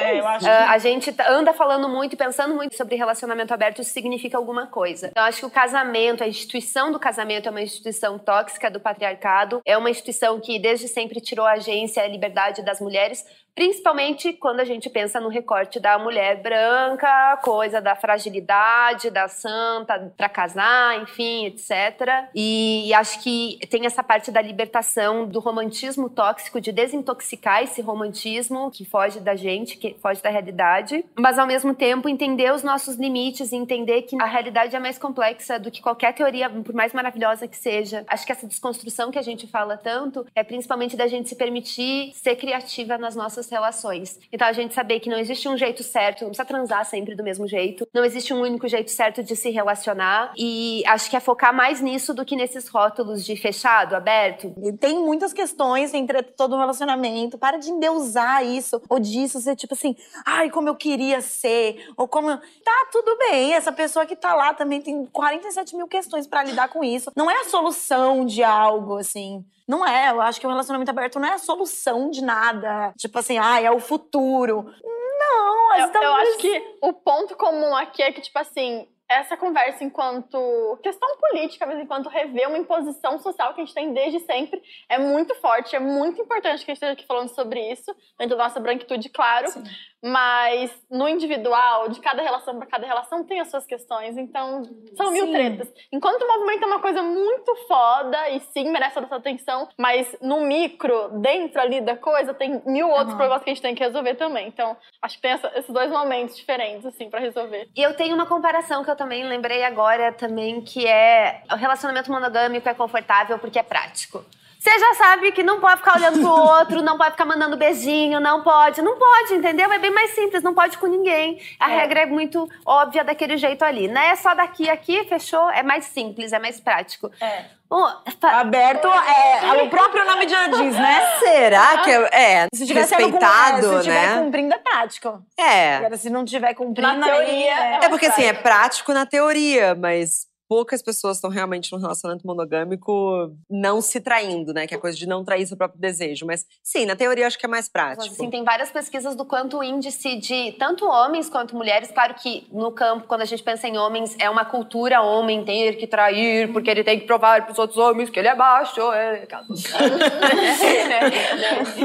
É, 0.00 0.18
eu 0.18 0.26
acho 0.26 0.46
que... 0.46 0.50
A 0.50 0.78
gente 0.78 1.12
tá, 1.12 1.30
anda 1.30 1.52
falando 1.52 1.88
muito 1.90 2.14
e 2.14 2.16
pensando 2.16 2.54
muito 2.54 2.74
sobre 2.74 2.96
relacionamento 2.96 3.52
aberto, 3.52 3.82
isso 3.82 3.92
significa 3.92 4.38
alguma 4.38 4.66
coisa. 4.66 5.12
Eu 5.14 5.22
acho 5.22 5.40
que 5.40 5.46
o 5.46 5.50
casamento, 5.50 6.24
a 6.24 6.26
instituição 6.26 6.90
do 6.90 6.98
casamento 6.98 7.48
é 7.48 7.50
uma 7.50 7.60
instituição 7.60 8.18
tóxica 8.18 8.70
do 8.70 8.80
patriarcado, 8.80 9.60
é 9.66 9.76
uma 9.76 9.90
instituição 9.90 10.40
que 10.40 10.58
desde 10.58 10.88
sempre 10.88 11.20
tirou 11.20 11.44
a 11.44 11.52
agência 11.52 12.00
e 12.00 12.04
a 12.04 12.08
liberdade 12.08 12.64
das 12.64 12.80
mulheres, 12.80 13.26
Principalmente 13.54 14.32
quando 14.32 14.58
a 14.58 14.64
gente 14.64 14.90
pensa 14.90 15.20
no 15.20 15.28
recorte 15.28 15.78
da 15.78 15.96
mulher 15.96 16.42
branca, 16.42 17.36
coisa 17.36 17.80
da 17.80 17.94
fragilidade, 17.94 19.10
da 19.10 19.28
santa 19.28 20.12
para 20.16 20.28
casar, 20.28 21.00
enfim, 21.00 21.46
etc. 21.46 22.30
E 22.34 22.92
acho 22.94 23.22
que 23.22 23.58
tem 23.70 23.86
essa 23.86 24.02
parte 24.02 24.32
da 24.32 24.42
libertação 24.42 25.26
do 25.26 25.38
romantismo 25.38 26.10
tóxico, 26.10 26.60
de 26.60 26.72
desintoxicar 26.72 27.62
esse 27.62 27.80
romantismo 27.80 28.72
que 28.72 28.84
foge 28.84 29.20
da 29.20 29.36
gente, 29.36 29.76
que 29.76 29.94
foge 30.02 30.20
da 30.20 30.30
realidade, 30.30 31.04
mas 31.16 31.38
ao 31.38 31.46
mesmo 31.46 31.74
tempo 31.74 32.08
entender 32.08 32.52
os 32.52 32.64
nossos 32.64 32.96
limites 32.96 33.52
e 33.52 33.56
entender 33.56 34.02
que 34.02 34.20
a 34.20 34.26
realidade 34.26 34.74
é 34.74 34.80
mais 34.80 34.98
complexa 34.98 35.60
do 35.60 35.70
que 35.70 35.80
qualquer 35.80 36.12
teoria, 36.12 36.50
por 36.50 36.74
mais 36.74 36.92
maravilhosa 36.92 37.46
que 37.46 37.56
seja. 37.56 38.04
Acho 38.08 38.26
que 38.26 38.32
essa 38.32 38.48
desconstrução 38.48 39.12
que 39.12 39.18
a 39.18 39.22
gente 39.22 39.46
fala 39.46 39.76
tanto 39.76 40.26
é 40.34 40.42
principalmente 40.42 40.96
da 40.96 41.06
gente 41.06 41.28
se 41.28 41.36
permitir 41.36 42.12
ser 42.14 42.34
criativa 42.34 42.98
nas 42.98 43.14
nossas 43.14 43.43
nossas 43.44 43.50
relações. 43.50 44.18
Então 44.32 44.46
a 44.46 44.52
gente 44.52 44.74
saber 44.74 45.00
que 45.00 45.08
não 45.08 45.18
existe 45.18 45.48
um 45.48 45.56
jeito 45.56 45.82
certo, 45.82 46.22
não 46.22 46.30
precisa 46.30 46.46
transar 46.46 46.84
sempre 46.84 47.14
do 47.14 47.22
mesmo 47.22 47.46
jeito, 47.46 47.86
não 47.92 48.04
existe 48.04 48.32
um 48.32 48.40
único 48.40 48.66
jeito 48.68 48.90
certo 48.90 49.22
de 49.22 49.36
se 49.36 49.50
relacionar 49.50 50.32
e 50.36 50.82
acho 50.86 51.08
que 51.08 51.16
é 51.16 51.20
focar 51.20 51.54
mais 51.54 51.80
nisso 51.80 52.14
do 52.14 52.24
que 52.24 52.36
nesses 52.36 52.68
rótulos 52.68 53.24
de 53.24 53.36
fechado, 53.36 53.94
aberto. 53.94 54.52
Tem 54.80 54.98
muitas 54.98 55.32
questões 55.32 55.94
entre 55.94 56.22
todo 56.22 56.54
o 56.54 56.58
relacionamento, 56.58 57.38
para 57.38 57.58
de 57.58 57.70
endeusar 57.70 58.44
isso 58.44 58.80
ou 58.88 58.98
disso, 58.98 59.40
ser 59.40 59.56
tipo 59.56 59.74
assim, 59.74 59.94
ai, 60.24 60.50
como 60.50 60.68
eu 60.68 60.74
queria 60.74 61.20
ser, 61.20 61.88
ou 61.96 62.08
como. 62.08 62.28
Tá, 62.36 62.88
tudo 62.90 63.16
bem, 63.18 63.54
essa 63.54 63.72
pessoa 63.72 64.06
que 64.06 64.16
tá 64.16 64.34
lá 64.34 64.54
também 64.54 64.80
tem 64.80 65.04
47 65.06 65.76
mil 65.76 65.86
questões 65.86 66.26
para 66.26 66.44
lidar 66.44 66.68
com 66.68 66.82
isso. 66.82 67.10
Não 67.16 67.30
é 67.30 67.40
a 67.40 67.44
solução 67.44 68.24
de 68.24 68.42
algo, 68.42 68.96
assim. 68.96 69.44
Não 69.66 69.86
é, 69.86 70.10
eu 70.10 70.20
acho 70.20 70.38
que 70.38 70.46
o 70.46 70.50
relacionamento 70.50 70.90
aberto 70.90 71.18
não 71.18 71.28
é 71.28 71.32
a 71.32 71.38
solução 71.38 72.10
de 72.10 72.22
nada. 72.22 72.92
Tipo 72.98 73.18
assim, 73.18 73.38
ah, 73.38 73.60
é 73.60 73.70
o 73.70 73.80
futuro. 73.80 74.70
Não, 74.82 75.76
eu, 75.76 76.02
eu 76.02 76.14
acho 76.14 76.38
que 76.38 76.76
o 76.82 76.92
ponto 76.92 77.34
comum 77.36 77.74
aqui 77.74 78.02
é 78.02 78.12
que, 78.12 78.20
tipo 78.20 78.38
assim, 78.38 78.86
essa 79.08 79.36
conversa 79.36 79.84
enquanto 79.84 80.78
questão 80.82 81.16
política, 81.18 81.66
mas 81.66 81.78
enquanto 81.78 82.08
rever 82.08 82.48
uma 82.48 82.58
imposição 82.58 83.18
social 83.18 83.54
que 83.54 83.60
a 83.60 83.64
gente 83.64 83.74
tem 83.74 83.92
desde 83.92 84.20
sempre, 84.20 84.62
é 84.88 84.98
muito 84.98 85.34
forte, 85.36 85.76
é 85.76 85.80
muito 85.80 86.20
importante 86.20 86.64
que 86.64 86.70
a 86.70 86.74
gente 86.74 86.82
esteja 86.82 86.92
aqui 86.92 87.06
falando 87.06 87.28
sobre 87.28 87.60
isso, 87.70 87.94
dentro 88.18 88.36
da 88.36 88.44
nossa 88.44 88.60
branquitude, 88.60 89.08
claro. 89.08 89.48
Sim. 89.48 89.62
Mas 90.04 90.70
no 90.90 91.08
individual, 91.08 91.88
de 91.88 91.98
cada 91.98 92.22
relação 92.22 92.58
para 92.58 92.66
cada 92.66 92.86
relação, 92.86 93.24
tem 93.24 93.40
as 93.40 93.48
suas 93.48 93.64
questões. 93.64 94.18
Então, 94.18 94.62
são 94.94 95.10
mil 95.10 95.24
sim. 95.24 95.32
tretas. 95.32 95.72
Enquanto 95.90 96.22
o 96.22 96.28
movimento 96.28 96.62
é 96.62 96.66
uma 96.66 96.80
coisa 96.80 97.02
muito 97.02 97.56
foda 97.66 98.28
e 98.28 98.40
sim 98.40 98.70
merece 98.70 98.94
toda 98.94 99.06
essa 99.06 99.16
atenção, 99.16 99.66
mas 99.78 100.14
no 100.20 100.42
micro, 100.42 101.08
dentro 101.20 101.58
ali 101.58 101.80
da 101.80 101.96
coisa, 101.96 102.34
tem 102.34 102.60
mil 102.66 102.88
outros 102.88 103.12
uhum. 103.12 103.16
problemas 103.16 103.42
que 103.42 103.50
a 103.50 103.54
gente 103.54 103.62
tem 103.62 103.74
que 103.74 103.82
resolver 103.82 104.14
também. 104.16 104.46
Então, 104.48 104.76
acho 105.00 105.16
que 105.16 105.22
tem 105.22 105.30
essa, 105.30 105.50
esses 105.56 105.70
dois 105.70 105.90
momentos 105.90 106.36
diferentes, 106.36 106.84
assim, 106.84 107.08
para 107.08 107.20
resolver. 107.20 107.66
E 107.74 107.82
eu 107.82 107.94
tenho 107.96 108.14
uma 108.14 108.26
comparação 108.26 108.84
que 108.84 108.90
eu 108.90 108.96
também 108.96 109.24
lembrei 109.24 109.64
agora 109.64 110.12
também, 110.12 110.60
que 110.60 110.86
é 110.86 111.42
o 111.50 111.56
relacionamento 111.56 112.12
monogâmico 112.12 112.68
é 112.68 112.74
confortável 112.74 113.38
porque 113.38 113.58
é 113.58 113.62
prático. 113.62 114.24
Você 114.64 114.78
já 114.78 114.94
sabe 114.94 115.30
que 115.32 115.42
não 115.42 115.60
pode 115.60 115.76
ficar 115.76 115.96
olhando 115.96 116.20
pro 116.20 116.30
outro, 116.32 116.80
não 116.80 116.96
pode 116.96 117.10
ficar 117.10 117.26
mandando 117.26 117.54
beijinho, 117.54 118.18
não 118.18 118.42
pode. 118.42 118.80
Não 118.80 118.96
pode, 118.98 119.34
entendeu? 119.34 119.70
É 119.70 119.78
bem 119.78 119.90
mais 119.90 120.12
simples, 120.14 120.42
não 120.42 120.54
pode 120.54 120.78
com 120.78 120.86
ninguém. 120.86 121.38
A 121.60 121.70
É. 121.70 121.76
regra 121.80 122.00
é 122.00 122.06
muito 122.06 122.48
óbvia 122.64 123.04
daquele 123.04 123.36
jeito 123.36 123.62
ali. 123.62 123.88
Não 123.88 124.00
é 124.00 124.16
só 124.16 124.34
daqui 124.34 124.70
aqui, 124.70 125.04
fechou? 125.04 125.50
É 125.50 125.62
mais 125.62 125.84
simples, 125.84 126.32
é 126.32 126.38
mais 126.38 126.58
prático. 126.60 127.10
É. 127.20 127.44
Ô, 127.68 127.86
fa- 128.20 128.40
Aberto, 128.40 128.86
é, 128.88 129.62
o 129.64 129.68
próprio 129.68 130.04
nome 130.06 130.28
já 130.28 130.46
diz, 130.48 130.74
né? 130.74 131.12
Será 131.18 131.78
que 131.78 131.90
é, 131.90 132.08
é 132.44 132.46
Se 132.54 132.66
com- 132.66 132.74
respeitado, 132.74 133.78
é, 133.78 133.82
se 133.82 133.88
né? 133.88 134.18
cumprindo, 134.18 134.54
é 134.54 134.58
prático. 134.58 135.22
É. 135.36 135.76
Agora, 135.76 135.96
se 135.98 136.08
não 136.08 136.24
tiver 136.24 136.54
cumprindo, 136.54 136.88
Na 136.96 137.04
teoria, 137.04 137.26
aí, 137.26 137.42
é 137.82 137.84
É 137.84 137.88
porque 137.90 138.06
assim, 138.06 138.24
é 138.24 138.32
prático 138.32 138.92
na 138.94 139.04
teoria, 139.04 139.74
mas 139.74 140.26
poucas 140.48 140.82
pessoas 140.82 141.16
estão 141.16 141.30
realmente 141.30 141.72
num 141.72 141.78
relacionamento 141.78 142.26
monogâmico 142.26 143.32
não 143.48 143.80
se 143.80 144.00
traindo, 144.00 144.52
né? 144.52 144.66
Que 144.66 144.74
é 144.74 144.76
a 144.76 144.80
coisa 144.80 144.96
de 144.96 145.06
não 145.06 145.24
trair 145.24 145.46
seu 145.46 145.56
próprio 145.56 145.80
desejo. 145.80 146.26
Mas 146.26 146.44
sim, 146.62 146.86
na 146.86 146.96
teoria 146.96 147.24
eu 147.24 147.26
acho 147.26 147.38
que 147.38 147.46
é 147.46 147.48
mais 147.48 147.68
prático. 147.68 148.14
Assim, 148.14 148.30
tem 148.30 148.44
várias 148.44 148.70
pesquisas 148.70 149.16
do 149.16 149.24
quanto 149.24 149.58
o 149.58 149.64
índice 149.64 150.16
de 150.16 150.52
tanto 150.58 150.86
homens 150.86 151.28
quanto 151.28 151.56
mulheres, 151.56 151.90
claro 151.90 152.14
que 152.14 152.46
no 152.52 152.72
campo, 152.72 153.06
quando 153.06 153.22
a 153.22 153.24
gente 153.24 153.42
pensa 153.42 153.66
em 153.66 153.78
homens, 153.78 154.16
é 154.18 154.28
uma 154.28 154.44
cultura 154.44 155.02
homem 155.02 155.44
ter 155.44 155.76
que 155.76 155.86
trair, 155.86 156.52
porque 156.52 156.70
ele 156.70 156.84
tem 156.84 157.00
que 157.00 157.06
provar 157.06 157.42
para 157.42 157.52
os 157.52 157.58
outros 157.58 157.78
homens 157.78 158.10
que 158.10 158.18
ele 158.18 158.28
é 158.28 158.34
baixo. 158.34 158.80
É... 158.92 159.26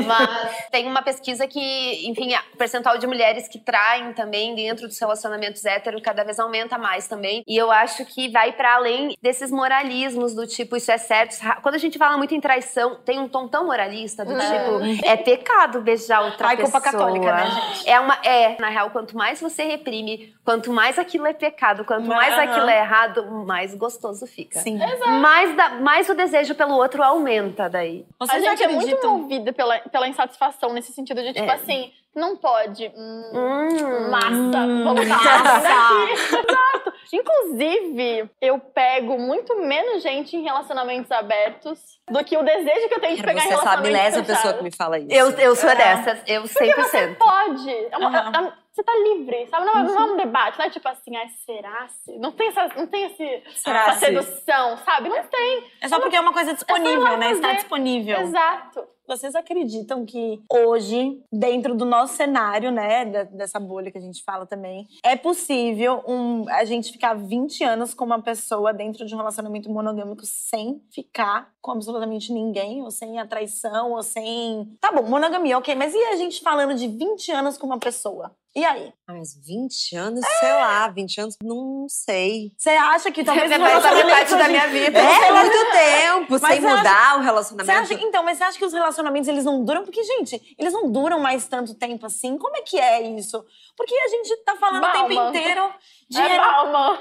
Mas 0.05 0.67
tem 0.71 0.87
uma 0.87 1.01
pesquisa 1.01 1.47
que, 1.47 2.09
enfim, 2.09 2.33
o 2.53 2.57
percentual 2.57 2.97
de 2.97 3.07
mulheres 3.07 3.47
que 3.47 3.59
traem 3.59 4.13
também 4.13 4.55
dentro 4.55 4.87
dos 4.87 4.99
relacionamentos 4.99 5.63
héteros 5.65 6.01
cada 6.01 6.23
vez 6.23 6.39
aumenta 6.39 6.77
mais 6.77 7.07
também. 7.07 7.43
E 7.47 7.55
eu 7.55 7.71
acho 7.71 8.05
que 8.05 8.29
vai 8.29 8.48
para 8.51 8.75
além 8.75 9.15
desses 9.21 9.51
moralismos 9.51 10.33
do 10.33 10.45
tipo, 10.47 10.75
isso 10.75 10.91
é 10.91 10.97
certo. 10.97 11.31
isso 11.31 11.47
é. 11.47 11.55
Quando 11.61 11.75
a 11.75 11.79
gente 11.79 11.97
fala 11.97 12.17
muito 12.17 12.33
em 12.33 12.39
traição, 12.41 12.95
tem 13.03 13.19
um 13.19 13.27
tom 13.27 13.47
tão 13.47 13.65
moralista 13.65 14.23
do 14.25 14.33
tipo, 14.33 15.05
é 15.05 15.15
pecado 15.17 15.81
beijar 15.81 16.21
outra 16.23 16.47
Ai, 16.47 16.57
pessoa. 16.57 16.71
culpa 16.81 16.91
católica, 16.91 17.31
né, 17.33 17.45
gente? 17.51 17.89
É 17.89 17.99
uma 17.99 18.15
é, 18.23 18.57
na 18.59 18.69
real, 18.69 18.89
quanto 18.91 19.15
mais 19.15 19.39
você 19.41 19.63
reprime, 19.63 20.33
quanto 20.43 20.71
mais 20.71 20.97
aquilo 20.99 21.25
é 21.27 21.33
pecado, 21.33 21.83
quanto 21.85 22.07
mais 22.07 22.37
aquilo 22.37 22.69
é 22.69 22.79
errado, 22.79 23.25
mais 23.45 23.73
gostoso 23.75 24.25
fica. 24.27 24.59
Sim. 24.59 24.79
Mais, 25.21 25.55
da- 25.55 25.69
mais 25.71 26.09
o 26.09 26.13
desejo 26.13 26.55
pelo 26.55 26.75
outro 26.75 27.01
aumenta 27.03 27.69
daí. 27.69 28.05
A 28.19 28.25
Vocês 28.25 28.43
gente 28.43 28.63
é 28.63 28.67
muito 28.67 29.09
movida 29.09 29.53
pela, 29.53 29.79
pela 29.79 30.07
insatisfação 30.07 30.73
nesse 30.73 30.91
sentido 30.91 31.21
de, 31.21 31.33
tipo 31.33 31.49
É. 31.49 31.53
assim, 31.53 31.91
não 32.15 32.35
pode. 32.37 32.91
Hum, 32.95 33.23
Hum. 33.33 34.09
Massa, 34.09 34.67
vamos 34.83 35.05
Massa. 35.07 35.23
dar 35.23 35.61
daqui. 35.61 36.11
Exato. 36.13 36.93
Inclusive, 37.11 38.29
eu 38.41 38.59
pego 38.59 39.17
muito 39.17 39.55
menos 39.61 40.01
gente 40.03 40.35
em 40.35 40.43
relacionamentos 40.43 41.11
abertos 41.11 41.79
do 42.09 42.23
que 42.23 42.37
o 42.37 42.43
desejo 42.43 42.87
que 42.87 42.93
eu 42.95 42.99
tenho 42.99 43.15
de 43.15 43.21
Cara, 43.23 43.33
pegar 43.33 43.45
em 43.45 43.49
você 43.49 43.55
sabe, 43.63 43.87
relacionamentos 43.87 43.87
milésima 43.89 44.25
pessoa 44.25 44.53
que 44.55 44.63
me 44.63 44.75
fala 44.75 44.99
isso. 44.99 45.07
Eu, 45.11 45.29
eu 45.31 45.55
sou 45.55 45.69
É. 45.69 45.75
dessas, 45.75 46.21
eu 46.27 46.43
100%. 46.43 47.15
Pode. 47.17 47.69
É 47.91 47.97
uma- 47.97 48.19
é- 48.47 48.69
você 48.71 48.83
tá 48.83 48.93
livre, 48.95 49.47
sabe? 49.47 49.65
Não, 49.65 49.83
não 49.83 49.99
é 49.99 50.03
um 50.13 50.15
debate, 50.17 50.57
não 50.57 50.65
é 50.65 50.69
tipo 50.69 50.87
assim, 50.87 51.15
ai, 51.17 51.27
será 51.45 51.87
se? 51.89 52.17
Não 52.17 52.31
tem 52.31 52.47
essa, 52.47 52.67
não 52.77 52.87
tem 52.87 53.05
esse, 53.05 53.43
Será 53.55 53.87
essa 53.87 53.93
se? 53.93 54.05
sedução, 54.05 54.77
sabe? 54.77 55.09
Não 55.09 55.21
tem. 55.23 55.63
É 55.81 55.87
só 55.87 55.99
porque 55.99 56.15
é 56.15 56.19
uma 56.21 56.31
coisa 56.31 56.53
disponível, 56.53 57.17
né? 57.17 57.31
Está 57.31 57.53
disponível. 57.53 58.21
Exato. 58.21 58.87
Vocês 59.09 59.33
acreditam 59.33 60.05
que 60.05 60.39
hoje, 60.47 61.19
dentro 61.33 61.73
do 61.73 61.83
nosso 61.83 62.15
cenário, 62.15 62.71
né, 62.71 63.05
dessa 63.25 63.59
bolha 63.59 63.89
que 63.89 63.97
a 63.97 64.01
gente 64.01 64.23
fala 64.23 64.45
também, 64.45 64.87
é 65.03 65.15
possível 65.15 66.03
um, 66.07 66.47
a 66.47 66.63
gente 66.63 66.91
ficar 66.91 67.15
20 67.15 67.63
anos 67.63 67.95
com 67.95 68.05
uma 68.05 68.21
pessoa 68.21 68.71
dentro 68.71 69.07
de 69.07 69.15
um 69.15 69.17
relacionamento 69.17 69.67
monogâmico 69.67 70.21
sem 70.23 70.79
ficar 70.93 71.51
com 71.59 71.71
absolutamente 71.71 72.31
ninguém, 72.31 72.83
ou 72.83 72.91
sem 72.91 73.19
a 73.19 73.25
traição, 73.25 73.93
ou 73.93 74.03
sem. 74.03 74.77
Tá 74.79 74.91
bom, 74.91 75.01
monogamia, 75.01 75.57
ok, 75.57 75.73
mas 75.73 75.91
e 75.95 75.97
a 75.97 76.15
gente 76.15 76.41
falando 76.41 76.75
de 76.75 76.87
20 76.87 77.31
anos 77.31 77.57
com 77.57 77.65
uma 77.65 77.79
pessoa? 77.79 78.31
E 78.55 78.65
aí? 78.65 78.91
Ah, 79.07 79.13
Mas 79.13 79.35
20 79.45 79.95
anos, 79.95 80.25
sei 80.39 80.51
lá, 80.51 80.87
20 80.89 81.21
anos, 81.21 81.37
não 81.43 81.85
sei. 81.87 82.51
Você 82.57 82.71
acha 82.71 83.11
que 83.11 83.23
talvez 83.23 83.45
É 83.51 83.57
da 83.59 83.67
relacionamento 83.67 84.07
metade 84.07 84.35
da 84.37 84.47
minha 84.49 84.67
vida. 84.67 84.99
É 84.99 85.31
muito 85.31 85.71
tempo, 85.71 86.31
Mas 86.31 86.41
sem 86.41 86.59
você 86.61 86.67
acha- 86.67 86.77
mudar 86.77 87.13
o 87.15 87.17
Você 87.19 87.25
relacionamento. 87.25 87.79
acha, 87.79 87.93
então, 87.93 88.23
mas 88.23 88.37
você 88.39 88.43
acha 88.45 88.57
que 88.57 88.65
os 88.65 88.73
relacionamentos 88.73 89.27
eles 89.29 89.45
não 89.45 89.63
duram? 89.63 89.83
Porque, 89.83 90.03
gente, 90.03 90.55
eles 90.57 90.73
não 90.73 90.91
duram 90.91 91.19
mais 91.19 91.47
tanto 91.47 91.75
tempo 91.75 92.05
assim. 92.07 92.37
Como 92.39 92.57
é 92.57 92.61
que 92.61 92.79
é 92.79 93.01
isso? 93.01 93.45
Porque 93.77 93.93
a 93.95 94.07
gente 94.07 94.35
tá 94.43 94.55
falando 94.55 94.83
o 94.83 94.91
tempo 94.91 95.13
Balma. 95.15 95.29
inteiro 95.29 95.71
de. 96.09 96.19
É 96.19 96.37
balma. 96.37 96.99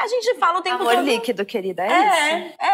A 0.00 0.06
gente 0.06 0.34
fala 0.36 0.58
o 0.58 0.62
tempo 0.62 0.82
Amor 0.82 0.94
todo. 0.94 1.04
líquido, 1.04 1.44
querida, 1.44 1.82
é, 1.84 1.88
isso. 2.48 2.54
É, 2.60 2.66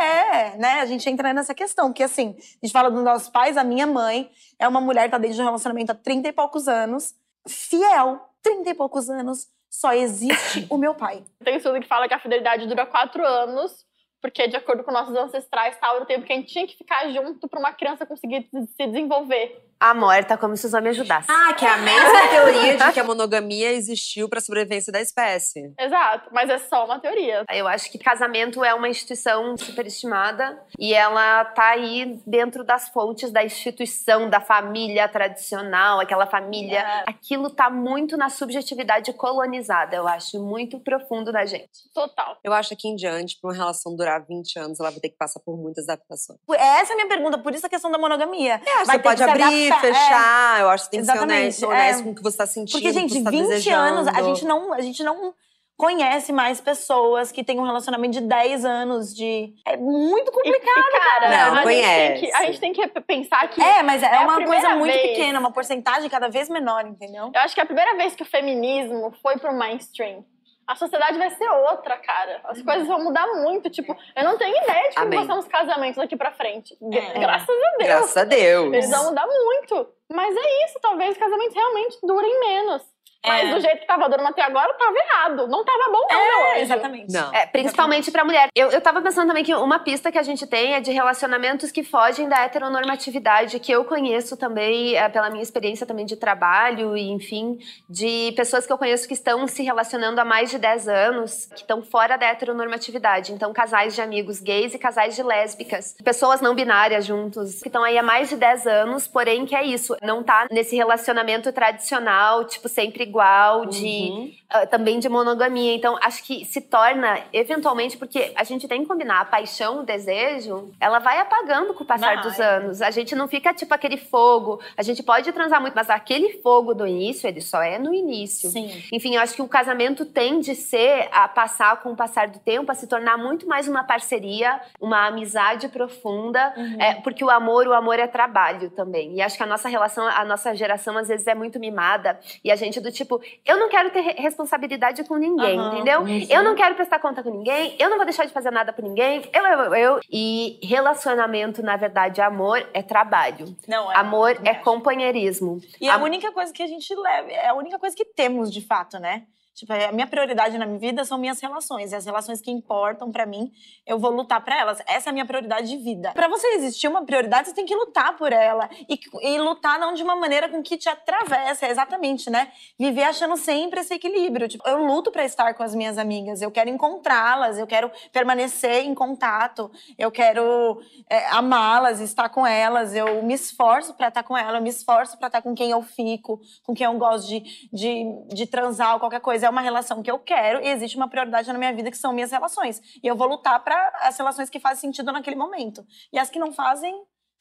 é, 0.52 0.56
né? 0.58 0.80
A 0.80 0.86
gente 0.86 1.08
entra 1.08 1.32
nessa 1.32 1.54
questão, 1.54 1.86
porque 1.88 2.02
assim, 2.02 2.34
a 2.38 2.66
gente 2.66 2.72
fala 2.72 2.90
dos 2.90 3.02
nossos 3.02 3.28
pais, 3.30 3.56
a 3.56 3.64
minha 3.64 3.86
mãe 3.86 4.30
é 4.58 4.68
uma 4.68 4.80
mulher 4.80 5.04
que 5.04 5.10
tá 5.10 5.16
dentro 5.18 5.36
de 5.36 5.40
um 5.42 5.44
relacionamento 5.46 5.90
há 5.92 5.94
30 5.94 6.28
e 6.28 6.32
poucos 6.32 6.68
anos, 6.68 7.14
fiel, 7.48 8.20
30 8.42 8.70
e 8.70 8.74
poucos 8.74 9.08
anos, 9.08 9.48
só 9.70 9.92
existe 9.92 10.66
o 10.70 10.78
meu 10.78 10.94
pai. 10.94 11.24
Tem 11.42 11.56
estudo 11.56 11.80
que 11.80 11.88
fala 11.88 12.08
que 12.08 12.14
a 12.14 12.20
fidelidade 12.20 12.66
dura 12.66 12.86
quatro 12.86 13.26
anos, 13.26 13.84
porque 14.20 14.46
de 14.46 14.56
acordo 14.56 14.84
com 14.84 14.92
nossos 14.92 15.16
ancestrais, 15.16 15.76
tal, 15.78 15.96
era 15.96 16.04
o 16.04 16.06
tempo 16.06 16.24
que 16.24 16.32
a 16.32 16.36
gente 16.36 16.52
tinha 16.52 16.66
que 16.66 16.76
ficar 16.76 17.08
junto 17.10 17.48
pra 17.48 17.58
uma 17.58 17.72
criança 17.72 18.06
conseguir 18.06 18.48
se 18.50 18.86
desenvolver. 18.86 19.63
Amor, 19.78 20.24
tá 20.24 20.36
como 20.36 20.56
se 20.56 20.66
os 20.66 20.74
homens 20.74 20.98
ajudassem. 20.98 21.34
Ah, 21.34 21.52
que 21.52 21.64
é 21.64 21.68
a 21.68 21.76
mesma 21.78 22.28
teoria 22.30 22.76
de 22.76 22.92
que 22.92 23.00
a 23.00 23.04
monogamia 23.04 23.72
existiu 23.72 24.28
pra 24.28 24.40
sobrevivência 24.40 24.92
da 24.92 25.00
espécie. 25.00 25.72
Exato, 25.78 26.30
mas 26.32 26.48
é 26.48 26.58
só 26.58 26.84
uma 26.84 26.98
teoria. 26.98 27.44
Eu 27.52 27.68
acho 27.68 27.90
que 27.90 27.98
casamento 27.98 28.64
é 28.64 28.74
uma 28.74 28.88
instituição 28.88 29.56
superestimada 29.56 30.62
e 30.78 30.94
ela 30.94 31.44
tá 31.46 31.70
aí 31.70 32.20
dentro 32.26 32.64
das 32.64 32.88
fontes 32.88 33.30
da 33.30 33.44
instituição, 33.44 34.30
da 34.30 34.40
família 34.40 35.08
tradicional, 35.08 36.00
aquela 36.00 36.26
família. 36.26 36.80
É. 36.80 37.04
Aquilo 37.06 37.50
tá 37.50 37.68
muito 37.68 38.16
na 38.16 38.30
subjetividade 38.30 39.12
colonizada, 39.12 39.96
eu 39.96 40.06
acho, 40.08 40.42
muito 40.42 40.78
profundo 40.80 41.32
da 41.32 41.44
gente. 41.44 41.68
Total. 41.92 42.38
Eu 42.42 42.52
acho 42.52 42.74
que 42.76 42.88
em 42.88 42.96
diante, 42.96 43.38
pra 43.40 43.50
uma 43.50 43.56
relação 43.56 43.94
durar 43.94 44.24
20 44.24 44.58
anos, 44.58 44.80
ela 44.80 44.90
vai 44.90 45.00
ter 45.00 45.10
que 45.10 45.16
passar 45.16 45.40
por 45.40 45.56
muitas 45.56 45.88
adaptações. 45.88 46.38
Essa 46.50 46.92
é 46.92 46.94
a 46.94 46.96
minha 46.96 47.08
pergunta, 47.08 47.38
por 47.38 47.54
isso 47.54 47.66
a 47.66 47.68
questão 47.68 47.90
da 47.90 47.98
monogamia. 47.98 48.60
É, 48.64 48.84
Vai 48.84 48.84
você 48.84 48.92
ter 48.92 49.02
pode 49.02 49.24
que 49.24 49.63
adaptar, 49.70 49.88
é. 49.88 49.94
fechar. 49.94 50.60
Eu 50.60 50.68
acho 50.70 50.84
que 50.84 50.90
tem 50.90 51.00
que 51.00 51.06
ser 51.06 51.18
honesto, 51.18 51.66
honesto 51.66 52.00
é. 52.00 52.02
com 52.04 52.10
o 52.10 52.14
que 52.14 52.22
você 52.22 52.36
tá 52.36 52.46
sentindo. 52.46 52.72
Porque, 52.72 52.92
com 52.92 52.98
o 52.98 53.02
que 53.02 53.08
gente, 53.08 53.14
você 53.18 53.24
tá 53.24 53.30
20 53.30 53.40
desejando. 53.48 53.80
anos, 53.98 54.08
a 54.08 54.22
gente, 54.22 54.44
não, 54.44 54.72
a 54.72 54.80
gente 54.80 55.02
não 55.02 55.34
conhece 55.76 56.32
mais 56.32 56.60
pessoas 56.60 57.32
que 57.32 57.42
têm 57.42 57.58
um 57.58 57.64
relacionamento 57.64 58.12
de 58.12 58.20
10 58.20 58.64
anos 58.64 59.14
de. 59.14 59.52
É 59.66 59.76
muito 59.76 60.28
E, 60.28 60.32
complicado. 60.32 60.78
e, 60.78 60.98
cara, 60.98 61.30
Não, 61.30 61.58
a, 61.58 61.64
gente 61.64 61.64
tem 61.64 62.14
que, 62.14 62.20
conhece. 62.20 62.32
a 62.34 62.46
gente 62.46 62.60
tem 62.60 62.72
que 62.72 62.88
pensar 63.02 63.48
que. 63.48 63.60
É, 63.62 63.82
mas 63.82 64.02
é, 64.02 64.06
É 64.06 64.20
uma 64.20 64.44
coisa 64.44 64.76
muito 64.76 64.92
vez. 64.92 65.10
pequena, 65.10 65.40
uma 65.40 65.52
porcentagem 65.52 66.08
cada 66.08 66.28
vez 66.28 66.48
menor, 66.48 66.86
entendeu? 66.86 67.30
Eu 67.34 67.40
acho 67.40 67.54
que 67.54 67.60
é 67.60 67.64
a 67.64 67.66
primeira 67.66 67.96
vez 67.96 68.14
que 68.14 68.22
o 68.22 68.26
feminismo 68.26 69.12
foi 69.22 69.36
pro 69.38 69.52
mainstream. 69.52 70.24
A 70.66 70.74
sociedade 70.76 71.18
vai 71.18 71.30
ser 71.30 71.48
outra, 71.48 71.96
cara. 71.98 72.40
As 72.44 72.60
coisas 72.62 72.86
vão 72.86 73.02
mudar 73.04 73.26
muito. 73.26 73.68
Tipo, 73.68 73.96
eu 74.16 74.24
não 74.24 74.38
tenho 74.38 74.56
ideia 74.56 74.88
de 74.88 74.94
como 74.94 75.06
Amém. 75.06 75.26
vão 75.26 75.36
ser 75.36 75.40
os 75.40 75.48
casamentos 75.48 75.96
daqui 75.96 76.16
pra 76.16 76.32
frente. 76.32 76.76
É. 76.92 77.18
Graças 77.18 77.48
a 77.48 77.76
Deus. 77.76 77.88
Graças 77.88 78.16
a 78.16 78.24
Deus. 78.24 78.72
Eles 78.72 78.90
vão 78.90 79.04
mudar 79.04 79.26
muito. 79.26 79.88
Mas 80.12 80.34
é 80.36 80.64
isso, 80.64 80.78
talvez 80.80 81.12
os 81.12 81.18
casamentos 81.18 81.54
realmente 81.54 81.98
durem 82.02 82.40
menos. 82.40 82.93
Mas 83.26 83.48
É. 83.50 83.54
do 83.54 83.60
jeito 83.60 83.80
que 83.80 83.86
tava 83.86 84.08
durando 84.08 84.28
até 84.28 84.42
agora, 84.42 84.72
tava 84.74 84.94
errado. 84.96 85.46
Não 85.48 85.64
tava 85.64 85.84
bom, 85.90 86.06
não, 86.10 86.20
meu 86.20 86.46
É, 86.46 86.52
anjo. 86.52 86.60
exatamente. 86.62 87.12
Não. 87.12 87.34
É, 87.34 87.46
principalmente 87.46 88.10
pra 88.10 88.24
mulher. 88.24 88.48
Eu, 88.54 88.70
eu 88.70 88.80
tava 88.80 89.00
pensando 89.00 89.28
também 89.28 89.42
que 89.44 89.54
uma 89.54 89.78
pista 89.78 90.12
que 90.12 90.18
a 90.18 90.22
gente 90.22 90.46
tem 90.46 90.74
é 90.74 90.80
de 90.80 90.92
relacionamentos 90.92 91.70
que 91.72 91.82
fogem 91.82 92.28
da 92.28 92.44
heteronormatividade, 92.44 93.58
que 93.60 93.72
eu 93.72 93.84
conheço 93.84 94.36
também, 94.36 94.94
é, 94.96 95.08
pela 95.08 95.30
minha 95.30 95.42
experiência 95.42 95.86
também 95.86 96.04
de 96.06 96.16
trabalho 96.16 96.96
e, 96.96 97.10
enfim, 97.10 97.58
de 97.88 98.32
pessoas 98.36 98.66
que 98.66 98.72
eu 98.72 98.78
conheço 98.78 99.06
que 99.08 99.14
estão 99.14 99.46
se 99.46 99.62
relacionando 99.62 100.20
há 100.20 100.24
mais 100.24 100.50
de 100.50 100.58
10 100.58 100.88
anos, 100.88 101.46
que 101.46 101.62
estão 101.62 101.82
fora 101.82 102.16
da 102.16 102.26
heteronormatividade. 102.26 103.32
Então, 103.32 103.52
casais 103.52 103.94
de 103.94 104.00
amigos 104.02 104.40
gays 104.40 104.74
e 104.74 104.78
casais 104.78 105.14
de 105.16 105.22
lésbicas. 105.22 105.94
Pessoas 106.04 106.40
não 106.40 106.54
binárias 106.54 107.06
juntos, 107.06 107.60
que 107.62 107.68
estão 107.68 107.82
aí 107.82 107.96
há 107.98 108.02
mais 108.02 108.28
de 108.28 108.36
10 108.36 108.66
anos, 108.66 109.06
porém 109.06 109.46
que 109.46 109.54
é 109.54 109.64
isso, 109.64 109.96
não 110.02 110.22
tá 110.22 110.46
nesse 110.50 110.76
relacionamento 110.76 111.52
tradicional, 111.52 112.44
tipo, 112.44 112.68
sempre 112.68 113.06
igual, 113.14 113.66
de 113.66 113.84
Uhum. 114.10 114.32
ah, 114.50 114.66
também 114.66 114.98
de 114.98 115.08
monogamia. 115.08 115.72
Então, 115.74 115.96
acho 116.02 116.24
que 116.24 116.44
se 116.44 116.60
torna, 116.60 117.20
eventualmente, 117.32 117.96
porque 117.96 118.32
a 118.34 118.42
gente 118.42 118.66
tem 118.66 118.82
que 118.82 118.88
combinar 118.88 119.20
a 119.20 119.24
paixão, 119.24 119.80
o 119.80 119.82
desejo, 119.84 120.72
ela 120.80 120.98
vai 120.98 121.18
apagando 121.20 121.72
com 121.74 121.84
o 121.84 121.86
passar 121.86 122.14
Vai. 122.16 122.22
dos 122.24 122.40
anos. 122.40 122.82
A 122.82 122.90
gente 122.90 123.14
não 123.14 123.28
fica 123.28 123.54
tipo 123.54 123.72
aquele 123.72 123.96
fogo. 123.96 124.60
A 124.76 124.82
gente 124.82 125.02
pode 125.02 125.30
transar 125.32 125.60
muito, 125.60 125.74
mas 125.74 125.88
aquele 125.88 126.40
fogo 126.42 126.74
do 126.74 126.86
início, 126.86 127.28
ele 127.28 127.40
só 127.40 127.62
é 127.62 127.78
no 127.78 127.94
início. 127.94 128.50
Sim. 128.50 128.82
Enfim, 128.92 129.14
eu 129.14 129.22
acho 129.22 129.34
que 129.34 129.42
o 129.42 129.48
casamento 129.48 130.04
tende 130.04 130.50
a 130.50 130.54
ser, 130.54 131.08
a 131.12 131.28
passar 131.28 131.80
com 131.82 131.92
o 131.92 131.96
passar 131.96 132.28
do 132.28 132.38
tempo, 132.40 132.70
a 132.72 132.74
se 132.74 132.86
tornar 132.88 133.16
muito 133.16 133.46
mais 133.46 133.68
uma 133.68 133.84
parceria, 133.84 134.60
uma 134.80 135.06
amizade 135.06 135.68
profunda, 135.68 136.52
Uhum. 136.56 136.80
é, 136.80 136.94
porque 136.94 137.24
o 137.24 137.30
amor, 137.30 137.66
o 137.66 137.72
amor 137.72 137.98
é 137.98 138.06
trabalho 138.06 138.70
também. 138.70 139.14
E 139.14 139.22
acho 139.22 139.36
que 139.36 139.42
a 139.42 139.46
nossa 139.46 139.68
relação, 139.68 140.06
a 140.06 140.24
nossa 140.24 140.54
geração 140.54 140.96
às 140.96 141.08
vezes 141.08 141.26
é 141.26 141.34
muito 141.34 141.58
mimada 141.60 142.18
e 142.42 142.50
a 142.50 142.56
gente 142.56 142.80
do 142.80 142.90
tipo 142.90 143.03
tipo, 143.04 143.20
eu 143.44 143.56
não 143.58 143.68
quero 143.68 143.90
ter 143.90 144.00
re- 144.00 144.14
responsabilidade 144.18 145.04
com 145.04 145.16
ninguém, 145.16 145.58
Aham, 145.58 145.72
entendeu? 145.74 146.08
isso. 146.08 146.32
Eu 146.32 146.42
não 146.42 146.54
quero 146.54 146.74
prestar 146.74 146.98
conta 146.98 147.22
com 147.22 147.30
ninguém, 147.30 147.76
eu 147.78 147.88
não 147.88 147.96
vou 147.96 148.04
deixar 148.04 148.24
de 148.24 148.32
fazer 148.32 148.50
nada 148.50 148.72
por 148.72 148.82
ninguém, 148.82 149.22
eu, 149.32 149.42
eu, 149.44 149.74
eu. 149.74 150.00
E 150.10 150.58
relacionamento, 150.62 151.62
na 151.62 151.76
verdade, 151.76 152.20
amor 152.20 152.66
é 152.72 152.82
trabalho. 152.82 153.54
Não, 153.68 153.90
é. 153.90 153.96
Amor 153.96 154.38
é 154.44 154.54
companheirismo. 154.54 155.60
E 155.80 155.88
a 155.88 155.94
Am- 155.96 156.02
única 156.04 156.32
coisa 156.32 156.52
que 156.52 156.62
a 156.62 156.66
gente 156.66 156.94
leva, 156.94 157.30
é 157.30 157.48
a 157.48 157.54
única 157.54 157.78
coisa 157.78 157.94
que 157.96 158.04
temos 158.04 158.52
de 158.52 158.60
fato, 158.60 158.98
né? 158.98 159.24
Tipo, 159.54 159.72
a 159.72 159.92
minha 159.92 160.06
prioridade 160.06 160.58
na 160.58 160.66
minha 160.66 160.78
vida 160.78 161.04
são 161.04 161.16
minhas 161.16 161.40
relações. 161.40 161.92
E 161.92 161.94
as 161.94 162.04
relações 162.04 162.40
que 162.40 162.50
importam 162.50 163.12
pra 163.12 163.24
mim, 163.24 163.52
eu 163.86 163.98
vou 163.98 164.10
lutar 164.10 164.44
pra 164.44 164.58
elas. 164.58 164.82
Essa 164.86 165.08
é 165.08 165.10
a 165.10 165.12
minha 165.12 165.24
prioridade 165.24 165.68
de 165.68 165.76
vida. 165.76 166.10
Pra 166.12 166.26
você 166.26 166.46
existir 166.54 166.88
uma 166.88 167.04
prioridade, 167.06 167.48
você 167.48 167.54
tem 167.54 167.64
que 167.64 167.74
lutar 167.74 168.16
por 168.16 168.32
ela. 168.32 168.68
E, 168.88 168.98
e 169.22 169.38
lutar 169.38 169.78
não 169.78 169.94
de 169.94 170.02
uma 170.02 170.16
maneira 170.16 170.48
com 170.48 170.60
que 170.60 170.76
te 170.76 170.88
atravessa, 170.88 171.68
exatamente, 171.68 172.28
né? 172.28 172.50
Viver 172.78 173.04
achando 173.04 173.36
sempre 173.36 173.80
esse 173.80 173.94
equilíbrio. 173.94 174.48
Tipo, 174.48 174.68
eu 174.68 174.84
luto 174.84 175.12
pra 175.12 175.24
estar 175.24 175.54
com 175.54 175.62
as 175.62 175.74
minhas 175.74 175.98
amigas, 175.98 176.42
eu 176.42 176.50
quero 176.50 176.68
encontrá-las, 176.68 177.56
eu 177.56 177.66
quero 177.66 177.90
permanecer 178.12 178.84
em 178.84 178.94
contato, 178.94 179.70
eu 179.96 180.10
quero 180.10 180.80
é, 181.08 181.26
amá-las, 181.28 182.00
estar 182.00 182.28
com 182.28 182.44
elas, 182.46 182.94
eu 182.94 183.22
me 183.22 183.34
esforço 183.34 183.94
pra 183.94 184.08
estar 184.08 184.24
com 184.24 184.36
elas, 184.36 184.54
eu 184.54 184.62
me 184.62 184.70
esforço 184.70 185.16
pra 185.16 185.28
estar 185.28 185.42
com 185.42 185.54
quem 185.54 185.70
eu 185.70 185.82
fico, 185.82 186.40
com 186.64 186.74
quem 186.74 186.86
eu 186.86 186.94
gosto 186.94 187.28
de, 187.28 187.40
de, 187.72 188.04
de 188.34 188.46
transar 188.46 188.94
ou 188.94 189.00
qualquer 189.00 189.20
coisa. 189.20 189.43
É 189.44 189.50
uma 189.50 189.60
relação 189.60 190.02
que 190.02 190.10
eu 190.10 190.18
quero 190.18 190.62
e 190.64 190.68
existe 190.68 190.96
uma 190.96 191.08
prioridade 191.08 191.52
na 191.52 191.58
minha 191.58 191.72
vida 191.74 191.90
que 191.90 191.96
são 191.96 192.12
minhas 192.12 192.30
relações. 192.30 192.80
E 193.02 193.06
eu 193.06 193.16
vou 193.16 193.28
lutar 193.28 193.62
pra 193.62 193.92
as 194.00 194.16
relações 194.16 194.48
que 194.50 194.58
fazem 194.58 194.80
sentido 194.80 195.12
naquele 195.12 195.36
momento. 195.36 195.86
E 196.12 196.18
as 196.18 196.30
que 196.30 196.38
não 196.38 196.52
fazem, 196.52 196.94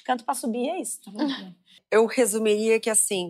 canto 0.06 0.24
pra 0.24 0.34
subir, 0.34 0.70
é 0.70 0.80
isso. 0.80 0.99
Eu 1.91 2.08
resumiria 2.08 2.80
que, 2.80 2.89
assim, 2.89 3.30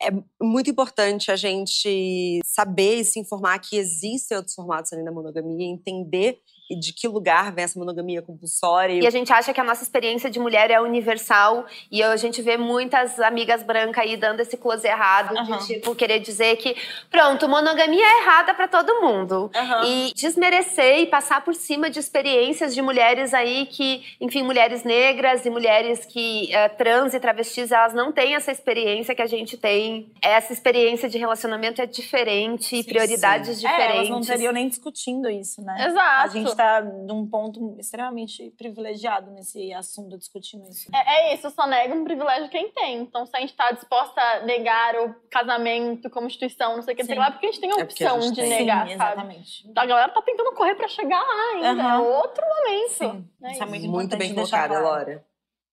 é 0.00 0.10
muito 0.40 0.70
importante 0.70 1.32
a 1.32 1.34
gente 1.34 2.40
saber 2.44 3.00
e 3.00 3.04
se 3.04 3.18
informar 3.18 3.58
que 3.58 3.76
existem 3.76 4.36
outros 4.36 4.54
formatos 4.54 4.92
além 4.92 5.04
da 5.04 5.10
monogamia, 5.10 5.66
entender 5.66 6.40
de 6.70 6.92
que 6.92 7.06
lugar 7.06 7.52
vem 7.52 7.64
essa 7.64 7.78
monogamia 7.78 8.20
compulsória. 8.22 8.94
E 9.02 9.06
a 9.06 9.10
gente 9.10 9.32
acha 9.32 9.52
que 9.52 9.60
a 9.60 9.64
nossa 9.64 9.82
experiência 9.82 10.28
de 10.30 10.38
mulher 10.38 10.70
é 10.70 10.80
universal 10.80 11.64
e 11.90 12.02
a 12.02 12.16
gente 12.16 12.42
vê 12.42 12.56
muitas 12.56 13.20
amigas 13.20 13.62
brancas 13.62 14.04
aí 14.04 14.16
dando 14.16 14.40
esse 14.40 14.56
close 14.56 14.86
errado 14.86 15.36
Aham. 15.36 15.58
de 15.58 15.66
tipo 15.66 15.94
querer 15.94 16.18
dizer 16.18 16.56
que 16.56 16.76
pronto, 17.10 17.48
monogamia 17.48 18.04
é 18.04 18.22
errada 18.22 18.54
pra 18.54 18.66
todo 18.66 19.00
mundo. 19.00 19.50
Aham. 19.54 19.84
E 19.86 20.12
desmerecer 20.14 21.00
e 21.00 21.06
passar 21.06 21.44
por 21.44 21.54
cima 21.54 21.88
de 21.88 21.98
experiências 21.98 22.74
de 22.74 22.82
mulheres 22.82 23.32
aí 23.32 23.66
que, 23.66 24.02
enfim, 24.20 24.42
mulheres 24.42 24.82
negras 24.84 25.44
e 25.46 25.50
mulheres 25.50 26.04
que 26.04 26.52
eh, 26.52 26.68
trans 26.70 27.14
e 27.14 27.20
travestis, 27.20 27.70
elas 27.70 27.94
não 27.94 28.12
têm 28.12 28.34
essa 28.34 28.50
experiência 28.50 29.14
que 29.14 29.22
a 29.22 29.26
gente 29.26 29.56
tem. 29.56 30.10
Essa 30.22 30.52
experiência 30.52 31.08
de 31.08 31.18
relacionamento 31.18 31.80
é 31.80 31.86
diferente, 31.86 32.76
e 32.76 32.82
Sim, 32.82 32.88
prioridades 32.88 33.48
É, 33.48 33.52
diferentes. 33.68 33.96
elas 33.96 34.08
não 34.08 34.20
estariam 34.20 34.52
nem 34.52 34.68
discutindo 34.68 35.28
isso, 35.30 35.62
né? 35.62 35.86
Exato. 35.88 36.22
A 36.24 36.28
gente 36.28 36.55
tá 36.56 36.80
num 36.80 37.26
ponto 37.28 37.76
extremamente 37.78 38.50
privilegiado 38.58 39.30
nesse 39.30 39.72
assunto, 39.72 40.16
discutindo 40.18 40.68
isso. 40.68 40.88
É, 40.94 41.30
é 41.30 41.34
isso, 41.34 41.48
só 41.50 41.66
nega 41.66 41.94
um 41.94 42.02
privilégio 42.04 42.48
quem 42.50 42.70
tem. 42.72 42.98
Então, 43.02 43.24
se 43.26 43.36
a 43.36 43.40
gente 43.40 43.54
tá 43.54 43.70
disposta 43.72 44.20
a 44.20 44.40
negar 44.44 44.96
o 44.96 45.14
casamento 45.30 46.10
como 46.10 46.26
instituição, 46.26 46.74
não 46.76 46.82
sei 46.82 46.94
o 46.94 46.96
que, 46.96 47.04
sei 47.04 47.16
lá, 47.16 47.30
porque 47.30 47.46
a 47.46 47.50
gente 47.52 47.60
tem 47.60 47.70
a 47.70 47.76
É 47.76 47.80
a 47.80 47.84
opção 47.84 48.20
gente 48.22 48.34
de 48.34 48.40
tem. 48.40 48.50
negar, 48.50 48.88
Sim, 48.88 48.96
sabe? 48.96 49.12
exatamente. 49.12 49.72
A 49.76 49.86
galera 49.86 50.12
tá 50.12 50.22
tentando 50.22 50.52
correr 50.52 50.74
pra 50.74 50.88
chegar 50.88 51.20
lá 51.22 51.52
ainda. 51.54 51.82
Aham. 51.82 51.94
É 52.04 52.08
outro 52.18 52.44
momento. 52.46 52.90
Sim, 52.92 53.28
É 53.42 53.52
isso 53.52 53.62
é 53.62 53.66
isso. 53.66 53.66
muito, 53.70 53.88
Muito 53.88 54.16
bem 54.16 54.34
colocada, 54.34 54.68
claro. 54.80 54.84
Laura. 54.84 55.24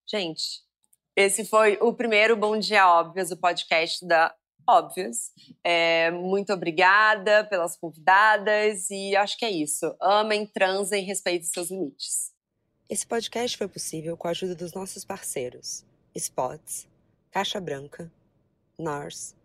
Gente, 0.08 0.62
esse 1.16 1.46
foi 1.46 1.78
o 1.82 1.94
primeiro 1.94 2.36
Bom 2.36 2.58
Dia 2.60 2.88
Óbvios, 2.90 3.32
o 3.32 3.38
podcast 3.38 4.06
da 4.06 4.34
Óbvios. 4.68 5.32
É, 5.64 6.09
muito 6.11 6.53
obrigada 6.53 7.43
pelas 7.45 7.76
convidadas 7.76 8.89
e 8.89 9.16
acho 9.16 9.38
que 9.38 9.45
é 9.45 9.51
isso. 9.51 9.95
Amem, 9.99 10.45
transem, 10.45 11.03
respeitem 11.03 11.47
seus 11.47 11.70
limites. 11.70 12.32
Esse 12.89 13.05
podcast 13.05 13.57
foi 13.57 13.68
possível 13.68 14.16
com 14.16 14.28
a 14.28 14.32
ajuda 14.32 14.55
dos 14.55 14.74
nossos 14.74 15.03
parceiros 15.03 15.86
Spots, 16.16 16.88
Caixa 17.32 17.59
Branca, 17.59 18.11
NARS, 18.78 19.36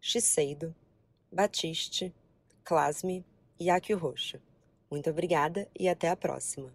Shiseido, 0.00 0.74
Batiste, 1.30 2.14
Clasme 2.64 3.24
e 3.58 3.70
Aquio 3.70 3.98
Roxo. 3.98 4.40
Muito 4.90 5.08
obrigada 5.08 5.68
e 5.78 5.88
até 5.88 6.08
a 6.08 6.16
próxima. 6.16 6.72